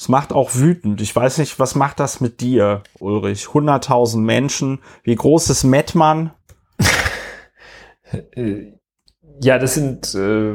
es 0.00 0.08
macht 0.08 0.32
auch 0.32 0.54
wütend. 0.54 1.02
Ich 1.02 1.14
weiß 1.14 1.36
nicht, 1.36 1.58
was 1.58 1.74
macht 1.74 2.00
das 2.00 2.22
mit 2.22 2.40
dir, 2.40 2.82
Ulrich? 3.00 3.44
100.000 3.44 4.16
Menschen. 4.20 4.78
Wie 5.02 5.14
groß 5.14 5.50
ist 5.50 5.62
Mettmann? 5.62 6.30
ja, 9.42 9.58
das 9.58 9.74
sind 9.74 10.14
äh, 10.14 10.54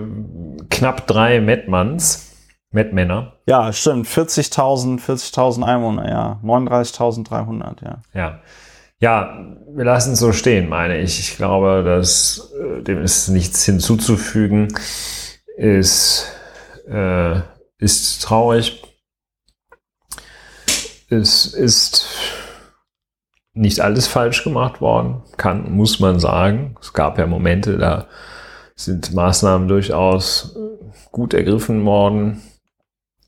knapp 0.72 1.06
drei 1.06 1.42
Mettmanns. 1.42 2.32
Mettmänner. 2.72 3.34
Ja, 3.46 3.72
stimmt. 3.72 4.08
40.000, 4.08 5.00
40.000 5.00 5.62
Einwohner, 5.62 6.10
ja. 6.10 6.40
39.300, 6.44 7.86
ja. 7.86 8.02
Ja. 8.16 8.40
Ja, 9.00 9.46
wir 9.70 9.86
lassen 9.86 10.14
es 10.14 10.20
so 10.20 10.32
stehen, 10.32 10.70
meine 10.70 10.98
ich. 10.98 11.20
Ich 11.20 11.38
glaube, 11.38 11.84
dass 11.86 12.52
äh, 12.60 12.82
dem 12.82 13.04
ist 13.04 13.28
nichts 13.28 13.64
hinzuzufügen. 13.64 14.70
Ist, 15.56 16.32
äh, 16.88 17.42
ist 17.78 18.24
traurig. 18.24 18.82
Es 21.10 21.46
ist 21.46 22.08
nicht 23.54 23.80
alles 23.80 24.08
falsch 24.08 24.44
gemacht 24.44 24.82
worden, 24.82 25.24
kann, 25.38 25.72
muss 25.72 26.00
man 26.00 26.20
sagen. 26.20 26.76
Es 26.82 26.94
gab 26.94 27.18
ja 27.18 27.28
Momente, 27.28 27.78
da 27.78 28.08
sind 28.76 29.14
Maßnahmen 29.14 29.68
durchaus 29.68 30.58
gut 31.12 31.34
ergriffen 31.34 31.86
worden 31.86 32.42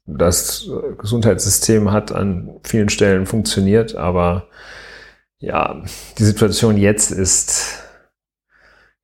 das 0.07 0.69
Gesundheitssystem 0.97 1.91
hat 1.91 2.13
an 2.13 2.59
vielen 2.63 2.89
Stellen 2.89 3.25
funktioniert, 3.25 3.95
aber 3.95 4.47
ja, 5.39 5.83
die 6.17 6.23
Situation 6.23 6.77
jetzt 6.77 7.11
ist 7.11 7.83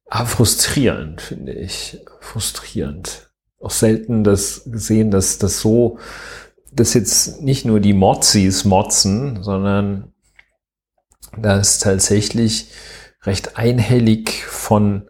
frustrierend, 0.09 1.21
finde 1.21 1.51
ich. 1.51 1.99
Frustrierend. 2.21 3.29
Auch 3.59 3.71
selten 3.71 4.23
das 4.23 4.63
gesehen, 4.65 5.11
dass 5.11 5.37
das 5.37 5.59
so, 5.59 5.99
dass 6.75 6.93
jetzt 6.93 7.41
nicht 7.41 7.65
nur 7.65 7.79
die 7.79 7.93
Mozis 7.93 8.65
motzen, 8.65 9.43
sondern 9.43 10.13
dass 11.37 11.79
tatsächlich 11.79 12.71
recht 13.23 13.57
einhellig 13.57 14.43
von 14.45 15.09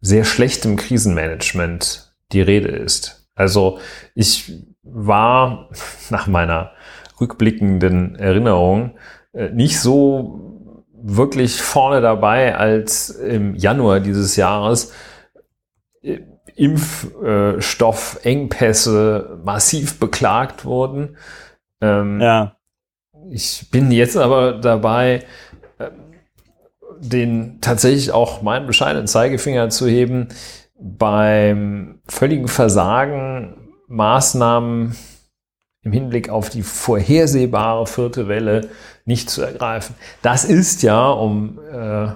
sehr 0.00 0.24
schlechtem 0.24 0.76
Krisenmanagement 0.76 2.14
die 2.32 2.42
Rede 2.42 2.68
ist. 2.68 3.28
Also 3.34 3.78
ich 4.14 4.52
war 4.82 5.70
nach 6.10 6.26
meiner 6.26 6.72
rückblickenden 7.20 8.16
Erinnerung 8.16 8.96
äh, 9.32 9.50
nicht 9.50 9.80
so 9.80 10.82
wirklich 10.92 11.60
vorne 11.60 12.00
dabei, 12.00 12.56
als 12.56 13.10
im 13.10 13.54
Januar 13.54 14.00
dieses 14.00 14.36
Jahres 14.36 14.92
äh, 16.02 16.20
Impfstoffengpässe 16.56 19.40
massiv 19.44 19.98
beklagt 19.98 20.64
wurden. 20.64 21.16
Ähm, 21.80 22.20
ja. 22.20 22.56
Ich 23.30 23.68
bin 23.70 23.90
jetzt 23.90 24.16
aber 24.16 24.52
dabei, 24.52 25.22
äh, 25.78 25.90
den 26.98 27.60
tatsächlich 27.60 28.12
auch 28.12 28.42
meinen 28.42 28.66
bescheidenen 28.66 29.06
Zeigefinger 29.06 29.70
zu 29.70 29.86
heben 29.86 30.28
beim 30.78 32.00
völligen 32.06 32.48
Versagen 32.48 33.72
Maßnahmen 33.88 34.96
im 35.82 35.92
Hinblick 35.92 36.30
auf 36.30 36.48
die 36.48 36.62
vorhersehbare 36.62 37.86
vierte 37.86 38.28
Welle 38.28 38.68
nicht 39.04 39.30
zu 39.30 39.42
ergreifen. 39.42 39.94
Das 40.22 40.44
ist 40.44 40.82
ja, 40.82 41.08
um 41.08 41.58
äh, 41.70 42.08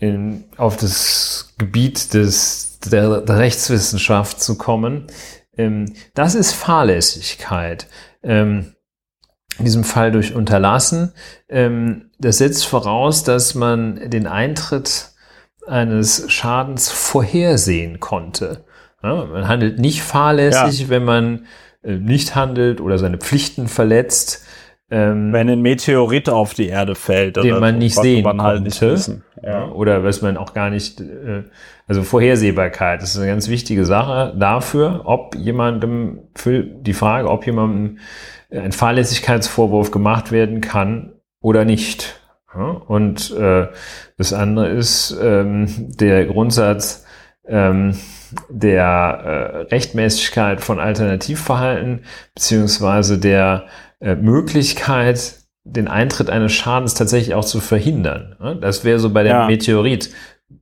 in, 0.00 0.44
auf 0.56 0.76
das 0.76 1.54
Gebiet 1.58 2.14
des, 2.14 2.80
der, 2.90 3.20
der 3.20 3.38
Rechtswissenschaft 3.38 4.42
zu 4.42 4.58
kommen, 4.58 5.06
ähm, 5.56 5.92
das 6.14 6.34
ist 6.34 6.52
Fahrlässigkeit. 6.52 7.86
Ähm, 8.22 8.74
in 9.58 9.66
diesem 9.66 9.84
Fall 9.84 10.10
durch 10.10 10.34
Unterlassen. 10.34 11.12
Ähm, 11.48 12.10
das 12.18 12.38
setzt 12.38 12.66
voraus, 12.66 13.24
dass 13.24 13.54
man 13.54 14.10
den 14.10 14.26
Eintritt 14.26 15.10
eines 15.66 16.32
Schadens 16.32 16.88
vorhersehen 16.88 18.00
konnte. 18.00 18.64
Ja, 19.02 19.26
man 19.26 19.48
handelt 19.48 19.78
nicht 19.78 20.02
fahrlässig, 20.02 20.80
ja. 20.80 20.88
wenn 20.88 21.04
man 21.04 21.46
äh, 21.82 21.96
nicht 21.96 22.34
handelt 22.34 22.80
oder 22.80 22.98
seine 22.98 23.18
Pflichten 23.18 23.68
verletzt. 23.68 24.44
Ähm, 24.92 25.32
wenn 25.32 25.48
ein 25.48 25.62
Meteorit 25.62 26.28
auf 26.28 26.54
die 26.54 26.66
Erde 26.66 26.96
fällt, 26.96 27.36
den 27.36 27.60
man 27.60 27.78
nicht 27.78 27.94
sehen 27.94 28.24
man 28.24 28.42
halt 28.42 28.62
nicht 28.64 28.80
wissen. 28.80 29.22
Ja. 29.40 29.68
Oder 29.68 30.02
was 30.02 30.20
man 30.20 30.36
auch 30.36 30.52
gar 30.52 30.68
nicht, 30.68 31.00
äh, 31.00 31.44
also 31.86 32.02
Vorhersehbarkeit 32.02 33.00
das 33.00 33.10
ist 33.10 33.18
eine 33.18 33.28
ganz 33.28 33.48
wichtige 33.48 33.84
Sache 33.84 34.34
dafür, 34.36 35.02
ob 35.04 35.36
jemandem, 35.36 36.22
für 36.34 36.64
die 36.64 36.92
Frage, 36.92 37.28
ob 37.30 37.46
jemandem 37.46 37.98
ein 38.50 38.72
Fahrlässigkeitsvorwurf 38.72 39.92
gemacht 39.92 40.32
werden 40.32 40.60
kann 40.60 41.12
oder 41.40 41.64
nicht. 41.64 42.20
Ja? 42.54 42.62
Und 42.64 43.30
äh, 43.30 43.68
das 44.18 44.32
andere 44.32 44.70
ist 44.70 45.16
ähm, 45.22 45.68
der 45.96 46.26
Grundsatz, 46.26 47.06
ähm, 47.46 47.96
der 48.48 48.82
äh, 48.82 49.56
Rechtmäßigkeit 49.72 50.60
von 50.60 50.78
Alternativverhalten 50.78 52.00
beziehungsweise 52.34 53.18
der 53.18 53.66
äh, 54.00 54.16
Möglichkeit, 54.16 55.36
den 55.64 55.88
Eintritt 55.88 56.30
eines 56.30 56.52
Schadens 56.52 56.94
tatsächlich 56.94 57.34
auch 57.34 57.44
zu 57.44 57.60
verhindern. 57.60 58.58
Das 58.60 58.84
wäre 58.84 58.98
so 58.98 59.10
bei 59.10 59.22
dem 59.22 59.32
ja. 59.32 59.46
Meteorit. 59.46 60.10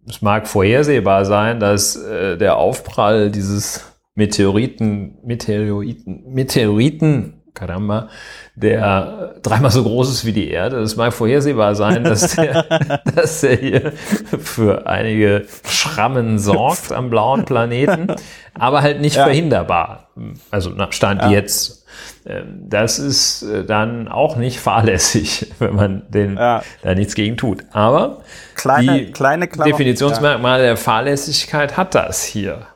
Es 0.07 0.21
mag 0.23 0.49
vorhersehbar 0.49 1.25
sein, 1.25 1.61
dass 1.61 1.97
äh, 1.97 2.37
der 2.37 2.57
Aufprall 2.57 3.31
dieses 3.31 3.85
Meteoriten, 4.15 5.19
Meteoriten, 5.25 6.25
Meteoriten, 6.33 7.38
caramba, 7.59 8.09
der 8.55 9.35
dreimal 9.43 9.71
so 9.71 9.83
groß 9.83 10.11
ist 10.11 10.25
wie 10.25 10.33
die 10.33 10.51
Erde. 10.51 10.79
Es 10.79 10.97
mag 10.97 11.13
vorhersehbar 11.13 11.75
sein, 11.75 12.05
dass 12.05 12.37
der, 12.37 12.63
dass 13.15 13.41
der 13.41 13.57
hier 13.57 13.93
für 13.93 14.87
einige 14.87 15.47
Schrammen 15.67 16.39
sorgt 16.39 16.93
am 16.93 17.11
blauen 17.11 17.45
Planeten, 17.45 18.09
aber 18.55 18.83
halt 18.83 19.01
nicht 19.01 19.17
ja. 19.17 19.25
verhinderbar. 19.25 20.09
Also 20.51 20.71
na, 20.75 20.91
Stand 20.93 21.23
ja. 21.23 21.31
jetzt. 21.31 21.87
Ähm, 22.27 22.67
das 22.69 22.99
ist 22.99 23.43
äh, 23.43 23.65
dann 23.65 24.09
auch 24.09 24.37
nicht 24.37 24.61
fahrlässig, 24.61 25.53
wenn 25.59 25.75
man 25.75 26.03
den 26.09 26.37
ja. 26.37 26.63
da 26.83 26.95
nichts 26.95 27.15
gegen 27.15 27.37
tut. 27.37 27.65
Aber 27.73 28.23
kleine, 28.55 28.99
die 28.99 29.13
kleine 29.13 29.49
Definitionsmerkmale 29.49 30.63
der 30.63 30.77
Fahrlässigkeit 30.77 31.77
hat 31.77 31.95
das 31.95 32.25
hier. 32.25 32.67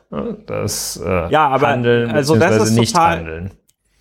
Das 0.45 1.01
äh, 1.03 1.31
ja, 1.31 1.47
aber 1.47 1.67
Handeln 1.67 2.11
also 2.11 2.35
das 2.35 2.69
ist 2.69 2.75
total, 2.75 3.17
Handeln 3.17 3.51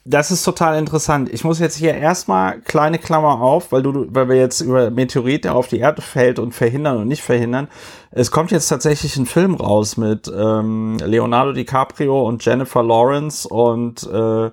das 0.04 0.32
ist 0.32 0.42
total 0.42 0.78
interessant. 0.78 1.32
Ich 1.32 1.44
muss 1.44 1.60
jetzt 1.60 1.76
hier 1.76 1.94
erstmal 1.94 2.60
kleine 2.60 2.98
Klammer 2.98 3.40
auf, 3.40 3.70
weil 3.70 3.82
du, 3.82 4.06
weil 4.10 4.28
wir 4.28 4.36
jetzt 4.36 4.60
über 4.60 4.90
Meteorit, 4.90 5.44
der 5.44 5.54
auf 5.54 5.68
die 5.68 5.78
Erde 5.78 6.02
fällt 6.02 6.40
und 6.40 6.52
verhindern 6.52 6.96
und 6.98 7.08
nicht 7.08 7.22
verhindern. 7.22 7.68
Es 8.10 8.32
kommt 8.32 8.50
jetzt 8.50 8.68
tatsächlich 8.68 9.16
ein 9.16 9.26
Film 9.26 9.54
raus 9.54 9.96
mit 9.96 10.30
ähm, 10.34 10.98
Leonardo 10.98 11.52
DiCaprio 11.52 12.26
und 12.26 12.44
Jennifer 12.44 12.82
Lawrence 12.82 13.48
und 13.48 14.02
äh, 14.12 14.50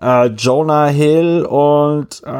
äh, 0.00 0.26
Jonah 0.26 0.86
Hill 0.86 1.44
und 1.44 2.22
äh, 2.24 2.30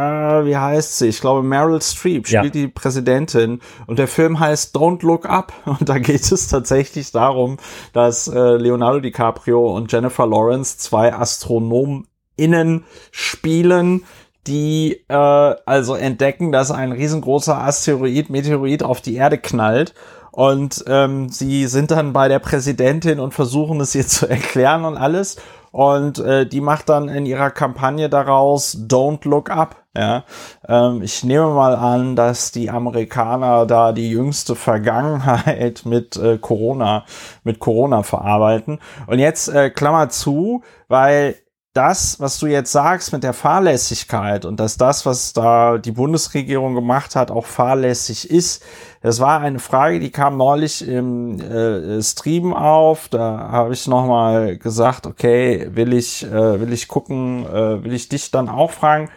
wie 0.46 0.56
heißt 0.56 0.98
sie? 0.98 1.08
Ich 1.08 1.20
glaube 1.20 1.42
Meryl 1.42 1.80
Streep 1.80 2.26
spielt 2.26 2.44
ja. 2.44 2.50
die 2.50 2.68
Präsidentin 2.68 3.60
und 3.86 3.98
der 3.98 4.08
Film 4.08 4.40
heißt 4.40 4.74
Don't 4.74 5.04
Look 5.04 5.26
Up 5.26 5.52
und 5.66 5.88
da 5.88 5.98
geht 5.98 6.32
es 6.32 6.48
tatsächlich 6.48 7.12
darum, 7.12 7.58
dass 7.92 8.26
äh, 8.26 8.56
Leonardo 8.56 9.00
DiCaprio 9.00 9.76
und 9.76 9.92
Jennifer 9.92 10.26
Lawrence 10.26 10.78
zwei 10.78 11.14
Astronomen 11.14 12.06
innen 12.36 12.84
spielen, 13.10 14.04
die 14.46 15.04
äh, 15.08 15.14
also 15.14 15.94
entdecken, 15.94 16.52
dass 16.52 16.70
ein 16.70 16.92
riesengroßer 16.92 17.56
Asteroid, 17.56 18.30
Meteorit 18.30 18.82
auf 18.82 19.00
die 19.00 19.16
Erde 19.16 19.38
knallt 19.38 19.94
und 20.32 20.84
ähm, 20.88 21.28
sie 21.28 21.66
sind 21.66 21.90
dann 21.90 22.12
bei 22.12 22.28
der 22.28 22.38
Präsidentin 22.38 23.20
und 23.20 23.34
versuchen 23.34 23.80
es 23.80 23.94
ihr 23.94 24.06
zu 24.06 24.28
erklären 24.28 24.84
und 24.84 24.96
alles 24.96 25.36
und 25.72 26.18
äh, 26.18 26.46
die 26.46 26.60
macht 26.60 26.90
dann 26.90 27.08
in 27.08 27.26
ihrer 27.26 27.50
Kampagne 27.50 28.08
daraus 28.08 28.76
Don't 28.76 29.26
Look 29.26 29.50
Up. 29.50 29.76
Ja, 29.94 30.24
ähm, 30.68 31.02
ich 31.02 31.22
nehme 31.22 31.48
mal 31.48 31.76
an, 31.76 32.16
dass 32.16 32.50
die 32.50 32.70
Amerikaner 32.70 33.66
da 33.66 33.92
die 33.92 34.08
jüngste 34.08 34.54
Vergangenheit 34.54 35.82
mit 35.86 36.16
äh, 36.16 36.38
Corona 36.38 37.04
mit 37.44 37.58
Corona 37.58 38.02
verarbeiten. 38.02 38.78
Und 39.06 39.18
jetzt 39.18 39.48
äh, 39.48 39.68
Klammer 39.68 40.08
zu, 40.08 40.62
weil 40.88 41.36
das, 41.74 42.20
was 42.20 42.38
du 42.38 42.46
jetzt 42.46 42.70
sagst 42.70 43.14
mit 43.14 43.24
der 43.24 43.32
Fahrlässigkeit 43.32 44.44
und 44.44 44.60
dass 44.60 44.76
das, 44.76 45.06
was 45.06 45.32
da 45.32 45.78
die 45.78 45.92
Bundesregierung 45.92 46.74
gemacht 46.74 47.16
hat, 47.16 47.30
auch 47.30 47.46
fahrlässig 47.46 48.30
ist, 48.30 48.62
das 49.00 49.20
war 49.20 49.40
eine 49.40 49.58
Frage, 49.58 49.98
die 49.98 50.10
kam 50.10 50.36
neulich 50.36 50.86
im 50.86 51.40
äh, 51.40 52.02
Stream 52.02 52.52
auf. 52.52 53.08
Da 53.08 53.48
habe 53.50 53.72
ich 53.72 53.86
nochmal 53.86 54.58
gesagt, 54.58 55.06
okay, 55.06 55.70
will 55.72 55.94
ich, 55.94 56.24
äh, 56.24 56.60
will 56.60 56.74
ich 56.74 56.88
gucken, 56.88 57.46
äh, 57.46 57.82
will 57.82 57.94
ich 57.94 58.10
dich 58.10 58.30
dann 58.30 58.50
auch 58.50 58.72
fragen. 58.72 59.08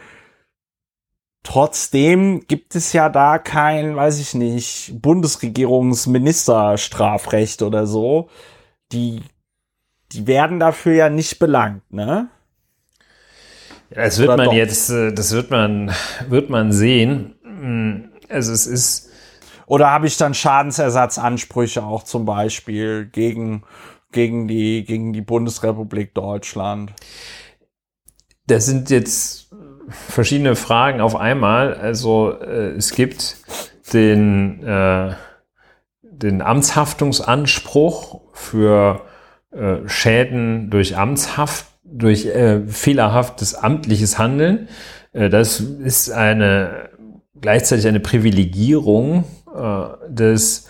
Trotzdem 1.43 2.47
gibt 2.47 2.73
es 2.75 2.93
ja 2.93 3.09
da 3.09 3.37
kein, 3.37 3.97
weiß 3.97 4.19
ich 4.19 4.33
nicht, 4.33 4.93
Bundesregierungsministerstrafrecht 5.01 7.61
oder 7.61 7.85
so. 7.85 8.29
Die, 8.93 9.23
die 10.13 10.25
werden 10.25 10.59
dafür 10.59 10.93
ja 10.93 11.09
nicht 11.09 11.37
belangt, 11.37 11.83
ne? 11.91 12.29
Das 13.89 14.19
wird 14.19 14.35
man 14.35 14.51
jetzt, 14.51 14.89
äh, 14.89 15.13
das 15.13 15.31
wird 15.31 15.51
man, 15.51 15.91
wird 16.27 16.49
man 16.49 16.71
sehen. 16.71 17.35
Hm, 17.43 18.09
also 18.29 18.51
es 18.51 18.67
ist. 18.67 19.09
Oder 19.67 19.89
habe 19.89 20.07
ich 20.07 20.17
dann 20.17 20.33
Schadensersatzansprüche 20.33 21.83
auch 21.83 22.03
zum 22.03 22.25
Beispiel 22.25 23.07
gegen, 23.11 23.63
gegen, 24.11 24.47
die, 24.47 24.85
gegen 24.85 25.11
die 25.11 25.21
Bundesrepublik 25.21 26.13
Deutschland? 26.13 26.93
Das 28.45 28.67
sind 28.67 28.91
jetzt 28.91 29.49
verschiedene 29.89 30.55
Fragen 30.55 31.01
auf 31.01 31.15
einmal. 31.15 31.73
Also 31.73 32.31
äh, 32.39 32.75
es 32.75 32.93
gibt 32.93 33.37
den, 33.93 34.63
äh, 34.63 35.13
den 36.01 36.41
Amtshaftungsanspruch 36.41 38.21
für 38.33 39.01
äh, 39.51 39.87
Schäden 39.87 40.69
durch 40.69 40.97
Amtshaft 40.97 41.65
durch 41.97 42.25
äh, 42.25 42.61
fehlerhaftes 42.67 43.55
amtliches 43.55 44.17
Handeln. 44.17 44.67
Äh, 45.13 45.29
das 45.29 45.59
ist 45.59 46.11
eine 46.11 46.89
gleichzeitig 47.39 47.87
eine 47.87 47.99
Privilegierung 47.99 49.23
äh, 49.55 49.83
des 50.09 50.69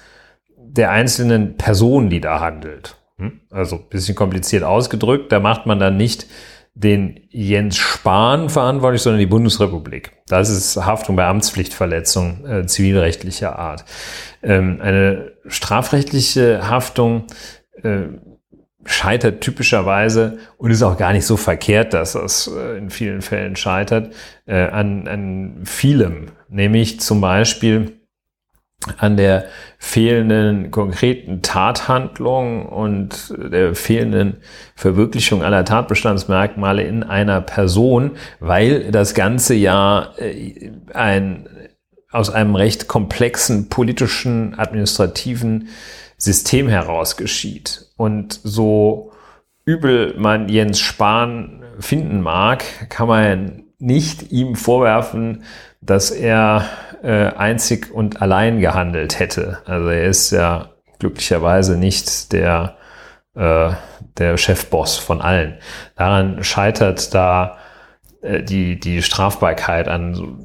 der 0.57 0.91
einzelnen 0.91 1.55
Person, 1.55 2.09
die 2.09 2.19
da 2.19 2.41
handelt. 2.41 2.97
Hm? 3.17 3.39
Also 3.49 3.78
bisschen 3.78 4.15
kompliziert 4.15 4.63
ausgedrückt, 4.63 5.32
da 5.32 5.39
macht 5.39 5.65
man 5.65 5.80
dann 5.80 5.95
nicht 5.95 6.28
den 6.73 7.21
Jens 7.30 7.78
Spahn 7.78 8.49
verantwortlich, 8.49 9.01
sondern 9.01 9.21
die 9.21 9.26
Bundesrepublik. 9.26 10.11
Das 10.28 10.49
ist 10.49 10.76
Haftung 10.76 11.15
bei 11.15 11.26
Amtspflichtverletzung 11.26 12.45
äh, 12.45 12.65
zivilrechtlicher 12.65 13.57
Art. 13.57 13.86
Ähm, 14.43 14.80
eine 14.82 15.32
strafrechtliche 15.47 16.69
Haftung 16.69 17.28
äh, 17.82 18.07
scheitert 18.86 19.41
typischerweise 19.41 20.38
und 20.57 20.71
ist 20.71 20.83
auch 20.83 20.97
gar 20.97 21.11
nicht 21.11 21.25
so 21.25 21.38
verkehrt, 21.38 21.93
dass 21.93 22.13
das 22.13 22.47
äh, 22.47 22.77
in 22.77 22.89
vielen 22.89 23.21
Fällen 23.21 23.55
scheitert, 23.55 24.13
äh, 24.45 24.67
an, 24.67 25.07
an 25.07 25.61
vielem, 25.65 26.27
nämlich 26.49 26.99
zum 26.99 27.19
Beispiel 27.19 27.99
an 28.97 29.17
der 29.17 29.45
fehlenden 29.79 30.69
konkreten 30.69 31.41
Tathandlung 31.41 32.67
und 32.67 33.33
der 33.38 33.73
fehlenden 33.73 34.38
Verwirklichung 34.75 35.43
aller 35.43 35.65
Tatbestandsmerkmale 35.65 36.83
in 36.83 37.03
einer 37.03 37.41
Person, 37.41 38.11
weil 38.39 38.91
das 38.91 39.13
ganze 39.13 39.55
ja 39.55 40.13
äh, 40.17 40.71
ein, 40.93 41.49
aus 42.11 42.29
einem 42.29 42.55
recht 42.55 42.88
komplexen 42.88 43.69
politischen, 43.69 44.57
administrativen 44.59 45.69
System 46.17 46.67
heraus 46.67 47.17
geschieht. 47.17 47.84
Und 47.98 48.39
so 48.43 49.12
übel 49.66 50.16
man 50.18 50.50
Jens 50.50 50.80
Spahn 50.80 51.64
finden 51.80 52.22
mag, 52.22 52.64
kann 52.89 53.08
man 53.08 53.64
nicht 53.80 54.32
ihm 54.32 54.56
vorwerfen, 54.56 55.43
dass 55.82 56.12
er 56.12 56.66
äh, 57.04 57.34
einzig 57.36 57.91
und 57.93 58.22
allein 58.22 58.60
gehandelt 58.60 59.20
hätte. 59.20 59.60
Also 59.66 59.89
er 59.89 60.06
ist 60.06 60.32
ja 60.32 60.70
glücklicherweise 61.00 61.78
nicht 61.78 62.32
der, 62.32 62.78
äh, 63.36 63.72
der 64.18 64.38
Chefboss 64.38 64.98
von 64.98 65.22
allen. 65.22 65.58
Daran 65.96 66.43
scheitert 66.43 67.14
da 67.14 67.58
äh, 68.22 68.41
die, 68.41 68.80
die 68.80 69.02
Strafbarkeit 69.02 69.88
an 69.88 70.45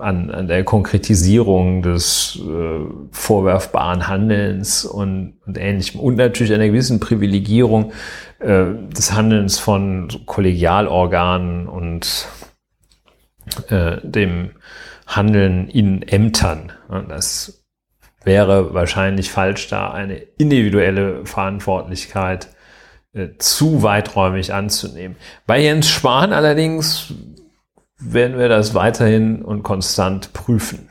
an, 0.00 0.30
an 0.30 0.48
der 0.48 0.64
Konkretisierung 0.64 1.82
des 1.82 2.38
äh, 2.40 2.80
vorwerfbaren 3.10 4.08
Handelns 4.08 4.84
und, 4.84 5.34
und 5.46 5.58
ähnlichem 5.58 6.00
und 6.00 6.16
natürlich 6.16 6.52
einer 6.52 6.66
gewissen 6.66 7.00
Privilegierung 7.00 7.92
äh, 8.40 8.64
des 8.94 9.12
Handelns 9.12 9.58
von 9.58 10.08
Kollegialorganen 10.26 11.68
und 11.68 12.28
äh, 13.68 13.96
dem 14.02 14.50
Handeln 15.06 15.68
in 15.68 16.02
Ämtern. 16.02 16.72
Das 17.08 17.64
wäre 18.24 18.74
wahrscheinlich 18.74 19.30
falsch, 19.30 19.68
da 19.68 19.92
eine 19.92 20.16
individuelle 20.16 21.24
Verantwortlichkeit 21.24 22.48
äh, 23.12 23.28
zu 23.38 23.82
weiträumig 23.82 24.52
anzunehmen. 24.52 25.16
Bei 25.46 25.60
Jens 25.60 25.88
Spahn 25.88 26.32
allerdings 26.32 27.14
werden 27.98 28.38
wir 28.38 28.48
das 28.48 28.74
weiterhin 28.74 29.42
und 29.42 29.62
konstant 29.62 30.32
prüfen. 30.32 30.88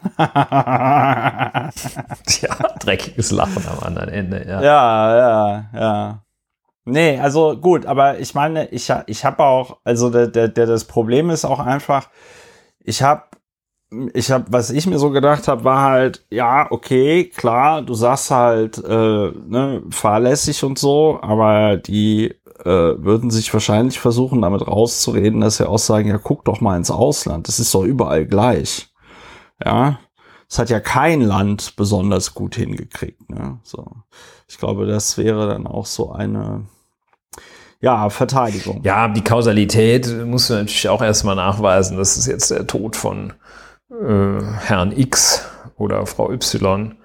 ja, 0.18 1.70
dreckiges 2.78 3.30
Lachen 3.30 3.66
am 3.66 3.80
anderen 3.80 4.08
Ende, 4.08 4.46
ja. 4.46 4.62
Ja, 4.62 5.16
ja, 5.16 5.64
ja. 5.74 6.22
Nee, 6.84 7.18
also 7.20 7.56
gut, 7.58 7.84
aber 7.84 8.18
ich 8.18 8.34
meine, 8.34 8.68
ich, 8.68 8.90
ich 9.06 9.24
habe 9.24 9.42
auch, 9.44 9.78
also 9.84 10.08
der, 10.08 10.28
der, 10.28 10.48
der, 10.48 10.66
das 10.66 10.84
Problem 10.84 11.28
ist 11.28 11.44
auch 11.44 11.60
einfach, 11.60 12.08
ich 12.80 13.02
habe, 13.02 13.24
ich 14.14 14.30
habe, 14.30 14.46
was 14.48 14.70
ich 14.70 14.86
mir 14.86 14.98
so 14.98 15.10
gedacht 15.10 15.48
habe, 15.48 15.64
war 15.64 15.82
halt, 15.82 16.24
ja, 16.30 16.66
okay, 16.70 17.24
klar, 17.24 17.82
du 17.82 17.92
sagst 17.92 18.30
halt, 18.30 18.78
äh, 18.78 18.90
ne, 18.90 19.82
fahrlässig 19.90 20.64
und 20.64 20.78
so, 20.78 21.18
aber 21.20 21.76
die 21.76 22.37
äh, 22.64 23.02
würden 23.02 23.30
sich 23.30 23.52
wahrscheinlich 23.52 24.00
versuchen, 24.00 24.42
damit 24.42 24.66
rauszureden, 24.66 25.40
dass 25.40 25.58
sie 25.58 25.68
auch 25.68 25.78
sagen, 25.78 26.08
ja, 26.08 26.18
guck 26.18 26.44
doch 26.44 26.60
mal 26.60 26.76
ins 26.76 26.90
Ausland, 26.90 27.48
das 27.48 27.60
ist 27.60 27.74
doch 27.74 27.84
überall 27.84 28.26
gleich. 28.26 28.88
Ja, 29.64 29.98
es 30.48 30.58
hat 30.58 30.70
ja 30.70 30.80
kein 30.80 31.20
Land 31.20 31.76
besonders 31.76 32.34
gut 32.34 32.54
hingekriegt. 32.54 33.28
Ne? 33.30 33.58
So, 33.62 33.86
ich 34.48 34.58
glaube, 34.58 34.86
das 34.86 35.18
wäre 35.18 35.48
dann 35.48 35.66
auch 35.66 35.86
so 35.86 36.12
eine 36.12 36.66
ja, 37.80 38.10
Verteidigung. 38.10 38.82
Ja, 38.82 39.08
die 39.08 39.22
Kausalität 39.22 40.08
muss 40.26 40.48
man 40.48 40.60
natürlich 40.60 40.88
auch 40.88 41.02
erstmal 41.02 41.36
nachweisen. 41.36 41.96
Das 41.96 42.16
ist 42.16 42.26
jetzt 42.26 42.50
der 42.50 42.66
Tod 42.66 42.96
von 42.96 43.34
äh, 43.90 44.42
Herrn 44.60 44.92
X 44.92 45.44
oder 45.76 46.06
Frau 46.06 46.32
Y 46.32 46.97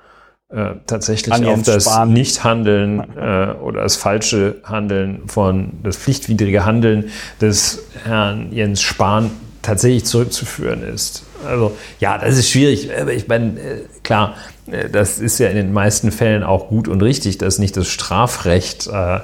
äh, 0.53 0.75
tatsächlich 0.85 1.33
An 1.33 1.45
auf 1.45 1.63
das 1.63 1.85
Spahn. 1.85 2.13
Nichthandeln 2.13 2.99
äh, 3.15 3.53
oder 3.61 3.81
das 3.81 3.95
falsche 3.95 4.57
Handeln 4.63 5.23
von, 5.27 5.71
das 5.83 5.97
pflichtwidrige 5.97 6.65
Handeln 6.65 7.09
des 7.41 7.83
Herrn 8.03 8.51
Jens 8.51 8.81
Spahn 8.81 9.31
tatsächlich 9.63 10.05
zurückzuführen 10.05 10.83
ist. 10.83 11.23
Also 11.47 11.75
ja, 11.99 12.17
das 12.17 12.37
ist 12.37 12.51
schwierig. 12.51 12.89
Aber 12.95 13.13
ich 13.13 13.27
meine, 13.27 13.59
äh, 13.59 13.81
klar, 14.03 14.35
äh, 14.67 14.89
das 14.89 15.19
ist 15.19 15.39
ja 15.39 15.49
in 15.49 15.55
den 15.55 15.73
meisten 15.73 16.11
Fällen 16.11 16.43
auch 16.43 16.67
gut 16.67 16.87
und 16.87 17.01
richtig, 17.01 17.39
dass 17.39 17.57
nicht 17.57 17.75
das 17.75 17.87
Strafrecht 17.87 18.87
äh, 18.87 19.21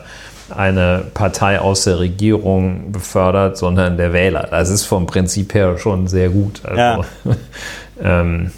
eine 0.50 1.04
Partei 1.14 1.60
aus 1.60 1.84
der 1.84 2.00
Regierung 2.00 2.92
befördert, 2.92 3.58
sondern 3.58 3.98
der 3.98 4.14
Wähler. 4.14 4.48
Das 4.50 4.70
ist 4.70 4.86
vom 4.86 5.06
Prinzip 5.06 5.54
her 5.54 5.78
schon 5.78 6.08
sehr 6.08 6.30
gut. 6.30 6.62
Also, 6.64 6.80
ja. 6.80 7.36
ähm, 8.02 8.52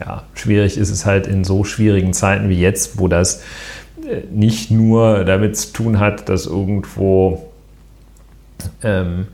ja, 0.00 0.24
schwierig 0.34 0.78
ist 0.78 0.90
es 0.90 1.06
halt 1.06 1.26
in 1.26 1.44
so 1.44 1.64
schwierigen 1.64 2.12
Zeiten 2.12 2.48
wie 2.48 2.60
jetzt, 2.60 2.98
wo 2.98 3.08
das 3.08 3.42
äh, 4.06 4.22
nicht 4.30 4.70
nur 4.70 5.24
damit 5.24 5.56
zu 5.56 5.72
tun 5.72 5.98
hat, 5.98 6.28
dass 6.28 6.46
irgendwo 6.46 7.48
ähm, 8.82 9.26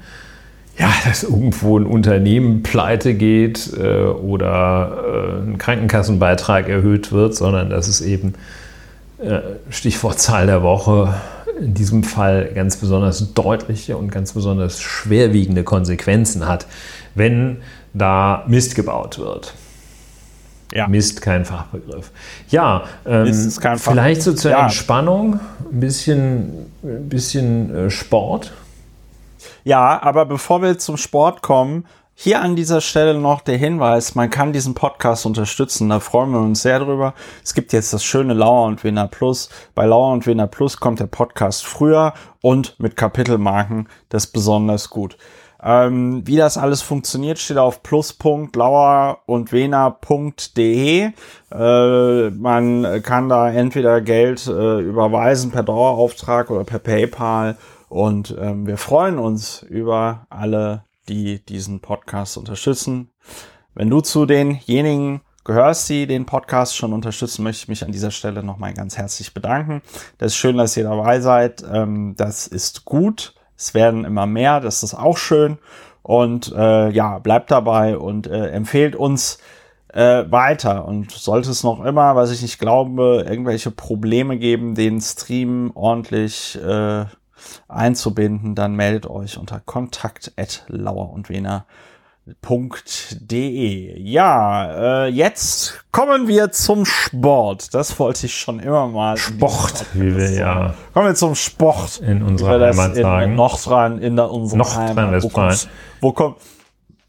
ja, 0.79 0.93
dass 1.05 1.23
irgendwo 1.23 1.79
ein 1.79 1.87
Unternehmen 1.87 2.63
pleite 2.63 3.15
geht 3.15 3.73
äh, 3.79 4.07
oder 4.07 5.43
äh, 5.45 5.51
ein 5.51 5.59
Krankenkassenbeitrag 5.59 6.69
erhöht 6.69 7.13
wird, 7.13 7.35
sondern 7.35 7.71
dass 7.71 7.87
es 7.87 8.01
eben 8.01 8.35
äh, 9.19 9.41
Stichwort 9.71 10.19
Zahl 10.19 10.47
der 10.47 10.63
Woche 10.63 11.15
in 11.61 11.75
diesem 11.75 12.03
Fall 12.03 12.51
ganz 12.55 12.77
besonders 12.77 13.33
deutliche 13.35 13.97
und 13.97 14.11
ganz 14.11 14.33
besonders 14.33 14.81
schwerwiegende 14.81 15.63
Konsequenzen 15.63 16.49
hat, 16.49 16.67
wenn 17.15 17.59
da 17.93 18.45
Mist 18.49 18.75
gebaut 18.75 19.19
wird. 19.21 19.55
Ja. 20.75 20.89
Mist, 20.89 21.23
kein 21.23 21.45
Fachbegriff. 21.45 22.11
Ja, 22.49 22.83
ähm, 23.07 23.33
vielleicht 23.79 24.23
so 24.23 24.33
zur 24.33 24.51
ja. 24.51 24.65
Entspannung 24.65 25.39
ein 25.73 25.81
bisschen, 25.81 26.67
ein 26.83 27.09
bisschen 27.09 27.75
äh, 27.75 27.91
Sport. 27.91 28.53
Ja, 29.63 30.03
aber 30.03 30.27
bevor 30.27 30.63
wir 30.63 30.77
zum 30.79 30.97
Sport 30.97 31.43
kommen, 31.43 31.87
hier 32.17 32.43
an 32.43 32.55
dieser 32.55 32.81
Stelle 32.81 33.19
noch 33.19 33.41
der 33.41 33.57
Hinweis, 33.57 34.15
man 34.15 34.31
kann 34.31 34.53
diesen 34.53 34.75
Podcast 34.75 35.27
unterstützen, 35.27 35.89
da 35.89 36.01
freuen 36.01 36.31
wir 36.31 36.41
uns 36.41 36.63
sehr 36.63 36.79
drüber. 36.79 37.15
Es 37.43 37.55
gibt 37.55 37.73
jetzt 37.73 37.93
das 37.93 38.05
schöne 38.05 38.35
Lauer 38.35 38.67
und 38.67 38.85
Wiener 38.85 39.09
Plus. 39.09 39.49
Bei 39.75 39.85
Lauer 39.85 40.13
und 40.13 40.27
Wiener 40.27 40.47
Plus 40.47 40.79
kommt 40.79 41.01
der 41.01 41.07
Podcast 41.07 41.67
früher 41.67 42.15
und 42.41 42.79
mit 42.79 42.97
Kapitelmarken, 42.97 43.89
das 44.11 44.27
ist 44.27 44.33
besonders 44.33 44.91
gut. 44.91 45.17
Ähm, 45.67 46.27
wie 46.27 46.37
das 46.37 46.59
alles 46.59 46.83
funktioniert, 46.83 47.39
steht 47.39 47.57
auf 47.57 47.83
plus.lauer 47.83 49.21
und 49.25 49.51
wena.de. 49.51 51.11
Äh, 51.51 52.31
man 52.31 53.03
kann 53.03 53.29
da 53.31 53.51
entweder 53.51 54.03
Geld 54.03 54.47
äh, 54.47 54.81
überweisen 54.81 55.53
per 55.53 55.63
Dauerauftrag 55.63 56.51
oder 56.51 56.65
per 56.65 56.81
PayPal 56.81 57.57
und 57.89 58.37
ähm, 58.39 58.67
wir 58.67 58.77
freuen 58.77 59.19
uns 59.19 59.63
über 59.63 60.27
alle, 60.29 60.85
die 61.09 61.45
diesen 61.45 61.81
Podcast 61.81 62.37
unterstützen. 62.37 63.11
Wenn 63.75 63.89
du 63.89 64.01
zu 64.01 64.27
denjenigen 64.27 65.21
gehörst, 65.45 65.89
die 65.89 66.07
den 66.07 66.27
Podcast 66.27 66.77
schon 66.77 66.93
unterstützen, 66.93 67.43
möchte 67.43 67.63
ich 67.63 67.69
mich 67.69 67.85
an 67.85 67.93
dieser 67.93 68.11
Stelle 68.11 68.43
nochmal 68.43 68.75
ganz 68.75 68.99
herzlich 68.99 69.33
bedanken. 69.33 69.81
Das 70.19 70.33
ist 70.33 70.37
schön, 70.37 70.57
dass 70.57 70.77
ihr 70.77 70.85
dabei 70.85 71.21
seid. 71.21 71.65
Ähm, 71.71 72.15
das 72.17 72.47
ist 72.47 72.85
gut. 72.85 73.35
Es 73.57 73.75
werden 73.75 74.05
immer 74.05 74.27
mehr. 74.27 74.61
Das 74.61 74.83
ist 74.83 74.95
auch 74.95 75.17
schön. 75.17 75.59
Und 76.03 76.53
äh, 76.55 76.91
ja, 76.91 77.19
bleibt 77.19 77.51
dabei 77.51 77.97
und 77.97 78.27
äh, 78.27 78.49
empfehlt 78.49 78.95
uns 78.95 79.39
äh, 79.89 80.25
weiter. 80.31 80.85
Und 80.85 81.13
sollte 81.13 81.51
es 81.51 81.63
noch 81.63 81.85
immer, 81.85 82.17
was 82.17 82.31
ich 82.31 82.43
nicht 82.43 82.59
glaube, 82.59 83.25
irgendwelche 83.29 83.71
Probleme 83.71 84.37
geben, 84.39 84.75
den 84.75 85.01
Stream 85.01 85.71
ordentlich 85.75 86.59
äh, 86.63 87.07
einzubinden, 87.69 88.55
dann 88.55 88.75
meldet 88.75 89.07
euch 89.07 89.39
unter 89.39 89.61
kontakt.lauer 89.61 91.11
und 91.13 91.29
Wiener.de. 91.29 91.94
Ja, 93.99 95.05
äh, 95.05 95.09
jetzt 95.09 95.85
kommen 95.93 96.27
wir 96.27 96.51
zum 96.53 96.87
Sport. 96.87 97.75
Das 97.75 97.99
wollte 97.99 98.25
ich 98.25 98.35
schon 98.35 98.61
immer 98.61 98.89
mal. 98.89 99.19
Sport, 99.19 99.85
wie 99.93 100.17
wir 100.17 100.31
ja. 100.31 100.75
Kommen 100.95 101.09
wir 101.09 101.15
zum 101.15 101.35
Sport. 101.35 102.01
In 102.01 102.23
unserer 102.23 102.61
Heimat 102.61 102.97
sagen. 102.97 103.31
In 103.31 103.37
Nordrhein, 103.37 103.99
in 103.99 104.17
der, 104.17 104.31
unserer 104.31 104.59
Nordrhein-Westfalen. 104.59 105.59
Wo, 106.01 106.09
wo, 106.09 106.13
komm, 106.13 106.37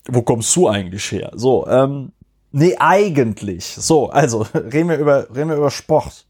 wo 0.08 0.22
kommst 0.22 0.54
du 0.54 0.68
eigentlich 0.68 1.10
her? 1.12 1.32
So, 1.34 1.66
ähm, 1.66 2.12
nee, 2.52 2.76
eigentlich. 2.78 3.66
So, 3.66 4.10
also, 4.10 4.42
reden 4.54 4.90
wir 4.90 4.98
über, 4.98 5.28
reden 5.34 5.50
wir 5.50 5.56
über 5.56 5.72
Sport. 5.72 6.26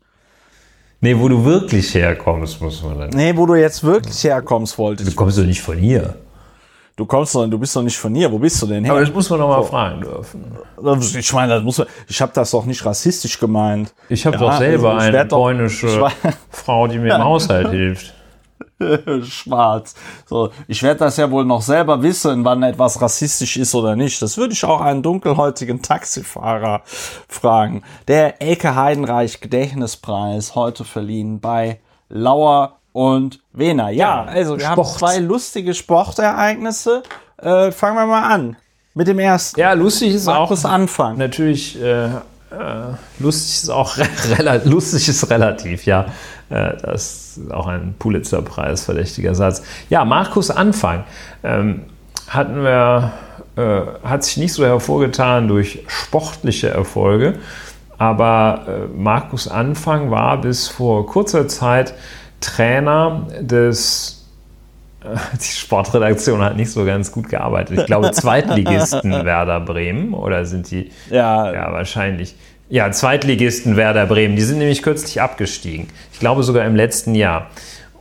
Nee, 1.01 1.17
wo 1.17 1.27
du 1.27 1.43
wirklich 1.43 1.91
herkommst, 1.95 2.61
muss 2.61 2.83
man 2.83 2.99
dann. 2.99 3.09
Nee, 3.09 3.35
wo 3.35 3.47
du 3.47 3.55
jetzt 3.55 3.83
wirklich 3.83 4.23
herkommst, 4.23 4.77
wolltest 4.77 5.11
du. 5.11 5.15
kommst 5.15 5.39
doch 5.39 5.43
nicht 5.43 5.61
von 5.61 5.77
hier. 5.77 6.15
Du 6.97 7.05
kommst 7.05 7.35
doch, 7.35 7.45
du 7.45 7.59
bist 7.59 7.75
doch 7.75 7.81
nicht 7.81 7.97
von 7.97 8.15
hier. 8.15 8.31
Wo 8.31 8.39
bist 8.39 8.61
du 8.61 8.67
denn 8.67 8.85
her? 8.85 8.93
Aber 8.93 9.01
das 9.01 9.13
muss 9.13 9.29
man 9.29 9.39
doch 9.39 9.49
mal 9.49 9.63
so. 9.63 9.69
fragen 9.69 10.01
dürfen. 10.01 10.57
Ich 11.17 11.33
meine, 11.33 11.55
das 11.55 11.63
muss 11.63 11.77
man, 11.77 11.87
ich 12.07 12.21
habe 12.21 12.31
das 12.33 12.51
doch 12.51 12.65
nicht 12.65 12.85
rassistisch 12.85 13.37
gemeint. 13.37 13.93
Ich 14.07 14.25
habe 14.25 14.37
ja, 14.37 14.41
doch 14.41 14.57
selber 14.57 14.93
also, 14.93 15.07
eine 15.07 15.25
polnische 15.25 16.07
Frau, 16.49 16.87
die 16.87 16.97
mir 16.97 17.15
im 17.15 17.23
Haushalt 17.23 17.69
hilft. 17.69 18.13
Schwarz. 19.23 19.95
So, 20.25 20.51
ich 20.67 20.83
werde 20.83 20.99
das 20.99 21.17
ja 21.17 21.29
wohl 21.31 21.43
noch 21.43 21.61
selber 21.61 22.01
wissen, 22.01 22.45
wann 22.45 22.63
etwas 22.63 23.01
rassistisch 23.01 23.57
ist 23.57 23.75
oder 23.75 23.97
nicht. 23.97 24.21
Das 24.21 24.37
würde 24.37 24.53
ich 24.53 24.63
auch 24.63 24.79
einen 24.79 25.03
dunkelhäutigen 25.03 25.81
Taxifahrer 25.81 26.81
fragen. 27.27 27.83
Der 28.07 28.41
Elke 28.41 28.75
Heidenreich 28.75 29.41
Gedächtnispreis 29.41 30.55
heute 30.55 30.85
verliehen 30.85 31.41
bei 31.41 31.79
Lauer 32.07 32.77
und 32.95 33.41
Wena. 33.51 33.89
Ja, 33.89 34.23
also 34.23 34.57
wir 34.57 34.65
Sport. 34.65 34.87
haben 34.87 34.97
zwei 34.97 35.17
lustige 35.19 35.73
Sportereignisse. 35.73 37.03
Äh, 37.35 37.73
fangen 37.73 37.97
wir 37.97 38.05
mal 38.05 38.23
an 38.23 38.55
mit 38.93 39.07
dem 39.09 39.19
ersten. 39.19 39.59
Ja, 39.59 39.73
lustig 39.73 40.13
ist 40.13 40.29
auch 40.29 40.47
das 40.47 40.63
Anfang. 40.63 41.17
Natürlich 41.17 41.77
äh, 41.81 42.05
äh, 42.05 42.11
lustig 43.19 43.63
ist 43.63 43.69
auch 43.69 43.97
lustig 44.63 45.09
ist 45.09 45.29
relativ, 45.29 45.85
ja. 45.85 46.05
Äh, 46.49 46.77
das 46.81 47.35
ist 47.37 47.51
auch 47.51 47.67
ein 47.67 47.95
Pulitzer-Preis 47.99 48.85
verdächtiger 48.85 49.35
Satz. 49.35 49.61
Ja, 49.89 50.05
Markus 50.05 50.49
Anfang 50.49 51.03
ähm, 51.43 51.81
hatten 52.29 52.63
wir, 52.63 53.11
äh, 53.57 54.07
hat 54.07 54.23
sich 54.23 54.37
nicht 54.37 54.53
so 54.53 54.63
hervorgetan 54.63 55.49
durch 55.49 55.83
sportliche 55.87 56.69
Erfolge, 56.69 57.39
aber 57.97 58.65
äh, 58.69 58.97
Markus 58.97 59.49
Anfang 59.49 60.11
war 60.11 60.39
bis 60.39 60.69
vor 60.69 61.05
kurzer 61.05 61.49
Zeit 61.49 61.93
Trainer 62.45 63.27
des 63.39 64.25
äh, 65.03 65.17
die 65.39 65.57
Sportredaktion 65.57 66.41
hat 66.41 66.55
nicht 66.55 66.71
so 66.71 66.85
ganz 66.85 67.11
gut 67.11 67.29
gearbeitet. 67.29 67.79
Ich 67.79 67.85
glaube, 67.85 68.11
Zweitligisten 68.11 69.11
Werder 69.25 69.59
Bremen 69.59 70.13
oder 70.13 70.45
sind 70.45 70.69
die? 70.71 70.91
Ja, 71.09 71.51
ja 71.51 71.71
wahrscheinlich. 71.71 72.35
Ja, 72.69 72.91
Zweitligisten 72.91 73.77
Werder 73.77 74.05
Bremen. 74.05 74.35
Die 74.35 74.41
sind 74.41 74.57
nämlich 74.57 74.81
kürzlich 74.81 75.21
abgestiegen. 75.21 75.87
Ich 76.13 76.19
glaube 76.19 76.43
sogar 76.43 76.65
im 76.65 76.75
letzten 76.75 77.13
Jahr. 77.15 77.49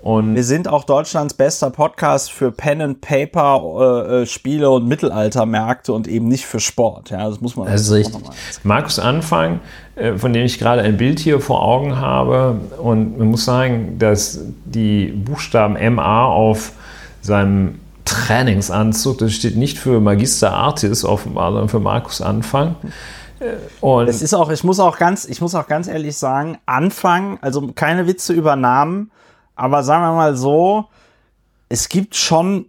Und 0.05 0.35
wir 0.35 0.45
sind 0.45 0.69
auch 0.69 0.85
Deutschlands 0.85 1.33
bester 1.33 1.71
Podcast 1.71 2.31
für 2.31 2.53
Pen 2.53 2.83
and 2.83 3.01
Paper 3.01 4.05
äh, 4.07 4.23
äh 4.23 4.27
Spiele 4.27 4.69
und 4.69 4.87
Mittelaltermärkte 4.87 5.95
und 5.95 6.09
eben 6.09 6.29
nicht 6.29 6.45
für 6.45 6.61
Sport. 6.61 7.09
Ja, 7.09 7.27
das 7.27 7.41
muss 7.41 7.57
man. 7.57 7.69
Das 7.69 7.81
ist 7.81 7.91
richtig. 7.91 8.23
Markus 8.65 8.99
Anfang, 8.99 9.61
äh, 9.97 10.19
von 10.19 10.35
dem 10.35 10.45
ich 10.45 10.59
gerade 10.59 10.83
ein 10.83 10.99
Bild 10.99 11.21
hier 11.21 11.41
vor 11.41 11.63
Augen 11.63 11.97
habe, 11.97 12.61
und 12.77 13.17
man 13.17 13.29
muss 13.29 13.47
sagen, 13.47 13.99
dass 13.99 14.41
die 14.67 15.07
Buchstaben 15.07 15.79
MA 15.95 16.27
auf 16.27 16.73
seinem 17.23 17.81
Trainingsanzug, 18.05 19.17
das 19.17 19.33
steht 19.33 19.57
nicht 19.57 19.79
für 19.79 20.01
Magister 20.01 20.53
Artis 20.53 21.07
offenbar, 21.07 21.53
sondern 21.53 21.71
für 21.71 21.81
Markus 21.81 22.21
Anfang. 22.21 22.77
Und 23.81 24.09
es 24.11 24.21
ist 24.21 24.35
auch, 24.35 24.51
ich 24.51 24.65
muss 24.65 24.81
auch 24.81 24.99
ganz, 24.99 25.25
ich 25.25 25.41
muss 25.41 25.55
auch 25.55 25.67
ganz 25.67 25.89
ehrlich 25.89 26.19
sagen, 26.19 26.59
Anfang, 26.67 27.39
also 27.41 27.73
keine 27.75 28.07
Witze 28.07 28.35
über 28.35 28.55
Namen, 28.55 29.11
aber 29.55 29.83
sagen 29.83 30.05
wir 30.05 30.15
mal 30.15 30.37
so, 30.37 30.87
es 31.69 31.89
gibt 31.89 32.15
schon 32.17 32.67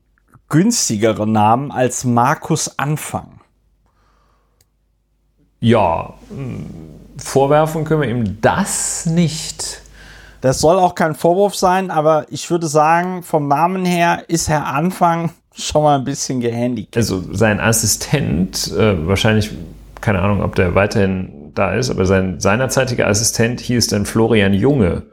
günstigere 0.49 1.27
Namen 1.27 1.71
als 1.71 2.03
Markus 2.03 2.77
Anfang. 2.77 3.39
Ja, 5.59 6.13
vorwerfen 7.17 7.86
können 7.86 8.01
wir 8.01 8.09
ihm 8.09 8.41
das 8.41 9.05
nicht. 9.05 9.81
Das 10.41 10.59
soll 10.59 10.77
auch 10.77 10.93
kein 10.93 11.15
Vorwurf 11.15 11.55
sein, 11.55 11.89
aber 11.89 12.27
ich 12.29 12.51
würde 12.51 12.67
sagen, 12.67 13.23
vom 13.23 13.47
Namen 13.47 13.83
her 13.83 14.25
ist 14.27 14.47
Herr 14.47 14.67
Anfang 14.67 15.31
schon 15.55 15.81
mal 15.81 15.97
ein 15.97 16.03
bisschen 16.03 16.39
gehandicapt. 16.39 16.97
Also 16.97 17.23
sein 17.33 17.59
Assistent, 17.59 18.71
äh, 18.73 19.07
wahrscheinlich 19.07 19.51
keine 20.01 20.21
Ahnung, 20.21 20.43
ob 20.43 20.53
der 20.53 20.75
weiterhin 20.75 21.51
da 21.55 21.73
ist, 21.73 21.89
aber 21.89 22.05
sein 22.05 22.39
seinerzeitiger 22.39 23.07
Assistent 23.07 23.59
hieß 23.59 23.88
dann 23.88 24.05
Florian 24.05 24.53
Junge. 24.53 25.03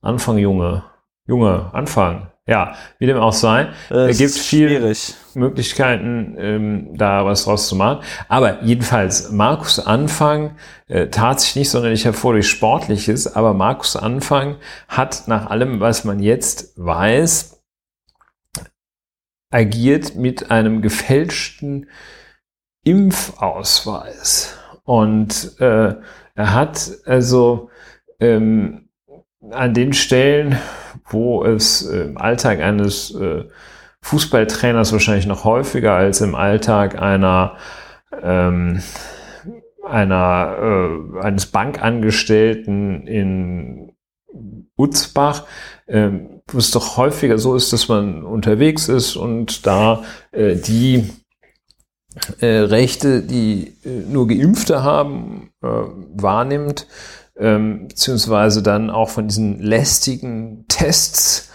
Anfang 0.00 0.38
Junge. 0.38 0.84
Junge, 1.28 1.70
Anfang. 1.74 2.30
Ja, 2.46 2.74
wie 2.98 3.04
dem 3.04 3.18
auch 3.18 3.34
sei. 3.34 3.68
Es 3.90 4.16
gibt 4.16 4.30
viele 4.32 4.94
Möglichkeiten, 5.34 6.34
ähm, 6.38 6.96
da 6.96 7.26
was 7.26 7.44
draus 7.44 7.68
zu 7.68 7.76
machen. 7.76 8.02
Aber 8.28 8.62
jedenfalls, 8.62 9.30
Markus 9.30 9.78
Anfang 9.78 10.56
äh, 10.86 11.08
tat 11.08 11.40
sich 11.40 11.54
nicht 11.56 11.68
sonderlich 11.68 12.06
hervor 12.06 12.32
durch 12.32 12.48
Sportliches, 12.48 13.36
aber 13.36 13.52
Markus 13.52 13.96
Anfang 13.96 14.56
hat 14.88 15.24
nach 15.28 15.50
allem, 15.50 15.80
was 15.80 16.04
man 16.04 16.20
jetzt 16.20 16.72
weiß, 16.76 17.62
agiert 19.50 20.16
mit 20.16 20.50
einem 20.50 20.80
gefälschten 20.80 21.90
Impfausweis. 22.84 24.56
Und 24.84 25.60
äh, 25.60 25.96
er 26.34 26.54
hat 26.54 26.90
also 27.04 27.68
ähm, 28.20 28.88
an 29.50 29.74
den 29.74 29.92
Stellen, 29.92 30.58
wo 31.08 31.44
es 31.44 31.82
im 31.82 32.18
Alltag 32.18 32.60
eines 32.60 33.14
äh, 33.14 33.44
Fußballtrainers 34.02 34.92
wahrscheinlich 34.92 35.26
noch 35.26 35.44
häufiger 35.44 35.94
als 35.94 36.20
im 36.20 36.34
Alltag 36.34 37.00
einer 37.00 37.56
ähm, 38.22 38.82
einer 39.84 40.56
äh, 40.60 41.20
eines 41.20 41.46
Bankangestellten 41.46 43.06
in 43.06 43.92
Utzbach, 44.76 45.46
ähm, 45.88 46.42
wo 46.46 46.58
es 46.58 46.70
doch 46.70 46.96
häufiger 46.96 47.38
so 47.38 47.56
ist, 47.56 47.72
dass 47.72 47.88
man 47.88 48.24
unterwegs 48.24 48.88
ist 48.88 49.16
und 49.16 49.66
da 49.66 50.04
äh, 50.30 50.56
die 50.56 51.10
äh, 52.40 52.46
Rechte, 52.46 53.22
die 53.22 53.76
äh, 53.84 53.88
nur 54.08 54.28
Geimpfte 54.28 54.82
haben, 54.82 55.50
äh, 55.62 55.66
wahrnimmt, 55.66 56.86
ähm, 57.38 57.88
beziehungsweise 57.88 58.62
dann 58.62 58.90
auch 58.90 59.10
von 59.10 59.28
diesen 59.28 59.60
lästigen 59.60 60.64
Tests 60.68 61.50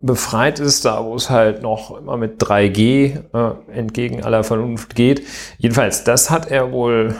befreit 0.00 0.60
ist, 0.60 0.84
da 0.84 1.04
wo 1.04 1.14
es 1.14 1.30
halt 1.30 1.62
noch 1.62 1.96
immer 1.98 2.16
mit 2.16 2.40
3G 2.42 3.20
äh, 3.32 3.72
entgegen 3.72 4.22
aller 4.22 4.44
Vernunft 4.44 4.94
geht. 4.94 5.22
Jedenfalls, 5.58 6.04
das 6.04 6.30
hat 6.30 6.50
er 6.50 6.72
wohl 6.72 7.14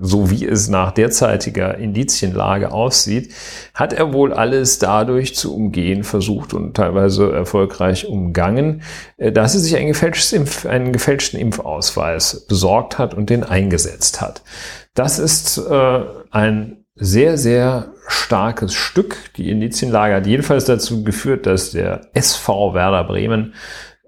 so 0.00 0.30
wie 0.30 0.46
es 0.46 0.68
nach 0.68 0.92
derzeitiger 0.92 1.76
Indizienlage 1.78 2.72
aussieht, 2.72 3.32
hat 3.74 3.92
er 3.92 4.12
wohl 4.12 4.32
alles 4.32 4.78
dadurch 4.78 5.34
zu 5.34 5.54
umgehen 5.54 6.04
versucht 6.04 6.54
und 6.54 6.74
teilweise 6.74 7.32
erfolgreich 7.32 8.06
umgangen, 8.06 8.82
äh, 9.16 9.32
dass 9.32 9.54
er 9.54 9.60
sich 9.60 9.76
einen, 9.76 9.92
Impf-, 9.92 10.66
einen 10.66 10.92
gefälschten 10.92 11.38
Impfausweis 11.38 12.46
besorgt 12.46 12.98
hat 12.98 13.14
und 13.14 13.30
den 13.30 13.44
eingesetzt 13.44 14.20
hat. 14.20 14.42
Das 14.94 15.18
ist 15.18 15.58
äh, 15.58 16.00
ein 16.30 16.83
sehr, 16.94 17.38
sehr 17.38 17.92
starkes 18.06 18.74
Stück. 18.74 19.32
Die 19.36 19.50
Indizienlage 19.50 20.14
hat 20.14 20.26
jedenfalls 20.26 20.64
dazu 20.64 21.02
geführt, 21.02 21.46
dass 21.46 21.72
der 21.72 22.08
SV 22.14 22.74
Werder 22.74 23.04
Bremen 23.04 23.54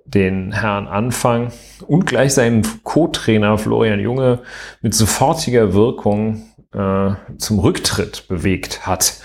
den 0.05 0.53
Herrn 0.53 0.87
Anfang 0.87 1.53
und 1.87 2.07
gleich 2.07 2.35
seinen 2.35 2.63
Co-Trainer 2.85 3.59
Florian 3.59 3.99
Junge 3.99 4.43
mit 4.81 4.95
sofortiger 4.95 5.75
Wirkung 5.75 6.49
äh, 6.73 7.15
zum 7.39 7.59
Rücktritt 7.59 8.29
bewegt 8.29 8.87
hat. 8.87 9.21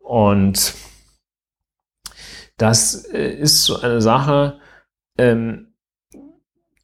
Und 0.00 0.74
das 2.56 3.04
äh, 3.04 3.28
ist 3.28 3.64
so 3.64 3.80
eine 3.80 4.00
Sache, 4.00 4.58
ähm, 5.16 5.74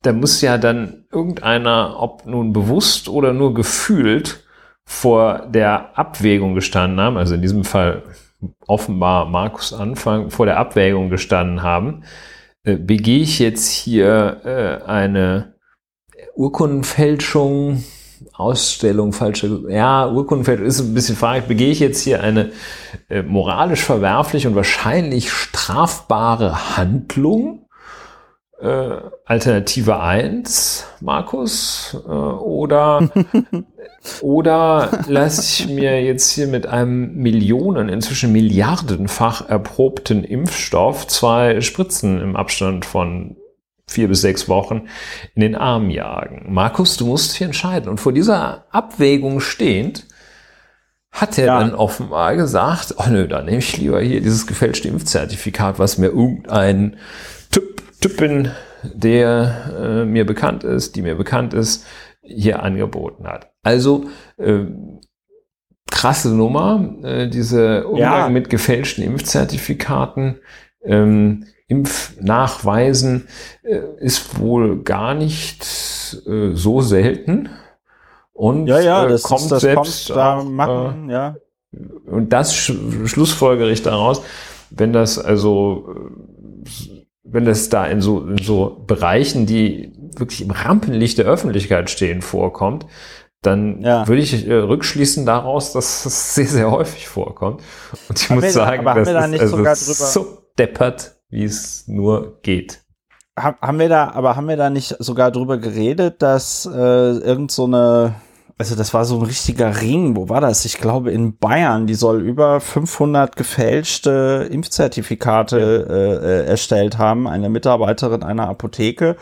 da 0.02 0.12
muss 0.12 0.40
ja 0.40 0.58
dann 0.58 1.06
irgendeiner, 1.12 1.96
ob 2.00 2.26
nun 2.26 2.52
bewusst 2.52 3.08
oder 3.08 3.32
nur 3.32 3.54
gefühlt, 3.54 4.44
vor 4.84 5.46
der 5.46 5.98
Abwägung 5.98 6.54
gestanden 6.54 7.00
haben, 7.00 7.16
also 7.16 7.34
in 7.34 7.42
diesem 7.42 7.64
Fall 7.64 8.02
offenbar 8.66 9.26
Markus 9.26 9.72
Anfang, 9.72 10.30
vor 10.30 10.46
der 10.46 10.58
Abwägung 10.58 11.10
gestanden 11.10 11.62
haben, 11.62 12.02
äh, 12.64 12.76
begehe 12.76 13.20
ich 13.20 13.38
jetzt 13.38 13.68
hier 13.70 14.40
äh, 14.44 14.88
eine 14.88 15.54
Urkundenfälschung, 16.34 17.84
Ausstellung, 18.32 19.12
falsche, 19.12 19.64
ja, 19.68 20.08
Urkundenfälschung 20.08 20.66
ist 20.66 20.80
ein 20.80 20.94
bisschen 20.94 21.16
fraglich, 21.16 21.46
begehe 21.46 21.70
ich 21.70 21.80
jetzt 21.80 22.02
hier 22.02 22.22
eine 22.22 22.52
äh, 23.08 23.22
moralisch 23.22 23.82
verwerfliche 23.82 24.48
und 24.48 24.54
wahrscheinlich 24.54 25.30
strafbare 25.30 26.76
Handlung? 26.76 27.61
Äh, 28.62 29.00
Alternative 29.24 30.00
1, 30.00 30.86
Markus, 31.00 31.96
äh, 32.06 32.08
oder 32.08 33.10
Oder 34.20 35.04
lasse 35.06 35.42
ich 35.42 35.68
mir 35.68 36.02
jetzt 36.02 36.30
hier 36.32 36.48
mit 36.48 36.66
einem 36.66 37.14
Millionen, 37.14 37.88
inzwischen 37.88 38.32
milliardenfach 38.32 39.48
erprobten 39.48 40.24
Impfstoff 40.24 41.06
zwei 41.06 41.60
Spritzen 41.60 42.20
im 42.20 42.34
Abstand 42.34 42.84
von 42.84 43.36
vier 43.86 44.08
bis 44.08 44.22
sechs 44.22 44.48
Wochen 44.48 44.88
in 45.34 45.42
den 45.42 45.54
Arm 45.54 45.88
jagen? 45.88 46.52
Markus, 46.52 46.96
du 46.96 47.06
musst 47.06 47.34
hier 47.34 47.46
entscheiden. 47.46 47.88
Und 47.88 48.00
vor 48.00 48.12
dieser 48.12 48.66
Abwägung 48.70 49.40
stehend, 49.40 50.06
hat 51.12 51.36
er 51.36 51.46
ja. 51.46 51.60
dann 51.60 51.74
offenbar 51.74 52.36
gesagt, 52.36 52.94
oh 52.96 53.08
nö, 53.10 53.28
dann 53.28 53.44
nehme 53.44 53.58
ich 53.58 53.76
lieber 53.76 54.00
hier 54.00 54.22
dieses 54.22 54.46
gefälschte 54.46 54.88
Impfzertifikat, 54.88 55.78
was 55.78 55.98
mir 55.98 56.06
irgendein 56.06 56.96
Typin, 58.02 58.50
der 58.82 59.72
äh, 59.80 60.04
mir 60.04 60.26
bekannt 60.26 60.64
ist, 60.64 60.96
die 60.96 61.02
mir 61.02 61.14
bekannt 61.14 61.54
ist, 61.54 61.86
hier 62.20 62.62
angeboten 62.62 63.26
hat. 63.26 63.52
Also 63.62 64.04
äh, 64.36 64.64
krasse 65.90 66.34
Nummer, 66.34 66.96
äh, 67.02 67.28
diese 67.28 67.86
Umgang 67.86 68.00
ja. 68.00 68.28
mit 68.28 68.50
gefälschten 68.50 69.04
Impfzertifikaten, 69.04 70.40
ähm, 70.84 71.46
Impfnachweisen 71.68 73.28
äh, 73.62 73.80
ist 73.98 74.38
wohl 74.38 74.82
gar 74.82 75.14
nicht 75.14 75.64
äh, 76.26 76.50
so 76.54 76.80
selten. 76.80 77.48
Und 78.32 78.66
ja, 78.66 78.80
ja, 78.80 79.06
äh, 79.06 79.08
das 79.08 79.22
kommt 79.22 79.42
ist, 79.42 79.52
das 79.52 79.62
selbst 79.62 80.06
kommt 80.08 80.18
da 80.18 80.42
machen, 80.42 81.08
äh, 81.08 81.12
ja. 81.12 81.36
Und 82.06 82.32
das 82.32 82.54
sch 82.54 82.72
schlussfolgere 83.06 83.70
ich 83.70 83.82
daraus, 83.82 84.22
wenn 84.70 84.92
das 84.92 85.18
also, 85.18 86.10
wenn 87.32 87.44
das 87.44 87.68
da 87.68 87.86
in 87.86 88.00
so, 88.00 88.26
in 88.26 88.38
so 88.38 88.84
Bereichen, 88.86 89.46
die 89.46 89.92
wirklich 90.16 90.42
im 90.42 90.50
Rampenlicht 90.50 91.18
der 91.18 91.24
Öffentlichkeit 91.24 91.90
stehen, 91.90 92.22
vorkommt, 92.22 92.86
dann 93.40 93.80
ja. 93.82 94.06
würde 94.06 94.22
ich 94.22 94.46
äh, 94.46 94.54
rückschließen 94.54 95.26
daraus, 95.26 95.72
dass 95.72 96.06
es 96.06 96.34
sehr, 96.36 96.46
sehr 96.46 96.70
häufig 96.70 97.08
vorkommt. 97.08 97.62
Und 98.08 98.20
ich 98.20 98.30
haben 98.30 98.36
muss 98.36 98.44
wir, 98.44 98.52
sagen, 98.52 98.84
das 98.84 99.08
ist 99.08 99.52
da 99.52 99.68
also 99.70 99.92
so 99.92 100.38
deppert, 100.58 101.16
wie 101.28 101.44
es 101.44 101.88
nur 101.88 102.40
geht. 102.42 102.80
Haben 103.36 103.78
wir 103.78 103.88
da, 103.88 104.10
aber 104.10 104.36
haben 104.36 104.46
wir 104.46 104.58
da 104.58 104.68
nicht 104.68 104.94
sogar 104.98 105.30
drüber 105.30 105.56
geredet, 105.56 106.20
dass 106.20 106.66
äh, 106.66 106.78
irgend 106.78 107.50
so 107.50 107.64
eine, 107.64 108.14
also 108.62 108.76
das 108.76 108.94
war 108.94 109.04
so 109.04 109.16
ein 109.16 109.22
richtiger 109.22 109.80
Ring, 109.80 110.16
wo 110.16 110.28
war 110.28 110.40
das? 110.40 110.64
Ich 110.64 110.78
glaube 110.78 111.10
in 111.10 111.36
Bayern, 111.36 111.86
die 111.86 111.94
soll 111.94 112.22
über 112.22 112.60
500 112.60 113.36
gefälschte 113.36 114.48
Impfzertifikate 114.50 115.58
äh, 115.58 116.26
äh, 116.26 116.46
erstellt 116.46 116.98
haben, 116.98 117.26
eine 117.26 117.48
Mitarbeiterin 117.48 118.22
einer 118.22 118.48
Apotheke. 118.48 119.16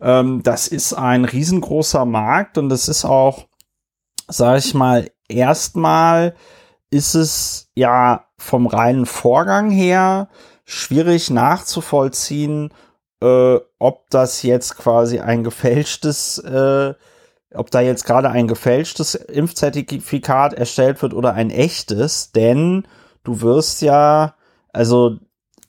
Ähm, 0.00 0.42
das 0.42 0.68
ist 0.68 0.94
ein 0.94 1.24
riesengroßer 1.24 2.04
Markt 2.04 2.58
und 2.58 2.68
das 2.68 2.88
ist 2.88 3.04
auch 3.04 3.48
sage 4.28 4.58
ich 4.58 4.74
mal, 4.74 5.10
erstmal 5.28 6.34
ist 6.90 7.14
es 7.14 7.70
ja 7.74 8.26
vom 8.36 8.66
reinen 8.66 9.06
Vorgang 9.06 9.70
her 9.70 10.28
schwierig 10.64 11.30
nachzuvollziehen, 11.30 12.72
äh, 13.22 13.56
ob 13.78 14.10
das 14.10 14.42
jetzt 14.42 14.76
quasi 14.76 15.18
ein 15.18 15.42
gefälschtes, 15.42 16.38
äh, 16.38 16.94
ob 17.54 17.70
da 17.70 17.80
jetzt 17.80 18.04
gerade 18.04 18.30
ein 18.30 18.48
gefälschtes 18.48 19.14
Impfzertifikat 19.14 20.54
erstellt 20.54 21.00
wird 21.02 21.14
oder 21.14 21.34
ein 21.34 21.50
echtes, 21.50 22.32
denn 22.32 22.86
du 23.24 23.40
wirst 23.40 23.80
ja, 23.82 24.34
also, 24.72 25.18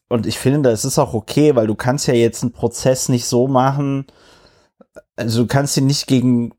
und 0.09 0.25
ich 0.25 0.39
finde, 0.39 0.69
das 0.69 0.85
ist 0.85 0.99
auch 0.99 1.13
okay, 1.13 1.55
weil 1.55 1.67
du 1.67 1.75
kannst 1.75 2.07
ja 2.07 2.13
jetzt 2.13 2.43
einen 2.43 2.51
Prozess 2.51 3.09
nicht 3.09 3.25
so 3.25 3.47
machen, 3.47 4.05
also 5.15 5.43
du 5.43 5.47
kannst 5.47 5.77
ihn 5.77 5.85
nicht 5.85 6.07
gegen 6.07 6.53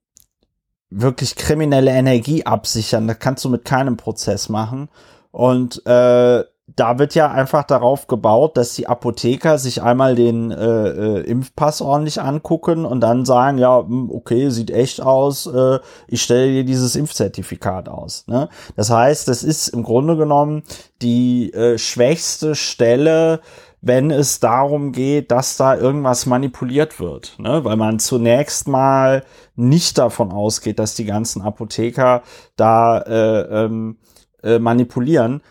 wirklich 0.90 1.36
kriminelle 1.36 1.92
Energie 1.92 2.44
absichern. 2.44 3.06
Das 3.06 3.18
kannst 3.18 3.44
du 3.44 3.48
mit 3.48 3.64
keinem 3.64 3.96
Prozess 3.96 4.48
machen. 4.48 4.88
Und 5.30 5.84
äh, 5.86 6.44
da 6.76 6.98
wird 6.98 7.14
ja 7.14 7.30
einfach 7.30 7.64
darauf 7.64 8.06
gebaut, 8.06 8.56
dass 8.56 8.74
die 8.74 8.86
Apotheker 8.86 9.58
sich 9.58 9.82
einmal 9.82 10.14
den 10.14 10.50
äh, 10.50 10.88
äh, 10.88 11.20
Impfpass 11.20 11.80
ordentlich 11.80 12.20
angucken 12.20 12.84
und 12.84 13.00
dann 13.00 13.24
sagen, 13.24 13.58
ja, 13.58 13.80
hm, 13.80 14.10
okay, 14.10 14.50
sieht 14.50 14.70
echt 14.70 15.00
aus, 15.00 15.46
äh, 15.46 15.78
ich 16.08 16.22
stelle 16.22 16.52
dir 16.52 16.64
dieses 16.64 16.96
Impfzertifikat 16.96 17.88
aus. 17.88 18.26
Ne? 18.26 18.48
Das 18.76 18.90
heißt, 18.90 19.28
das 19.28 19.42
ist 19.42 19.68
im 19.68 19.82
Grunde 19.82 20.16
genommen 20.16 20.62
die 21.02 21.52
äh, 21.52 21.78
schwächste 21.78 22.54
Stelle 22.54 23.40
wenn 23.82 24.10
es 24.10 24.40
darum 24.40 24.92
geht, 24.92 25.30
dass 25.30 25.56
da 25.56 25.74
irgendwas 25.74 26.26
manipuliert 26.26 27.00
wird. 27.00 27.38
Ne? 27.38 27.64
Weil 27.64 27.76
man 27.76 27.98
zunächst 27.98 28.68
mal 28.68 29.24
nicht 29.56 29.96
davon 29.98 30.32
ausgeht, 30.32 30.78
dass 30.78 30.94
die 30.94 31.06
ganzen 31.06 31.42
Apotheker 31.42 32.22
da 32.56 32.98
äh, 32.98 33.64
ähm, 33.64 33.96
äh, 34.42 34.58
manipulieren. 34.58 35.42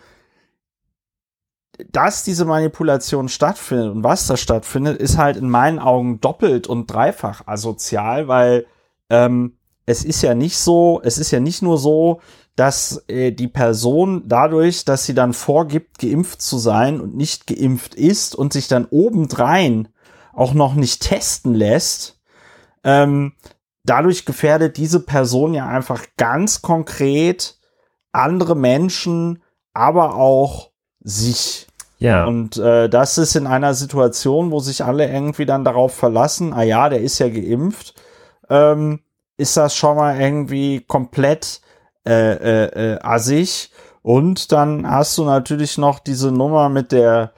Dass 1.92 2.24
diese 2.24 2.44
Manipulation 2.44 3.28
stattfindet 3.28 3.92
und 3.92 4.04
was 4.04 4.26
da 4.26 4.36
stattfindet, 4.36 5.00
ist 5.00 5.18
halt 5.18 5.36
in 5.36 5.48
meinen 5.50 5.78
Augen 5.78 6.20
doppelt 6.20 6.66
und 6.66 6.86
dreifach 6.86 7.46
asozial, 7.46 8.28
weil 8.28 8.66
ähm, 9.08 9.56
es 9.86 10.04
ist 10.04 10.22
ja 10.22 10.34
nicht 10.34 10.56
so, 10.58 11.00
es 11.02 11.18
ist 11.18 11.30
ja 11.30 11.40
nicht 11.40 11.62
nur 11.62 11.78
so, 11.78 12.20
dass 12.56 13.04
äh, 13.08 13.32
die 13.32 13.48
Person 13.48 14.24
dadurch, 14.26 14.84
dass 14.84 15.04
sie 15.04 15.14
dann 15.14 15.32
vorgibt, 15.32 15.98
geimpft 15.98 16.42
zu 16.42 16.58
sein 16.58 17.00
und 17.00 17.16
nicht 17.16 17.46
geimpft 17.46 17.94
ist 17.94 18.34
und 18.34 18.52
sich 18.52 18.68
dann 18.68 18.86
obendrein 18.90 19.88
auch 20.32 20.54
noch 20.54 20.74
nicht 20.74 21.02
testen 21.02 21.54
lässt, 21.54 22.20
ähm, 22.84 23.32
dadurch 23.84 24.24
gefährdet 24.24 24.76
diese 24.76 25.00
Person 25.00 25.54
ja 25.54 25.66
einfach 25.66 26.04
ganz 26.16 26.62
konkret 26.62 27.58
andere 28.12 28.56
Menschen, 28.56 29.42
aber 29.72 30.16
auch 30.16 30.70
sich. 31.00 31.66
Ja. 32.00 32.24
Und 32.24 32.56
äh, 32.56 32.88
das 32.88 33.18
ist 33.18 33.36
in 33.36 33.46
einer 33.46 33.74
Situation, 33.74 34.50
wo 34.50 34.58
sich 34.58 34.82
alle 34.82 35.08
irgendwie 35.08 35.44
dann 35.44 35.64
darauf 35.64 35.94
verlassen, 35.94 36.52
ah 36.54 36.62
ja, 36.62 36.88
der 36.88 37.02
ist 37.02 37.18
ja 37.18 37.28
geimpft, 37.28 37.94
ähm, 38.48 39.00
ist 39.36 39.56
das 39.56 39.76
schon 39.76 39.96
mal 39.96 40.18
irgendwie 40.18 40.80
komplett 40.80 41.60
äh, 42.06 42.32
äh, 42.32 42.94
äh, 42.94 42.98
assig. 43.02 43.70
Und 44.02 44.50
dann 44.50 44.90
hast 44.90 45.18
du 45.18 45.24
natürlich 45.24 45.76
noch 45.76 45.98
diese 45.98 46.32
Nummer 46.32 46.70
mit 46.70 46.90
der 46.90 47.32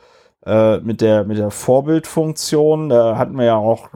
äh, 0.47 0.79
mit 0.79 1.01
der 1.01 1.25
mit 1.25 1.39
der 1.39 1.51
Vorbildfunktion. 1.51 2.89
Da 2.89 3.19
hatten 3.19 3.37
wir 3.37 3.47
ja 3.47 3.57
auch 3.57 3.89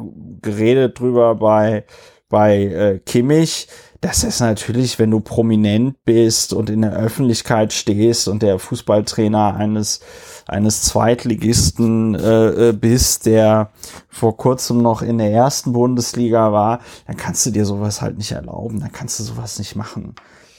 geredet 0.43 0.99
drüber 0.99 1.37
bei 1.37 1.85
bei 2.29 2.57
äh, 2.64 2.99
Kimmich 2.99 3.69
das 4.01 4.25
ist 4.25 4.41
natürlich, 4.41 4.99
wenn 4.99 5.11
du 5.11 5.21
prominent 5.21 6.05
bist 6.05 6.53
und 6.53 6.71
in 6.71 6.83
der 6.83 6.93
Öffentlichkeit 6.93 7.73
stehst 7.73 8.29
und 8.29 8.43
der 8.43 8.59
Fußballtrainer 8.59 9.57
eines 9.57 10.01
eines 10.47 10.82
Zweitligisten 10.82 12.14
äh, 12.14 12.68
äh, 12.68 12.72
bist, 12.72 13.26
der 13.26 13.70
vor 14.09 14.36
kurzem 14.36 14.78
noch 14.78 15.03
in 15.03 15.18
der 15.18 15.32
ersten 15.32 15.72
Bundesliga 15.72 16.53
war, 16.53 16.80
dann 17.07 17.16
kannst 17.16 17.44
du 17.47 17.51
dir 17.51 17.66
sowas 17.66 18.01
halt 18.01 18.16
nicht 18.16 18.32
erlauben, 18.32 18.80
dann 18.80 18.92
kannst 18.92 19.18
du 19.18 19.24
sowas 19.24 19.59
nicht 19.59 19.76
machen 19.76 20.14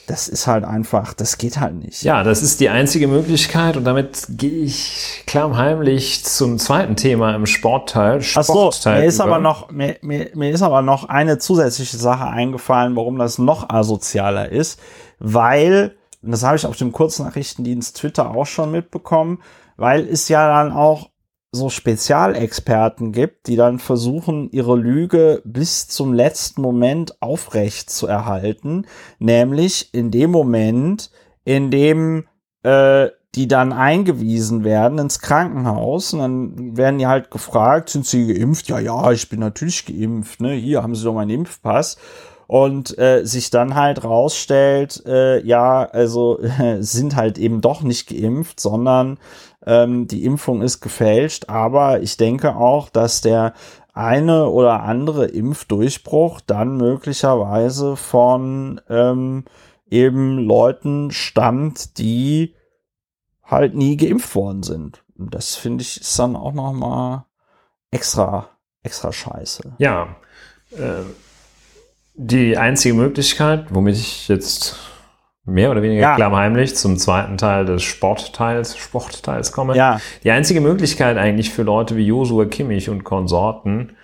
das 0.08 0.30
ist 0.30 0.48
halt 0.48 0.64
einfach, 0.64 1.14
das 1.14 1.38
geht 1.38 1.60
halt 1.60 1.76
nicht. 1.76 2.02
Ja, 2.04 2.24
das 2.24 2.42
ist 2.42 2.62
die 2.62 2.70
einzige 2.70 3.10
Möglichkeit 3.10 3.76
und 3.76 3.84
damit 3.84 4.26
gehe 4.30 4.64
ich 4.64 5.24
klammheimlich 5.28 6.24
zum 6.24 6.58
zweiten 6.60 6.96
Thema 6.96 7.36
im 7.36 7.46
Sportteil. 7.46 8.22
Sportteil 8.22 8.70
Ach 8.70 8.82
so, 8.82 8.90
mir 8.90 9.06
ist 9.06 9.20
aber 9.20 9.40
noch, 9.40 9.70
mir, 9.70 9.98
mir, 10.02 10.30
mir 10.34 10.52
ist 10.52 10.62
aber 10.62 10.82
noch 10.82 11.10
eine 11.10 11.40
zusätzliche 11.40 11.98
Sache 11.98 12.26
eingefallen, 12.26 12.96
warum 12.96 13.20
das 13.20 13.38
noch 13.38 13.70
asozialer 13.70 14.50
ist, 14.50 14.80
weil, 15.20 15.98
und 16.24 16.32
das 16.32 16.42
habe 16.44 16.56
ich 16.56 16.66
auf 16.66 16.78
dem 16.78 16.94
Kurznachrichtendienst 16.94 17.98
Twitter 17.98 18.32
auch 18.32 18.46
schon 18.46 18.72
mitbekommen, 18.72 19.40
weil 19.78 20.08
es 20.08 20.28
ja 20.28 20.48
dann 20.48 20.74
auch 20.74 21.10
so 21.52 21.70
Spezialexperten 21.70 23.14
gibt, 23.14 23.48
die 23.48 23.56
dann 23.56 23.80
versuchen, 23.80 24.50
ihre 24.52 24.76
Lüge 24.76 25.42
bis 25.46 25.88
zum 25.88 26.14
letzten 26.14 26.62
Moment 26.62 27.22
aufrecht 27.22 27.90
zu 27.90 28.06
erhalten, 28.06 28.86
nämlich 29.20 29.94
in 29.94 30.12
dem 30.12 30.32
Moment, 30.32 31.10
in 31.46 31.72
dem 31.72 32.28
äh, 32.64 33.10
die 33.36 33.48
dann 33.48 33.72
eingewiesen 33.72 34.64
werden 34.64 34.98
ins 34.98 35.20
Krankenhaus 35.20 36.14
und 36.14 36.20
dann 36.20 36.78
werden 36.78 36.98
die 36.98 37.08
halt 37.08 37.30
gefragt, 37.30 37.90
sind 37.90 38.06
sie 38.06 38.34
geimpft? 38.34 38.68
Ja, 38.68 38.80
ja, 38.80 39.12
ich 39.12 39.30
bin 39.30 39.40
natürlich 39.40 39.86
geimpft, 39.86 40.42
ne? 40.42 40.54
Hier 40.54 40.82
haben 40.82 40.96
sie 40.96 41.04
doch 41.04 41.14
meinen 41.14 41.30
Impfpass 41.30 41.98
und 42.48 42.98
äh, 42.98 43.26
sich 43.26 43.50
dann 43.50 43.76
halt 43.76 44.04
rausstellt, 44.04 45.04
äh, 45.06 45.46
ja, 45.46 45.84
also 45.84 46.40
äh, 46.40 46.78
sind 46.82 47.16
halt 47.16 47.38
eben 47.38 47.62
doch 47.62 47.84
nicht 47.84 48.10
geimpft, 48.10 48.60
sondern 48.60 49.20
ähm, 49.68 50.08
die 50.08 50.24
Impfung 50.24 50.62
ist 50.62 50.82
gefälscht. 50.82 51.50
Aber 51.50 52.02
ich 52.02 52.18
denke 52.18 52.56
auch, 52.56 52.90
dass 52.90 53.22
der 53.22 53.54
eine 53.94 54.50
oder 54.50 54.84
andere 54.84 55.26
Impfdurchbruch 55.26 56.42
dann 56.42 56.78
möglicherweise 56.78 57.96
von 57.96 58.82
ähm, 58.90 59.46
eben 59.90 60.40
Leuten 60.40 61.12
stammt, 61.12 61.98
die 61.98 62.56
halt 63.44 63.76
nie 63.76 63.98
geimpft 63.98 64.36
worden 64.36 64.64
sind. 64.64 65.04
Und 65.18 65.34
das 65.34 65.56
finde 65.56 65.82
ich 65.82 66.00
ist 66.02 66.18
dann 66.18 66.36
auch 66.36 66.54
noch 66.54 66.74
mal 66.74 67.26
extra 67.92 68.50
extra 68.84 69.12
scheiße. 69.12 69.76
Ja, 69.80 70.16
äh, 70.72 71.04
die 72.14 72.58
einzige 72.58 72.96
Möglichkeit, 72.96 73.74
womit 73.74 73.96
ich 73.96 74.28
jetzt 74.28 74.76
mehr 75.48 75.72
oder 75.72 75.82
weniger 75.82 76.02
ja. 76.02 76.16
klammheimlich 76.16 76.76
zum 76.76 76.98
zweiten 76.98 77.38
Teil 77.38 77.66
des 77.66 77.82
Sportteils, 77.82 78.78
Sportteils 78.78 79.52
komme. 79.52 79.76
Ja. 79.76 80.00
Die 80.24 80.32
einzige 80.32 80.60
Möglichkeit 80.62 81.18
eigentlich 81.18 81.52
für 81.52 81.64
Leute 81.64 81.96
wie 81.96 82.06
Josua 82.06 82.46
Kimmich 82.46 82.90
und 82.90 83.06
Konsorten, 83.06 83.96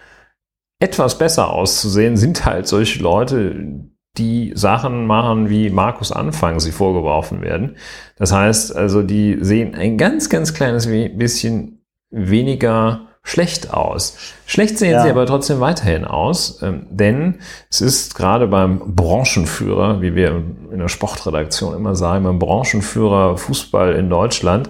etwas 0.80 1.18
besser 1.18 1.52
auszusehen, 1.52 2.16
sind 2.16 2.46
halt 2.46 2.68
solche 2.68 3.04
Leute, 3.04 3.90
die 4.18 4.54
Sachen 4.56 5.06
machen, 5.06 5.50
wie 5.50 5.70
Markus 5.70 6.12
Anfang 6.12 6.60
sie 6.60 6.72
vorgeworfen 6.72 7.42
werden. 7.42 7.76
Das 8.16 8.32
heißt 8.32 8.76
also, 8.76 9.02
die 9.02 9.38
sehen 9.42 9.76
ein 9.76 9.98
ganz, 9.98 10.30
ganz 10.30 10.54
kleines 10.54 10.88
bisschen 10.88 11.86
weniger 12.10 13.08
schlecht 13.24 13.74
aus. 13.74 14.18
Schlecht 14.46 14.78
sehen 14.78 14.92
ja. 14.92 15.04
sie 15.04 15.10
aber 15.10 15.26
trotzdem 15.26 15.60
weiterhin 15.60 16.06
aus, 16.06 16.62
ähm, 16.62 16.86
denn 16.90 17.40
es 17.70 17.82
ist 17.82 18.16
gerade 18.16 18.48
beim 18.48 18.96
Branchenführer, 18.96 20.02
wie 20.02 20.14
wir 20.14 20.44
in 20.72 20.80
der 20.80 20.90
Sportredaktion 20.90 21.74
immer 21.74 21.96
sagen, 21.96 22.26
beim 22.26 22.40
Branchenführer 22.40 23.38
Fußball 23.38 23.94
in 23.94 24.10
Deutschland 24.10 24.70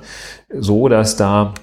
so, 0.54 0.88
dass 0.88 1.16
da 1.16 1.54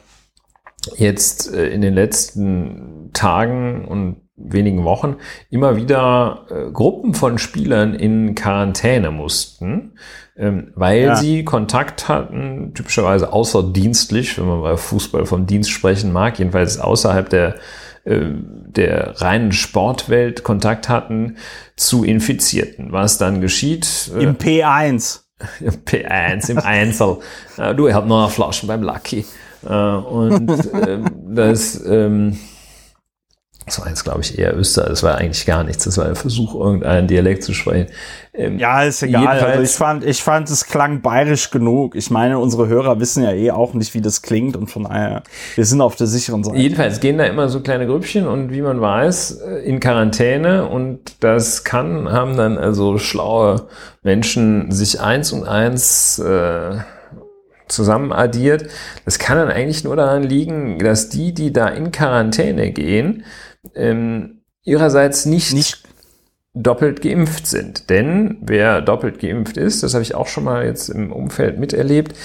jetzt 0.97 1.55
äh, 1.55 1.68
in 1.68 1.80
den 1.80 1.95
letzten 1.95 3.11
Tagen 3.12 3.84
und 3.84 4.16
wenigen 4.43 4.84
Wochen 4.84 5.16
immer 5.51 5.76
wieder 5.76 6.47
äh, 6.51 6.70
Gruppen 6.70 7.14
von 7.14 7.38
Spielern 7.38 7.95
in 7.95 8.34
Quarantäne 8.34 9.11
mussten, 9.11 9.93
ähm, 10.36 10.72
weil 10.74 11.03
ja. 11.03 11.16
sie 11.16 11.45
Kontakt 11.45 12.09
hatten, 12.09 12.72
typischerweise 12.74 13.32
außerdienstlich, 13.32 14.38
wenn 14.38 14.47
man 14.47 14.62
bei 14.62 14.76
Fußball 14.76 15.26
vom 15.26 15.47
Dienst 15.47 15.70
sprechen 15.70 16.12
mag, 16.12 16.38
jedenfalls 16.38 16.78
außerhalb 16.78 17.28
der 17.28 17.57
äh, 18.05 18.20
der 18.30 19.20
reinen 19.20 19.53
Sportwelt 19.53 20.43
Kontakt 20.43 20.88
hatten 20.88 21.36
zu 21.76 22.05
Infizierten. 22.05 22.93
Was 22.93 23.18
dann 23.18 23.41
geschieht? 23.41 24.11
Äh, 24.16 24.22
Im 24.22 24.36
P1. 24.36 25.20
Im 25.61 25.72
P1, 25.72 26.51
im 26.51 26.59
Einzel. 26.59 27.18
du, 27.76 27.88
ich 27.88 27.95
hab 27.95 28.07
noch 28.07 28.30
Flaschen 28.30 28.68
beim 28.68 28.82
Lucky. 28.82 29.24
Äh, 29.64 29.74
und 29.74 30.51
ähm, 30.86 31.05
das 31.34 31.84
ähm, 31.84 32.38
das 33.71 33.81
war 33.81 33.89
jetzt, 33.89 34.03
glaube 34.03 34.21
ich, 34.21 34.37
eher 34.37 34.57
Öster. 34.57 34.83
Das 34.89 35.03
war 35.03 35.16
eigentlich 35.16 35.47
gar 35.47 35.62
nichts. 35.62 35.85
Das 35.85 35.97
war 35.97 36.07
ein 36.07 36.16
Versuch, 36.16 36.55
irgendeinen 36.55 37.07
Dialekt 37.07 37.45
zu 37.45 37.55
sprechen. 37.55 37.87
Ähm, 38.35 38.59
ja, 38.59 38.83
ist 38.83 39.03
egal. 39.03 39.39
Also 39.41 39.62
ich 39.62 39.71
fand, 39.71 40.05
ich 40.05 40.23
fand, 40.23 40.51
es 40.51 40.66
klang 40.66 41.03
bayerisch 41.03 41.51
genug. 41.51 41.95
Ich 41.95 42.11
meine, 42.11 42.39
unsere 42.41 42.66
Hörer 42.66 42.99
wissen 42.99 43.23
ja 43.23 43.33
eh 43.33 43.53
auch 43.53 43.75
nicht, 43.75 43.95
wie 43.95 44.01
das 44.01 44.23
klingt 44.23 44.57
und 44.57 44.68
von 44.68 44.85
daher, 44.85 45.23
wir 45.55 45.64
sind 45.64 45.81
auf 45.81 45.95
der 45.95 46.09
sicheren 46.09 46.43
Seite. 46.43 46.59
Jedenfalls 46.59 46.99
gehen 46.99 47.18
da 47.18 47.25
immer 47.25 47.49
so 47.49 47.61
kleine 47.61 47.87
Grüppchen 47.87 48.27
und 48.27 48.53
wie 48.53 48.62
man 48.62 48.81
weiß, 48.81 49.41
äh, 49.41 49.59
in 49.61 49.79
Quarantäne 49.79 50.66
und 50.66 51.01
das 51.21 51.62
kann, 51.62 52.11
haben 52.11 52.37
dann 52.37 52.59
also 52.59 52.99
schlaue 52.99 53.68
Menschen 54.03 54.73
sich 54.73 55.01
eins 55.01 55.33
und 55.33 55.47
eins, 55.47 56.18
äh, 56.18 56.79
zusammen 57.71 58.12
addiert. 58.12 58.66
Das 59.05 59.18
kann 59.18 59.37
dann 59.37 59.49
eigentlich 59.49 59.85
nur 59.85 59.97
daran 59.97 60.23
liegen, 60.23 60.79
dass 60.79 61.09
die, 61.09 61.33
die 61.33 61.53
da 61.53 61.68
in 61.68 61.93
Quarantäne 61.93 62.73
gehen, 62.73 63.25
ähm, 63.75 64.43
ihrerseits 64.63 65.27
nicht, 65.27 65.53
nicht 65.53 65.83
doppelt 66.55 67.03
geimpft 67.03 67.47
sind. 67.47 67.91
Denn 67.91 68.39
wer 68.43 68.83
doppelt 68.83 69.21
geimpft 69.21 69.57
ist, 69.57 69.83
das 69.83 69.95
habe 69.95 70.03
ich 70.03 70.15
auch 70.15 70.27
schon 70.27 70.45
mal 70.45 70.65
jetzt 70.65 70.89
im 70.89 71.13
Umfeld 71.13 71.59
miterlebt, 71.59 72.17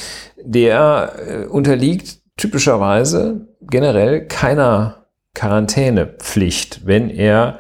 der 0.42 1.14
äh, 1.28 1.46
unterliegt 1.46 2.20
typischerweise 2.38 3.48
generell 3.62 4.28
keiner 4.28 5.08
Quarantänepflicht, 5.34 6.86
wenn 6.86 7.10
er 7.10 7.60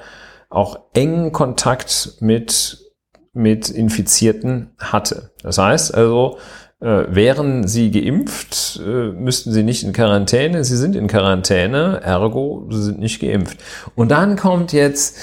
auch 0.50 0.80
engen 0.94 1.32
Kontakt 1.32 2.14
mit, 2.20 2.80
mit 3.34 3.70
Infizierten 3.70 4.72
hatte. 4.80 5.32
Das 5.44 5.58
heißt 5.58 5.94
also, 5.94 6.38
äh, 6.86 7.16
wären 7.16 7.68
sie 7.68 7.90
geimpft, 7.90 8.80
äh, 8.86 9.10
müssten 9.10 9.52
sie 9.52 9.64
nicht 9.64 9.84
in 9.84 9.92
Quarantäne. 9.92 10.64
Sie 10.64 10.78
sind 10.78 10.96
in 10.96 11.08
Quarantäne, 11.08 12.00
ergo, 12.04 12.68
sie 12.70 12.84
sind 12.84 13.00
nicht 13.00 13.20
geimpft. 13.20 13.58
Und 13.96 14.12
dann 14.12 14.36
kommt 14.36 14.72
jetzt, 14.72 15.18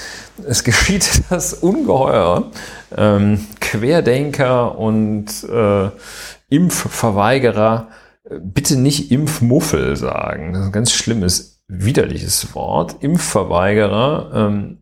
es 0.45 0.65
geschieht 0.65 1.21
das 1.29 1.53
Ungeheuer, 1.53 2.51
ähm, 2.97 3.47
Querdenker 3.61 4.77
und 4.77 5.27
äh, 5.49 5.89
Impfverweigerer, 6.49 7.87
äh, 8.29 8.39
bitte 8.43 8.75
nicht 8.75 9.09
Impfmuffel 9.09 9.95
sagen. 9.95 10.51
Das 10.51 10.63
ist 10.63 10.67
ein 10.67 10.73
ganz 10.73 10.91
schlimmes, 10.91 11.61
widerliches 11.69 12.53
Wort. 12.55 12.97
Impfverweigerer, 12.99 14.31
ähm, 14.35 14.79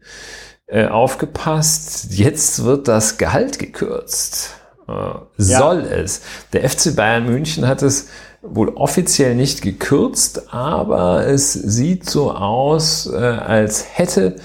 äh, 0.65 0.87
aufgepasst, 0.87 2.13
jetzt 2.13 2.63
wird 2.63 2.87
das 2.87 3.19
Gehalt 3.19 3.59
gekürzt. 3.59 4.60
Äh, 4.91 5.19
soll 5.38 5.85
ja. 5.89 5.97
es. 5.97 6.22
Der 6.53 6.69
FC 6.69 6.95
Bayern 6.95 7.26
München 7.26 7.68
hat 7.68 7.81
es 7.81 8.09
wohl 8.41 8.69
offiziell 8.69 9.35
nicht 9.35 9.61
gekürzt, 9.61 10.53
aber 10.53 11.27
es 11.27 11.53
sieht 11.53 12.09
so 12.09 12.31
aus, 12.31 13.07
äh, 13.07 13.18
als 13.18 13.85
hätte 13.93 14.35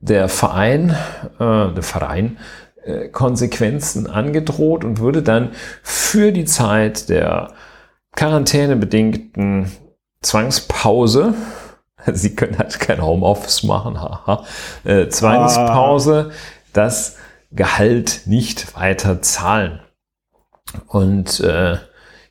der 0.00 0.28
Verein, 0.28 0.90
äh, 1.38 1.72
der 1.72 1.82
Verein 1.82 2.38
äh, 2.84 3.08
Konsequenzen 3.08 4.06
angedroht 4.06 4.84
und 4.84 5.00
würde 5.00 5.22
dann 5.22 5.50
für 5.82 6.30
die 6.30 6.44
Zeit 6.44 7.08
der 7.08 7.52
quarantänebedingten 8.14 9.72
Zwangspause, 10.22 11.34
Sie 12.12 12.36
können 12.36 12.58
halt 12.58 12.78
kein 12.78 13.02
Homeoffice 13.02 13.64
machen, 13.64 14.00
haha, 14.00 14.44
Zwangspause, 15.08 16.30
ah. 16.30 16.34
das 16.72 17.16
Gehalt 17.50 18.22
nicht 18.26 18.76
weiter 18.76 19.20
zahlen. 19.22 19.80
Und 20.86 21.40
äh, 21.40 21.76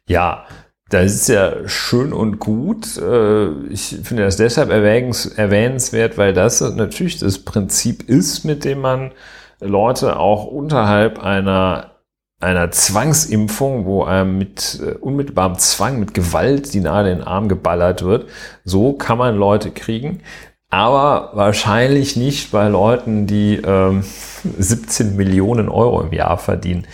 ja, 0.07 0.45
Das 0.89 1.13
ist 1.13 1.27
ja 1.27 1.67
schön 1.67 2.13
und 2.13 2.39
gut. 2.39 2.97
Äh, 2.97 3.49
ich 3.69 3.97
finde 4.03 4.23
das 4.23 4.37
deshalb 4.37 4.69
erwähnenswert, 4.69 6.17
weil 6.17 6.33
das 6.33 6.61
natürlich 6.61 7.19
das 7.19 7.39
Prinzip 7.39 8.07
ist, 8.09 8.45
mit 8.45 8.63
dem 8.63 8.81
man 8.81 9.11
Leute 9.59 10.17
auch 10.17 10.45
unterhalb 10.45 11.19
einer 11.19 11.91
einer 12.39 12.69
Zwangsimpfung, 12.71 13.85
wo 13.85 14.03
einem 14.03 14.37
mit 14.37 14.79
äh, 14.81 14.91
unmittelbarem 14.91 15.57
Zwang, 15.57 15.99
mit 15.99 16.13
Gewalt 16.13 16.73
die 16.73 16.81
Nadel 16.81 17.13
in 17.13 17.17
den 17.19 17.27
Arm 17.27 17.49
geballert 17.49 18.03
wird. 18.03 18.29
So 18.63 18.93
kann 18.93 19.17
man 19.17 19.35
Leute 19.35 19.71
kriegen, 19.71 20.21
aber 20.69 21.31
wahrscheinlich 21.33 22.15
nicht 22.15 22.51
bei 22.51 22.67
Leuten, 22.67 23.25
die 23.25 23.55
ähm, 23.55 24.03
17 24.59 25.15
Millionen 25.15 25.69
Euro 25.69 26.01
im 26.01 26.13
Jahr 26.13 26.37
verdienen. 26.37 26.85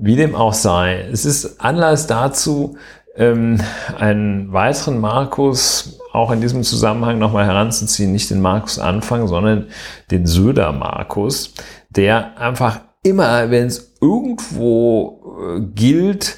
Wie 0.00 0.16
dem 0.16 0.34
auch 0.34 0.52
sei, 0.52 1.08
es 1.10 1.24
ist 1.24 1.60
Anlass 1.60 2.06
dazu, 2.06 2.76
ähm, 3.16 3.58
einen 3.98 4.52
weiteren 4.52 5.00
Markus 5.00 5.98
auch 6.12 6.30
in 6.30 6.42
diesem 6.42 6.62
Zusammenhang 6.62 7.18
nochmal 7.18 7.46
heranzuziehen, 7.46 8.12
nicht 8.12 8.30
den 8.30 8.42
Markus 8.42 8.78
Anfang, 8.78 9.28
sondern 9.28 9.68
den 10.10 10.26
Söder 10.26 10.72
Markus, 10.72 11.54
der 11.88 12.38
einfach 12.38 12.80
immer, 13.02 13.50
wenn 13.50 13.66
es 13.66 13.94
irgendwo 14.00 15.56
äh, 15.56 15.60
gilt, 15.74 16.36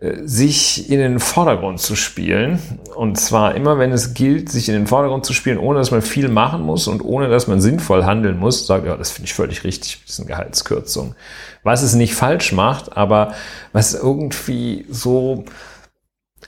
sich 0.00 0.90
in 0.90 0.98
den 0.98 1.20
Vordergrund 1.20 1.80
zu 1.80 1.96
spielen. 1.96 2.58
Und 2.94 3.18
zwar 3.18 3.54
immer, 3.54 3.78
wenn 3.78 3.92
es 3.92 4.14
gilt, 4.14 4.50
sich 4.50 4.68
in 4.68 4.74
den 4.74 4.86
Vordergrund 4.86 5.24
zu 5.24 5.32
spielen, 5.32 5.58
ohne 5.58 5.78
dass 5.78 5.90
man 5.90 6.02
viel 6.02 6.28
machen 6.28 6.62
muss 6.62 6.86
und 6.86 7.02
ohne 7.02 7.28
dass 7.28 7.46
man 7.46 7.60
sinnvoll 7.60 8.04
handeln 8.04 8.38
muss, 8.38 8.66
sagt, 8.66 8.86
ja, 8.86 8.96
das 8.96 9.10
finde 9.10 9.26
ich 9.26 9.34
völlig 9.34 9.64
richtig, 9.64 10.02
das 10.02 10.14
ist 10.14 10.20
eine 10.20 10.28
Gehaltskürzung. 10.28 11.14
Was 11.62 11.82
es 11.82 11.94
nicht 11.94 12.14
falsch 12.14 12.52
macht, 12.52 12.96
aber 12.96 13.34
was 13.72 13.94
irgendwie 13.94 14.86
so 14.90 15.44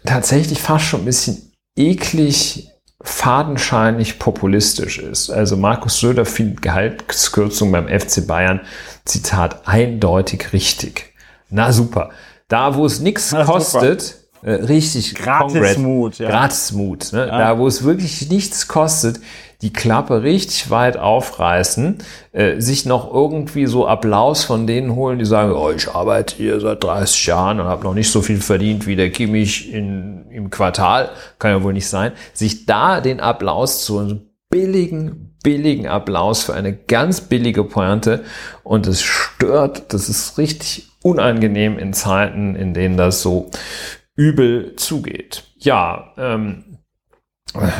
tatsächlich 0.04 0.60
fast 0.60 0.84
schon 0.84 1.02
ein 1.02 1.06
bisschen 1.06 1.52
eklig 1.76 2.68
fadenscheinig 3.00 4.18
populistisch 4.18 4.98
ist. 4.98 5.30
Also 5.30 5.56
Markus 5.56 6.00
Söder 6.00 6.24
findet 6.24 6.62
Gehaltskürzung 6.62 7.70
beim 7.70 7.88
FC 7.88 8.26
Bayern, 8.26 8.60
Zitat, 9.04 9.66
eindeutig 9.66 10.52
richtig. 10.52 11.14
Na 11.48 11.72
super. 11.72 12.10
Da, 12.48 12.74
wo 12.74 12.86
es 12.86 13.00
nichts 13.00 13.34
kostet, 13.44 14.16
äh, 14.42 14.52
richtig, 14.52 15.14
Gratismut, 15.14 16.18
ja. 16.18 16.30
Gratismut, 16.30 17.12
ne? 17.12 17.26
Ja. 17.26 17.38
Da, 17.38 17.58
wo 17.58 17.66
es 17.66 17.82
wirklich 17.82 18.28
nichts 18.30 18.68
kostet, 18.68 19.20
die 19.62 19.72
Klappe 19.72 20.22
richtig 20.22 20.70
weit 20.70 20.96
aufreißen, 20.96 21.98
äh, 22.32 22.60
sich 22.60 22.86
noch 22.86 23.12
irgendwie 23.12 23.66
so 23.66 23.88
Applaus 23.88 24.44
von 24.44 24.68
denen 24.68 24.94
holen, 24.94 25.18
die 25.18 25.24
sagen, 25.24 25.52
oh, 25.52 25.70
ich 25.70 25.88
arbeite 25.90 26.36
hier 26.36 26.60
seit 26.60 26.84
30 26.84 27.26
Jahren 27.26 27.60
und 27.60 27.66
habe 27.66 27.82
noch 27.82 27.94
nicht 27.94 28.10
so 28.10 28.22
viel 28.22 28.40
verdient 28.40 28.86
wie 28.86 28.94
der 28.94 29.10
Kimmich 29.10 29.72
in, 29.72 30.30
im 30.30 30.50
Quartal, 30.50 31.10
kann 31.40 31.50
ja 31.50 31.62
wohl 31.64 31.72
nicht 31.72 31.88
sein, 31.88 32.12
sich 32.32 32.66
da 32.66 33.00
den 33.00 33.18
Applaus 33.18 33.84
zu 33.84 33.98
einem 33.98 34.20
billigen, 34.48 35.36
billigen 35.42 35.88
Applaus 35.88 36.44
für 36.44 36.54
eine 36.54 36.72
ganz 36.72 37.22
billige 37.22 37.64
Pointe 37.64 38.22
und 38.62 38.86
es 38.86 39.02
stört, 39.02 39.92
das 39.92 40.08
ist 40.08 40.38
richtig 40.38 40.87
unangenehm 41.02 41.78
in 41.78 41.92
Zeiten, 41.92 42.54
in 42.54 42.74
denen 42.74 42.96
das 42.96 43.22
so 43.22 43.50
übel 44.16 44.74
zugeht. 44.76 45.44
Ja, 45.58 46.12
ähm, 46.16 46.64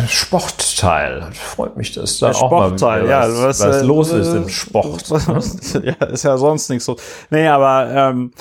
Sportteil. 0.09 1.29
Freut 1.33 1.77
mich, 1.77 1.93
dass 1.93 2.19
da 2.19 2.31
auch 2.31 2.51
mal 2.51 2.73
was, 2.73 2.81
ja, 2.81 3.29
was, 3.29 3.61
was 3.61 3.83
äh, 3.83 3.85
los 3.85 4.13
ist 4.13 4.35
im 4.35 4.49
Sport. 4.49 5.09
ja, 5.83 6.07
ist 6.07 6.25
ja 6.25 6.39
sonst 6.39 6.71
nichts 6.71 6.87
so. 6.87 6.97
Nee, 7.31 7.49
aber 7.49 7.91
ähm, 7.91 8.33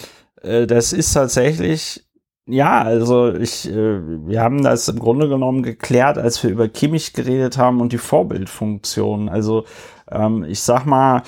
äh, 0.41 0.66
das 0.66 0.94
ist 0.94 1.14
tatsächlich, 1.14 2.06
ja, 2.45 2.82
also 2.82 3.34
ich, 3.34 3.68
äh, 3.68 3.99
wir 4.28 4.41
haben 4.41 4.64
das 4.64 4.88
im 4.88 4.99
Grunde 4.99 5.28
genommen 5.28 5.64
geklärt, 5.64 6.18
als 6.18 6.41
wir 6.44 6.49
über 6.49 6.70
Kimmich 6.70 7.14
geredet 7.14 7.58
haben 7.58 7.82
und 7.82 7.91
die 7.91 7.98
Vorbildfunktion. 7.98 9.28
Also 9.28 9.66
ähm, 10.10 10.45
ich 10.45 10.62
sag 10.62 10.86
mal, 10.86 11.24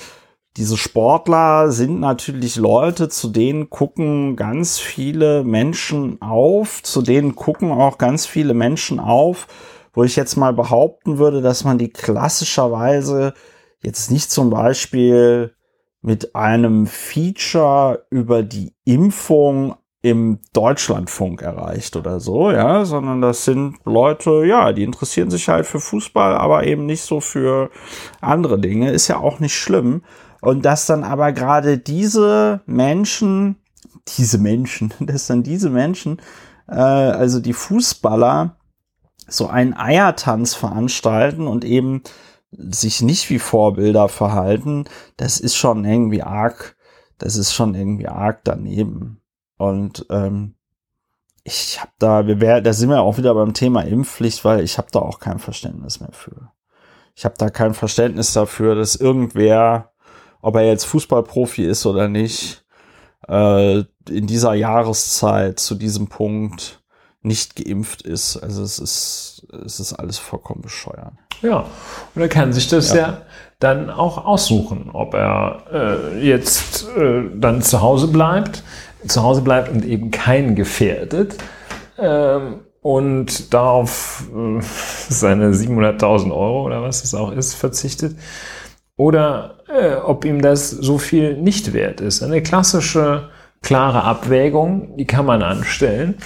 diese 0.60 0.76
Sportler 0.76 1.72
sind 1.72 2.00
natürlich 2.00 2.56
Leute, 2.56 3.08
zu 3.08 3.28
denen 3.30 3.70
gucken 3.70 4.36
ganz 4.36 4.78
viele 4.78 5.42
Menschen 5.42 6.20
auf, 6.20 6.82
zu 6.82 7.00
denen 7.00 7.34
gucken 7.34 7.72
auch 7.72 7.96
ganz 7.96 8.26
viele 8.26 8.52
Menschen 8.52 9.00
auf, 9.00 9.46
wo 9.94 10.04
ich 10.04 10.16
jetzt 10.16 10.36
mal 10.36 10.52
behaupten 10.52 11.16
würde, 11.16 11.40
dass 11.40 11.64
man 11.64 11.78
die 11.78 11.88
klassischerweise 11.88 13.32
jetzt 13.82 14.10
nicht 14.10 14.30
zum 14.30 14.50
Beispiel 14.50 15.54
mit 16.02 16.36
einem 16.36 16.86
Feature 16.86 18.04
über 18.10 18.42
die 18.42 18.74
Impfung 18.84 19.76
im 20.02 20.40
Deutschlandfunk 20.52 21.40
erreicht 21.40 21.96
oder 21.96 22.20
so, 22.20 22.50
ja, 22.50 22.84
sondern 22.84 23.22
das 23.22 23.46
sind 23.46 23.78
Leute, 23.86 24.44
ja, 24.44 24.74
die 24.74 24.82
interessieren 24.82 25.30
sich 25.30 25.48
halt 25.48 25.64
für 25.64 25.80
Fußball, 25.80 26.34
aber 26.34 26.66
eben 26.66 26.84
nicht 26.84 27.02
so 27.02 27.20
für 27.20 27.70
andere 28.20 28.58
Dinge, 28.58 28.90
ist 28.90 29.08
ja 29.08 29.16
auch 29.16 29.40
nicht 29.40 29.54
schlimm. 29.54 30.02
Und 30.40 30.64
dass 30.64 30.86
dann 30.86 31.04
aber 31.04 31.32
gerade 31.32 31.78
diese 31.78 32.60
Menschen, 32.66 33.56
diese 34.16 34.38
Menschen, 34.38 34.92
dass 35.00 35.26
dann 35.26 35.42
diese 35.42 35.70
Menschen, 35.70 36.20
äh, 36.68 36.74
also 36.74 37.40
die 37.40 37.52
Fußballer, 37.52 38.56
so 39.28 39.46
einen 39.46 39.74
Eiertanz 39.74 40.54
veranstalten 40.54 41.46
und 41.46 41.64
eben 41.64 42.02
sich 42.50 43.00
nicht 43.00 43.30
wie 43.30 43.38
Vorbilder 43.38 44.08
verhalten, 44.08 44.86
das 45.16 45.38
ist 45.38 45.56
schon 45.56 45.84
irgendwie 45.84 46.22
arg, 46.22 46.76
das 47.18 47.36
ist 47.36 47.52
schon 47.52 47.74
irgendwie 47.74 48.08
arg 48.08 48.40
daneben. 48.42 49.20
Und 49.56 50.06
ähm, 50.10 50.54
ich 51.44 51.80
habe 51.80 51.92
da, 51.98 52.26
wir 52.26 52.40
wär, 52.40 52.60
da 52.60 52.72
sind 52.72 52.90
wir 52.90 53.02
auch 53.02 53.18
wieder 53.18 53.34
beim 53.34 53.54
Thema 53.54 53.82
Impfpflicht, 53.82 54.44
weil 54.44 54.60
ich 54.60 54.78
habe 54.78 54.88
da 54.90 55.00
auch 55.00 55.20
kein 55.20 55.38
Verständnis 55.38 56.00
mehr 56.00 56.12
für. 56.12 56.50
Ich 57.14 57.24
habe 57.24 57.34
da 57.38 57.50
kein 57.50 57.74
Verständnis 57.74 58.32
dafür, 58.32 58.74
dass 58.74 58.96
irgendwer, 58.96 59.89
ob 60.42 60.56
er 60.56 60.62
jetzt 60.62 60.84
Fußballprofi 60.84 61.64
ist 61.64 61.86
oder 61.86 62.08
nicht, 62.08 62.64
äh, 63.28 63.78
in 64.08 64.26
dieser 64.26 64.54
Jahreszeit 64.54 65.60
zu 65.60 65.74
diesem 65.74 66.08
Punkt 66.08 66.80
nicht 67.22 67.56
geimpft 67.56 68.02
ist. 68.02 68.36
Also 68.38 68.62
es 68.62 68.78
ist, 68.78 69.46
es 69.64 69.80
ist 69.80 69.92
alles 69.92 70.18
vollkommen 70.18 70.62
bescheuert. 70.62 71.12
Ja, 71.42 71.64
und 72.14 72.22
er 72.22 72.28
kann 72.28 72.52
sich 72.52 72.68
das 72.68 72.90
ja, 72.90 72.96
ja 72.96 73.22
dann 73.60 73.90
auch 73.90 74.24
aussuchen, 74.24 74.90
ob 74.92 75.14
er 75.14 75.64
äh, 75.72 76.26
jetzt 76.26 76.88
äh, 76.96 77.24
dann 77.34 77.62
zu 77.62 77.80
Hause 77.82 78.08
bleibt, 78.08 78.62
zu 79.06 79.22
Hause 79.22 79.42
bleibt 79.42 79.70
und 79.70 79.84
eben 79.84 80.10
keinen 80.10 80.54
gefährdet 80.54 81.36
ähm, 81.98 82.60
und 82.82 83.52
darauf 83.52 84.24
äh, 84.34 84.60
seine 85.08 85.52
700.000 85.52 86.30
Euro 86.30 86.64
oder 86.64 86.82
was 86.82 87.04
es 87.04 87.14
auch 87.14 87.32
ist, 87.32 87.54
verzichtet. 87.54 88.16
Oder 89.00 89.54
äh, 89.66 89.94
ob 89.94 90.26
ihm 90.26 90.42
das 90.42 90.68
so 90.68 90.98
viel 90.98 91.38
nicht 91.38 91.72
wert 91.72 92.02
ist. 92.02 92.22
Eine 92.22 92.42
klassische, 92.42 93.30
klare 93.62 94.04
Abwägung, 94.04 94.94
die 94.98 95.06
kann 95.06 95.24
man 95.24 95.42
anstellen. 95.42 96.16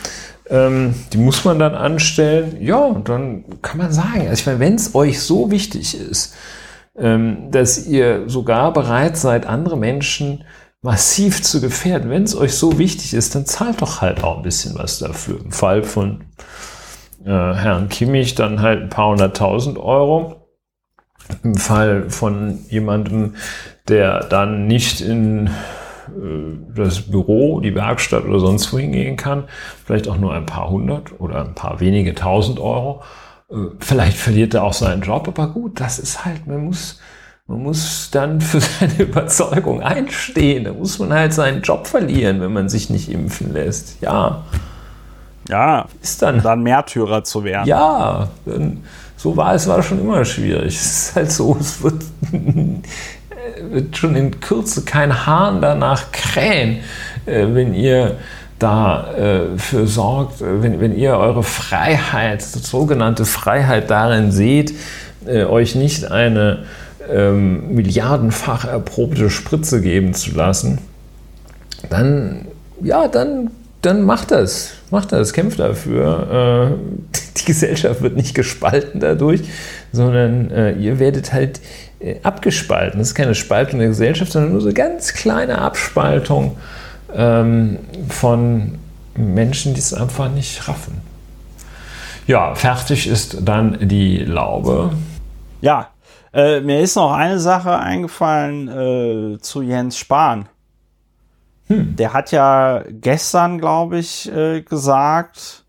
Ähm, 0.50 0.96
die 1.12 1.18
muss 1.18 1.44
man 1.44 1.60
dann 1.60 1.76
anstellen. 1.76 2.56
Ja, 2.58 2.90
dann 3.04 3.44
kann 3.62 3.78
man 3.78 3.92
sagen, 3.92 4.22
also 4.22 4.32
ich 4.32 4.46
meine, 4.46 4.58
wenn 4.58 4.74
es 4.74 4.92
euch 4.96 5.20
so 5.20 5.52
wichtig 5.52 5.96
ist, 5.96 6.34
ähm, 6.98 7.52
dass 7.52 7.86
ihr 7.86 8.28
sogar 8.28 8.72
bereit 8.72 9.16
seid, 9.16 9.46
andere 9.46 9.76
Menschen 9.76 10.42
massiv 10.82 11.42
zu 11.44 11.60
gefährden, 11.60 12.10
wenn 12.10 12.24
es 12.24 12.36
euch 12.36 12.54
so 12.54 12.76
wichtig 12.80 13.14
ist, 13.14 13.36
dann 13.36 13.46
zahlt 13.46 13.82
doch 13.82 14.00
halt 14.00 14.24
auch 14.24 14.38
ein 14.38 14.42
bisschen 14.42 14.76
was 14.76 14.98
dafür. 14.98 15.38
Im 15.44 15.52
Fall 15.52 15.84
von 15.84 16.24
äh, 17.24 17.28
Herrn 17.28 17.88
Kimmich 17.88 18.34
dann 18.34 18.62
halt 18.62 18.82
ein 18.82 18.88
paar 18.88 19.10
hunderttausend 19.10 19.78
Euro. 19.78 20.43
Im 21.42 21.54
Fall 21.54 22.10
von 22.10 22.60
jemandem, 22.68 23.34
der 23.88 24.24
dann 24.24 24.66
nicht 24.66 25.00
in 25.00 25.46
äh, 25.46 25.50
das 26.74 27.02
Büro, 27.02 27.60
die 27.60 27.74
Werkstatt 27.74 28.24
oder 28.24 28.40
sonst 28.40 28.72
wohin 28.72 28.92
gehen 28.92 29.16
kann. 29.16 29.44
Vielleicht 29.84 30.08
auch 30.08 30.18
nur 30.18 30.34
ein 30.34 30.46
paar 30.46 30.70
hundert 30.70 31.18
oder 31.20 31.44
ein 31.44 31.54
paar 31.54 31.80
wenige 31.80 32.14
tausend 32.14 32.60
Euro. 32.60 33.02
Äh, 33.50 33.56
vielleicht 33.80 34.16
verliert 34.16 34.54
er 34.54 34.64
auch 34.64 34.72
seinen 34.72 35.02
Job, 35.02 35.28
aber 35.28 35.48
gut, 35.48 35.80
das 35.80 35.98
ist 35.98 36.24
halt, 36.24 36.46
man 36.46 36.64
muss, 36.64 37.00
man 37.46 37.62
muss 37.62 38.10
dann 38.10 38.40
für 38.40 38.60
seine 38.80 39.02
Überzeugung 39.02 39.82
einstehen. 39.82 40.64
Da 40.64 40.72
muss 40.72 40.98
man 40.98 41.12
halt 41.12 41.32
seinen 41.32 41.62
Job 41.62 41.86
verlieren, 41.86 42.40
wenn 42.40 42.52
man 42.52 42.68
sich 42.68 42.90
nicht 42.90 43.10
impfen 43.10 43.52
lässt. 43.52 44.00
Ja. 44.00 44.44
Ja, 45.48 45.86
ist 46.00 46.22
dann. 46.22 46.42
Dann 46.42 46.62
Märtyrer 46.62 47.22
zu 47.22 47.44
werden. 47.44 47.68
Ja, 47.68 48.30
so 49.24 49.38
war 49.38 49.54
es 49.54 49.66
war 49.66 49.82
schon 49.82 50.00
immer 50.00 50.22
schwierig. 50.26 50.76
Es 50.76 51.08
ist 51.08 51.16
halt 51.16 51.32
so, 51.32 51.56
es 51.58 51.82
wird 51.82 52.04
wird 53.70 53.96
schon 53.96 54.16
in 54.16 54.38
Kürze 54.38 54.82
kein 54.82 55.26
Hahn 55.26 55.62
danach 55.62 56.12
krähen, 56.12 56.80
äh, 57.24 57.46
wenn 57.52 57.72
ihr 57.72 58.18
dafür 58.58 59.82
äh, 59.82 59.86
sorgt, 59.86 60.42
äh, 60.42 60.62
wenn, 60.62 60.78
wenn 60.78 60.94
ihr 60.94 61.16
eure 61.16 61.42
Freiheit, 61.42 62.42
sogenannte 62.42 63.24
Freiheit 63.24 63.90
darin 63.90 64.30
seht, 64.30 64.74
euch 65.26 65.74
nicht 65.74 66.10
eine 66.10 66.64
ähm, 67.10 67.74
milliardenfach 67.74 68.66
erprobte 68.66 69.30
Spritze 69.30 69.80
geben 69.80 70.12
zu 70.12 70.32
lassen, 70.32 70.80
dann, 71.88 72.44
ja, 72.82 73.08
dann 73.08 73.50
dann 73.84 74.02
macht 74.02 74.30
das. 74.30 74.74
Macht 74.90 75.12
das, 75.12 75.32
kämpft 75.32 75.58
dafür. 75.58 76.76
Äh, 77.12 77.18
die 77.38 77.44
Gesellschaft 77.44 78.02
wird 78.02 78.16
nicht 78.16 78.34
gespalten 78.34 79.00
dadurch, 79.00 79.42
sondern 79.92 80.50
äh, 80.50 80.72
ihr 80.72 80.98
werdet 80.98 81.32
halt 81.32 81.60
äh, 82.00 82.16
abgespalten. 82.22 82.98
Das 82.98 83.08
ist 83.08 83.14
keine 83.14 83.34
Spaltung 83.34 83.78
der 83.78 83.88
Gesellschaft, 83.88 84.32
sondern 84.32 84.52
nur 84.52 84.60
so 84.60 84.68
eine 84.68 84.74
ganz 84.74 85.12
kleine 85.12 85.58
Abspaltung 85.58 86.56
ähm, 87.14 87.78
von 88.08 88.78
Menschen, 89.16 89.74
die 89.74 89.80
es 89.80 89.94
einfach 89.94 90.30
nicht 90.30 90.68
raffen. 90.68 91.00
Ja, 92.26 92.54
fertig 92.54 93.06
ist 93.06 93.38
dann 93.42 93.78
die 93.88 94.18
Laube. 94.18 94.92
Ja, 95.60 95.90
äh, 96.32 96.60
mir 96.60 96.80
ist 96.80 96.96
noch 96.96 97.12
eine 97.12 97.38
Sache 97.38 97.78
eingefallen 97.78 98.68
äh, 99.36 99.38
zu 99.40 99.62
Jens 99.62 99.98
Spahn. 99.98 100.48
Hm. 101.66 101.96
Der 101.96 102.12
hat 102.12 102.30
ja 102.30 102.84
gestern, 102.88 103.58
glaube 103.58 103.98
ich, 103.98 104.30
äh, 104.30 104.62
gesagt, 104.62 105.64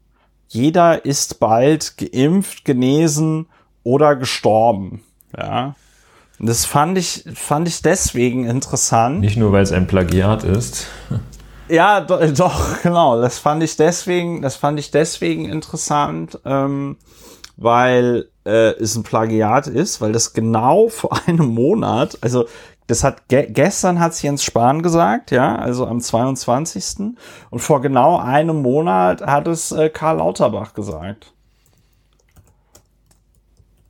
jeder 0.47 1.05
ist 1.05 1.39
bald 1.39 1.97
geimpft, 1.97 2.65
genesen 2.65 3.47
oder 3.83 4.15
gestorben. 4.15 5.03
Ja. 5.37 5.75
Und 6.39 6.49
das 6.49 6.65
fand 6.65 6.97
ich, 6.97 7.23
fand 7.33 7.67
ich 7.67 7.81
deswegen 7.81 8.45
interessant. 8.45 9.21
Nicht 9.21 9.37
nur, 9.37 9.51
weil 9.51 9.63
es 9.63 9.71
ein 9.71 9.87
Plagiat 9.87 10.43
ist. 10.43 10.87
Ja, 11.69 12.01
do, 12.01 12.19
doch, 12.31 12.81
genau. 12.83 13.21
Das 13.21 13.39
fand 13.39 13.63
ich 13.63 13.77
deswegen, 13.77 14.41
das 14.41 14.55
fand 14.55 14.79
ich 14.79 14.91
deswegen 14.91 15.45
interessant, 15.45 16.39
ähm, 16.45 16.97
weil 17.57 18.29
äh, 18.45 18.71
es 18.73 18.95
ein 18.95 19.03
Plagiat 19.03 19.67
ist, 19.67 20.01
weil 20.01 20.11
das 20.11 20.33
genau 20.33 20.89
vor 20.89 21.17
einem 21.25 21.47
Monat, 21.47 22.17
also 22.21 22.45
das 22.87 23.03
hat 23.03 23.27
ge 23.27 23.47
gestern 23.49 23.99
hat 23.99 24.21
Jens 24.21 24.43
Spahn 24.43 24.81
gesagt, 24.81 25.31
ja, 25.31 25.55
also 25.55 25.87
am 25.87 25.99
22. 25.99 27.15
Und 27.49 27.59
vor 27.59 27.81
genau 27.81 28.19
einem 28.19 28.61
Monat 28.61 29.21
hat 29.25 29.47
es 29.47 29.71
äh, 29.71 29.89
Karl 29.89 30.17
Lauterbach 30.17 30.73
gesagt. 30.73 31.33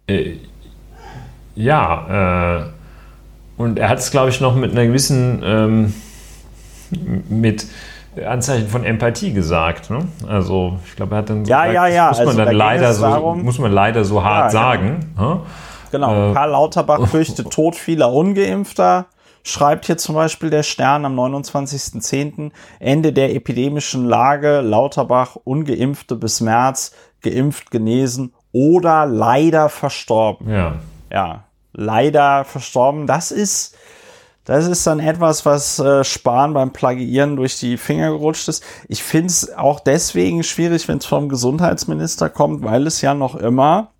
Äh, 0.08 0.38
ja, 1.56 2.62
äh, 2.62 2.66
und 3.58 3.80
er 3.80 3.90
hat 3.90 4.00
es, 4.00 4.12
glaube 4.12 4.30
ich, 4.30 4.42
noch 4.42 4.56
mit 4.56 4.72
einer 4.72 4.86
gewissen, 4.86 5.42
ähm, 5.44 5.94
mit 7.30 7.68
Anzeichen 8.26 8.68
von 8.68 8.84
Empathie 8.84 9.34
gesagt. 9.34 9.90
Ne? 9.90 10.08
Also 10.28 10.80
ich 10.86 10.96
glaube, 10.96 11.16
er 11.16 11.18
hat 11.20 11.30
dann 11.30 11.46
ja, 11.46 11.66
gesagt, 11.66 11.74
ja, 11.74 11.88
ja. 11.88 12.08
muss 12.10 12.18
man 12.20 12.28
also, 12.28 12.38
dann 12.38 12.46
da 12.46 12.52
leider 12.52 12.94
so, 12.94 13.36
muss 13.36 13.60
man 13.60 13.72
leider 13.72 14.06
so 14.06 14.24
hart 14.24 14.54
ja, 14.54 14.60
sagen. 14.60 15.12
Genau, 15.16 15.46
genau. 15.96 16.32
Äh, 16.32 16.34
Karl 16.34 16.52
Lauterbach 16.52 17.08
fürchtet 17.10 17.52
Tod 17.52 17.76
vieler 17.76 18.12
Ungeimpfter. 18.12 19.08
Schreibt 19.44 19.86
hier 19.86 19.98
zum 19.98 20.16
Beispiel 20.16 20.50
der 20.50 20.64
Stern 20.64 21.06
am 21.06 21.20
29.10. 21.20 22.52
Ende 22.80 23.14
der 23.14 23.36
epidemischen 23.36 24.06
Lage. 24.06 24.62
Lauterbach 24.62 25.36
ungeimpfte 25.44 26.16
bis 26.16 26.42
März, 26.42 26.94
geimpft, 27.22 27.70
genesen 27.70 28.34
oder 28.52 29.06
leider 29.06 29.70
verstorben. 29.70 30.50
Ja. 30.50 30.76
Ja, 31.12 31.44
leider 31.74 32.44
verstorben. 32.44 33.06
Das 33.06 33.32
ist, 33.32 33.78
das 34.46 34.66
ist 34.66 34.88
dann 34.88 35.00
etwas, 35.00 35.46
was 35.46 35.78
äh, 35.78 36.04
Spahn 36.04 36.54
beim 36.54 36.74
Plagiieren 36.74 37.36
durch 37.36 37.60
die 37.60 37.78
Finger 37.78 38.10
gerutscht 38.10 38.48
ist. 38.48 38.64
Ich 38.88 39.04
finde 39.04 39.28
es 39.28 39.54
auch 39.56 39.80
deswegen 39.80 40.42
schwierig, 40.42 40.88
wenn 40.88 40.98
es 40.98 41.06
vom 41.06 41.30
Gesundheitsminister 41.30 42.30
kommt, 42.30 42.64
weil 42.64 42.88
es 42.88 43.02
ja 43.02 43.14
noch 43.14 43.36
immer 43.36 43.92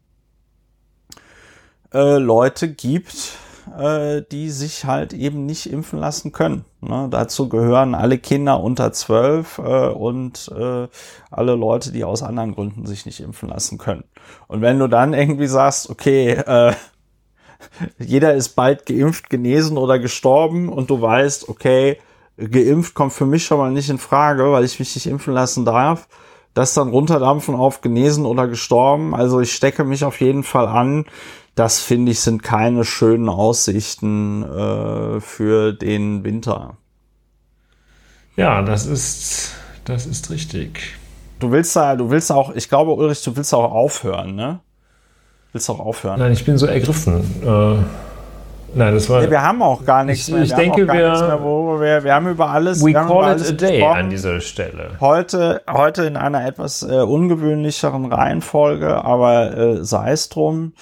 äh, 1.96 2.18
Leute 2.18 2.70
gibt, 2.70 3.38
äh, 3.78 4.22
die 4.32 4.50
sich 4.50 4.86
halt 4.86 5.14
eben 5.14 5.46
nicht 5.46 5.72
impfen 5.72 6.00
lassen 6.00 6.32
können. 6.32 6.66
Ne? 6.82 7.08
Dazu 7.10 7.50
gehören 7.50 7.96
alle 7.96 8.18
Kinder 8.18 8.60
unter 8.60 8.92
zwölf 8.92 9.58
äh, 9.58 9.88
und 9.88 10.52
äh, 10.56 10.88
alle 11.32 11.56
Leute, 11.56 11.92
die 11.92 12.04
aus 12.04 12.22
anderen 12.22 12.54
Gründen 12.54 12.86
sich 12.86 13.06
nicht 13.06 13.22
impfen 13.22 13.50
lassen 13.50 13.78
können. 13.78 14.04
Und 14.48 14.62
wenn 14.62 14.78
du 14.78 14.88
dann 14.88 15.14
irgendwie 15.14 15.48
sagst, 15.48 15.90
okay, 15.90 16.32
äh, 16.32 16.74
jeder 17.98 18.34
ist 18.36 18.50
bald 18.50 18.86
geimpft, 18.86 19.30
genesen 19.30 19.78
oder 19.78 19.98
gestorben 19.98 20.70
und 20.70 20.90
du 20.90 21.02
weißt, 21.02 21.50
okay, 21.50 21.98
geimpft 22.38 22.94
kommt 22.94 23.14
für 23.14 23.26
mich 23.26 23.46
schon 23.46 23.58
mal 23.58 23.72
nicht 23.72 23.90
in 23.90 23.98
Frage, 23.98 24.52
weil 24.52 24.66
ich 24.66 24.80
mich 24.80 24.94
nicht 24.96 25.08
impfen 25.08 25.34
lassen 25.34 25.66
darf. 25.66 26.08
Das 26.54 26.74
dann 26.74 26.88
runterdampfen 26.90 27.54
auf 27.54 27.82
genesen 27.82 28.26
oder 28.26 28.48
gestorben. 28.48 29.14
Also 29.14 29.42
ich 29.42 29.54
stecke 29.54 29.84
mich 29.84 30.06
auf 30.06 30.22
jeden 30.22 30.44
Fall 30.44 30.68
an. 30.68 31.06
Das 31.56 31.80
finde 31.80 32.12
ich 32.12 32.20
sind 32.20 32.44
keine 32.44 32.84
schönen 32.84 33.30
Aussichten 33.30 34.44
äh, 34.44 35.22
für 35.22 35.72
den 35.72 36.26
Winter. 36.26 36.76
Ja, 38.36 38.62
das 38.62 38.86
ist, 38.86 39.54
das 39.86 40.06
ist 40.06 40.30
richtig. 40.30 40.98
Du 41.40 41.52
willst 41.52 41.74
da, 41.76 41.96
du 41.96 42.10
willst 42.10 42.30
auch, 42.32 42.54
ich 42.54 42.68
glaube, 42.68 42.92
Ulrich, 42.92 43.24
du 43.24 43.36
willst 43.38 43.54
auch 43.54 43.72
aufhören, 43.72 44.36
ne? 44.36 44.60
Willst 45.54 45.70
auch 45.70 45.80
aufhören? 45.80 46.20
Nein, 46.20 46.34
ich 46.34 46.44
bin 46.44 46.58
so 46.58 46.66
ergriffen. 46.66 47.22
Äh, 47.42 48.78
nein, 48.78 48.94
das 48.94 49.10
war. 49.10 49.22
Nee, 49.22 49.30
wir 49.30 49.42
haben 49.42 49.62
auch 49.62 49.86
gar 49.86 50.04
nichts 50.04 50.28
ich, 50.28 50.34
mehr. 50.34 50.44
Ich 50.44 50.50
wir 50.50 50.58
denke, 50.58 50.82
haben 50.82 50.88
gar 50.88 51.40
wir, 51.40 51.78
mehr, 51.78 51.80
wir, 51.80 52.04
wir 52.04 52.14
haben 52.14 52.28
über 52.28 52.50
alles. 52.50 52.84
We 52.84 52.92
call 52.92 53.34
it 53.34 53.48
a 53.48 53.52
day 53.54 53.78
gesprochen. 53.78 53.98
an 53.98 54.10
dieser 54.10 54.42
Stelle. 54.42 54.92
Heute, 55.00 55.62
heute 55.72 56.04
in 56.04 56.18
einer 56.18 56.46
etwas 56.46 56.84
äh, 56.84 56.96
ungewöhnlicheren 56.96 58.12
Reihenfolge, 58.12 59.06
aber 59.06 59.58
äh, 59.58 59.86
sei 59.86 60.12
es 60.12 60.28
drum. 60.28 60.74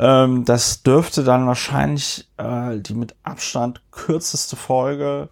Ähm, 0.00 0.44
das 0.46 0.82
dürfte 0.82 1.22
dann 1.24 1.46
wahrscheinlich 1.46 2.26
äh, 2.38 2.78
die 2.78 2.94
mit 2.94 3.14
Abstand 3.22 3.82
kürzeste 3.90 4.56
Folge 4.56 5.28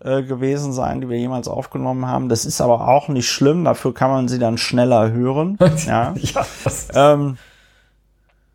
äh, 0.00 0.22
gewesen 0.22 0.72
sein, 0.72 1.02
die 1.02 1.10
wir 1.10 1.18
jemals 1.18 1.46
aufgenommen 1.46 2.06
haben. 2.06 2.30
Das 2.30 2.46
ist 2.46 2.62
aber 2.62 2.88
auch 2.88 3.08
nicht 3.08 3.28
schlimm, 3.28 3.64
dafür 3.64 3.92
kann 3.92 4.10
man 4.10 4.26
sie 4.26 4.38
dann 4.38 4.56
schneller 4.56 5.12
hören. 5.12 5.58
ja. 5.86 6.14
ja, 6.16 6.46
Ähm, 6.94 7.36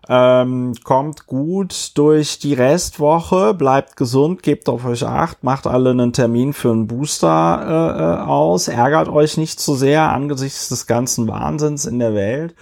Ähm, 0.09 0.75
kommt 0.85 1.27
gut 1.27 1.93
durch 1.95 2.39
die 2.39 2.53
Restwoche, 2.53 3.55
bleibt 3.55 3.97
gesund, 3.97 4.43
gebt 4.43 4.69
auf 4.69 4.85
euch 4.85 5.07
acht, 5.07 5.43
macht 5.43 5.67
alle 5.67 5.91
einen 5.91 6.13
Termin 6.13 6.53
für 6.53 6.73
einen 6.73 6.87
Booster 6.87 8.19
äh, 8.21 8.29
aus, 8.29 8.69
ärgert 8.69 9.09
euch 9.09 9.37
nicht 9.39 9.61
zu 9.61 9.75
sehr 9.75 10.13
angesichts 10.13 10.69
des 10.69 10.87
ganzen 10.87 11.27
Wahnsinns 11.27 11.87
in 11.87 11.99
der 11.99 12.15
Welt. 12.15 12.55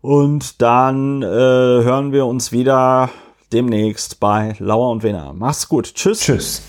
Und 0.00 0.62
dann 0.62 1.22
äh, 1.22 1.26
hören 1.26 2.12
wir 2.12 2.26
uns 2.26 2.52
wieder 2.52 3.10
demnächst 3.52 4.20
bei 4.20 4.54
Lauer 4.60 4.90
und 4.90 5.02
Wener. 5.02 5.32
Macht's 5.32 5.68
gut. 5.68 5.94
Tschüss. 5.94 6.20
Tschüss. 6.20 6.62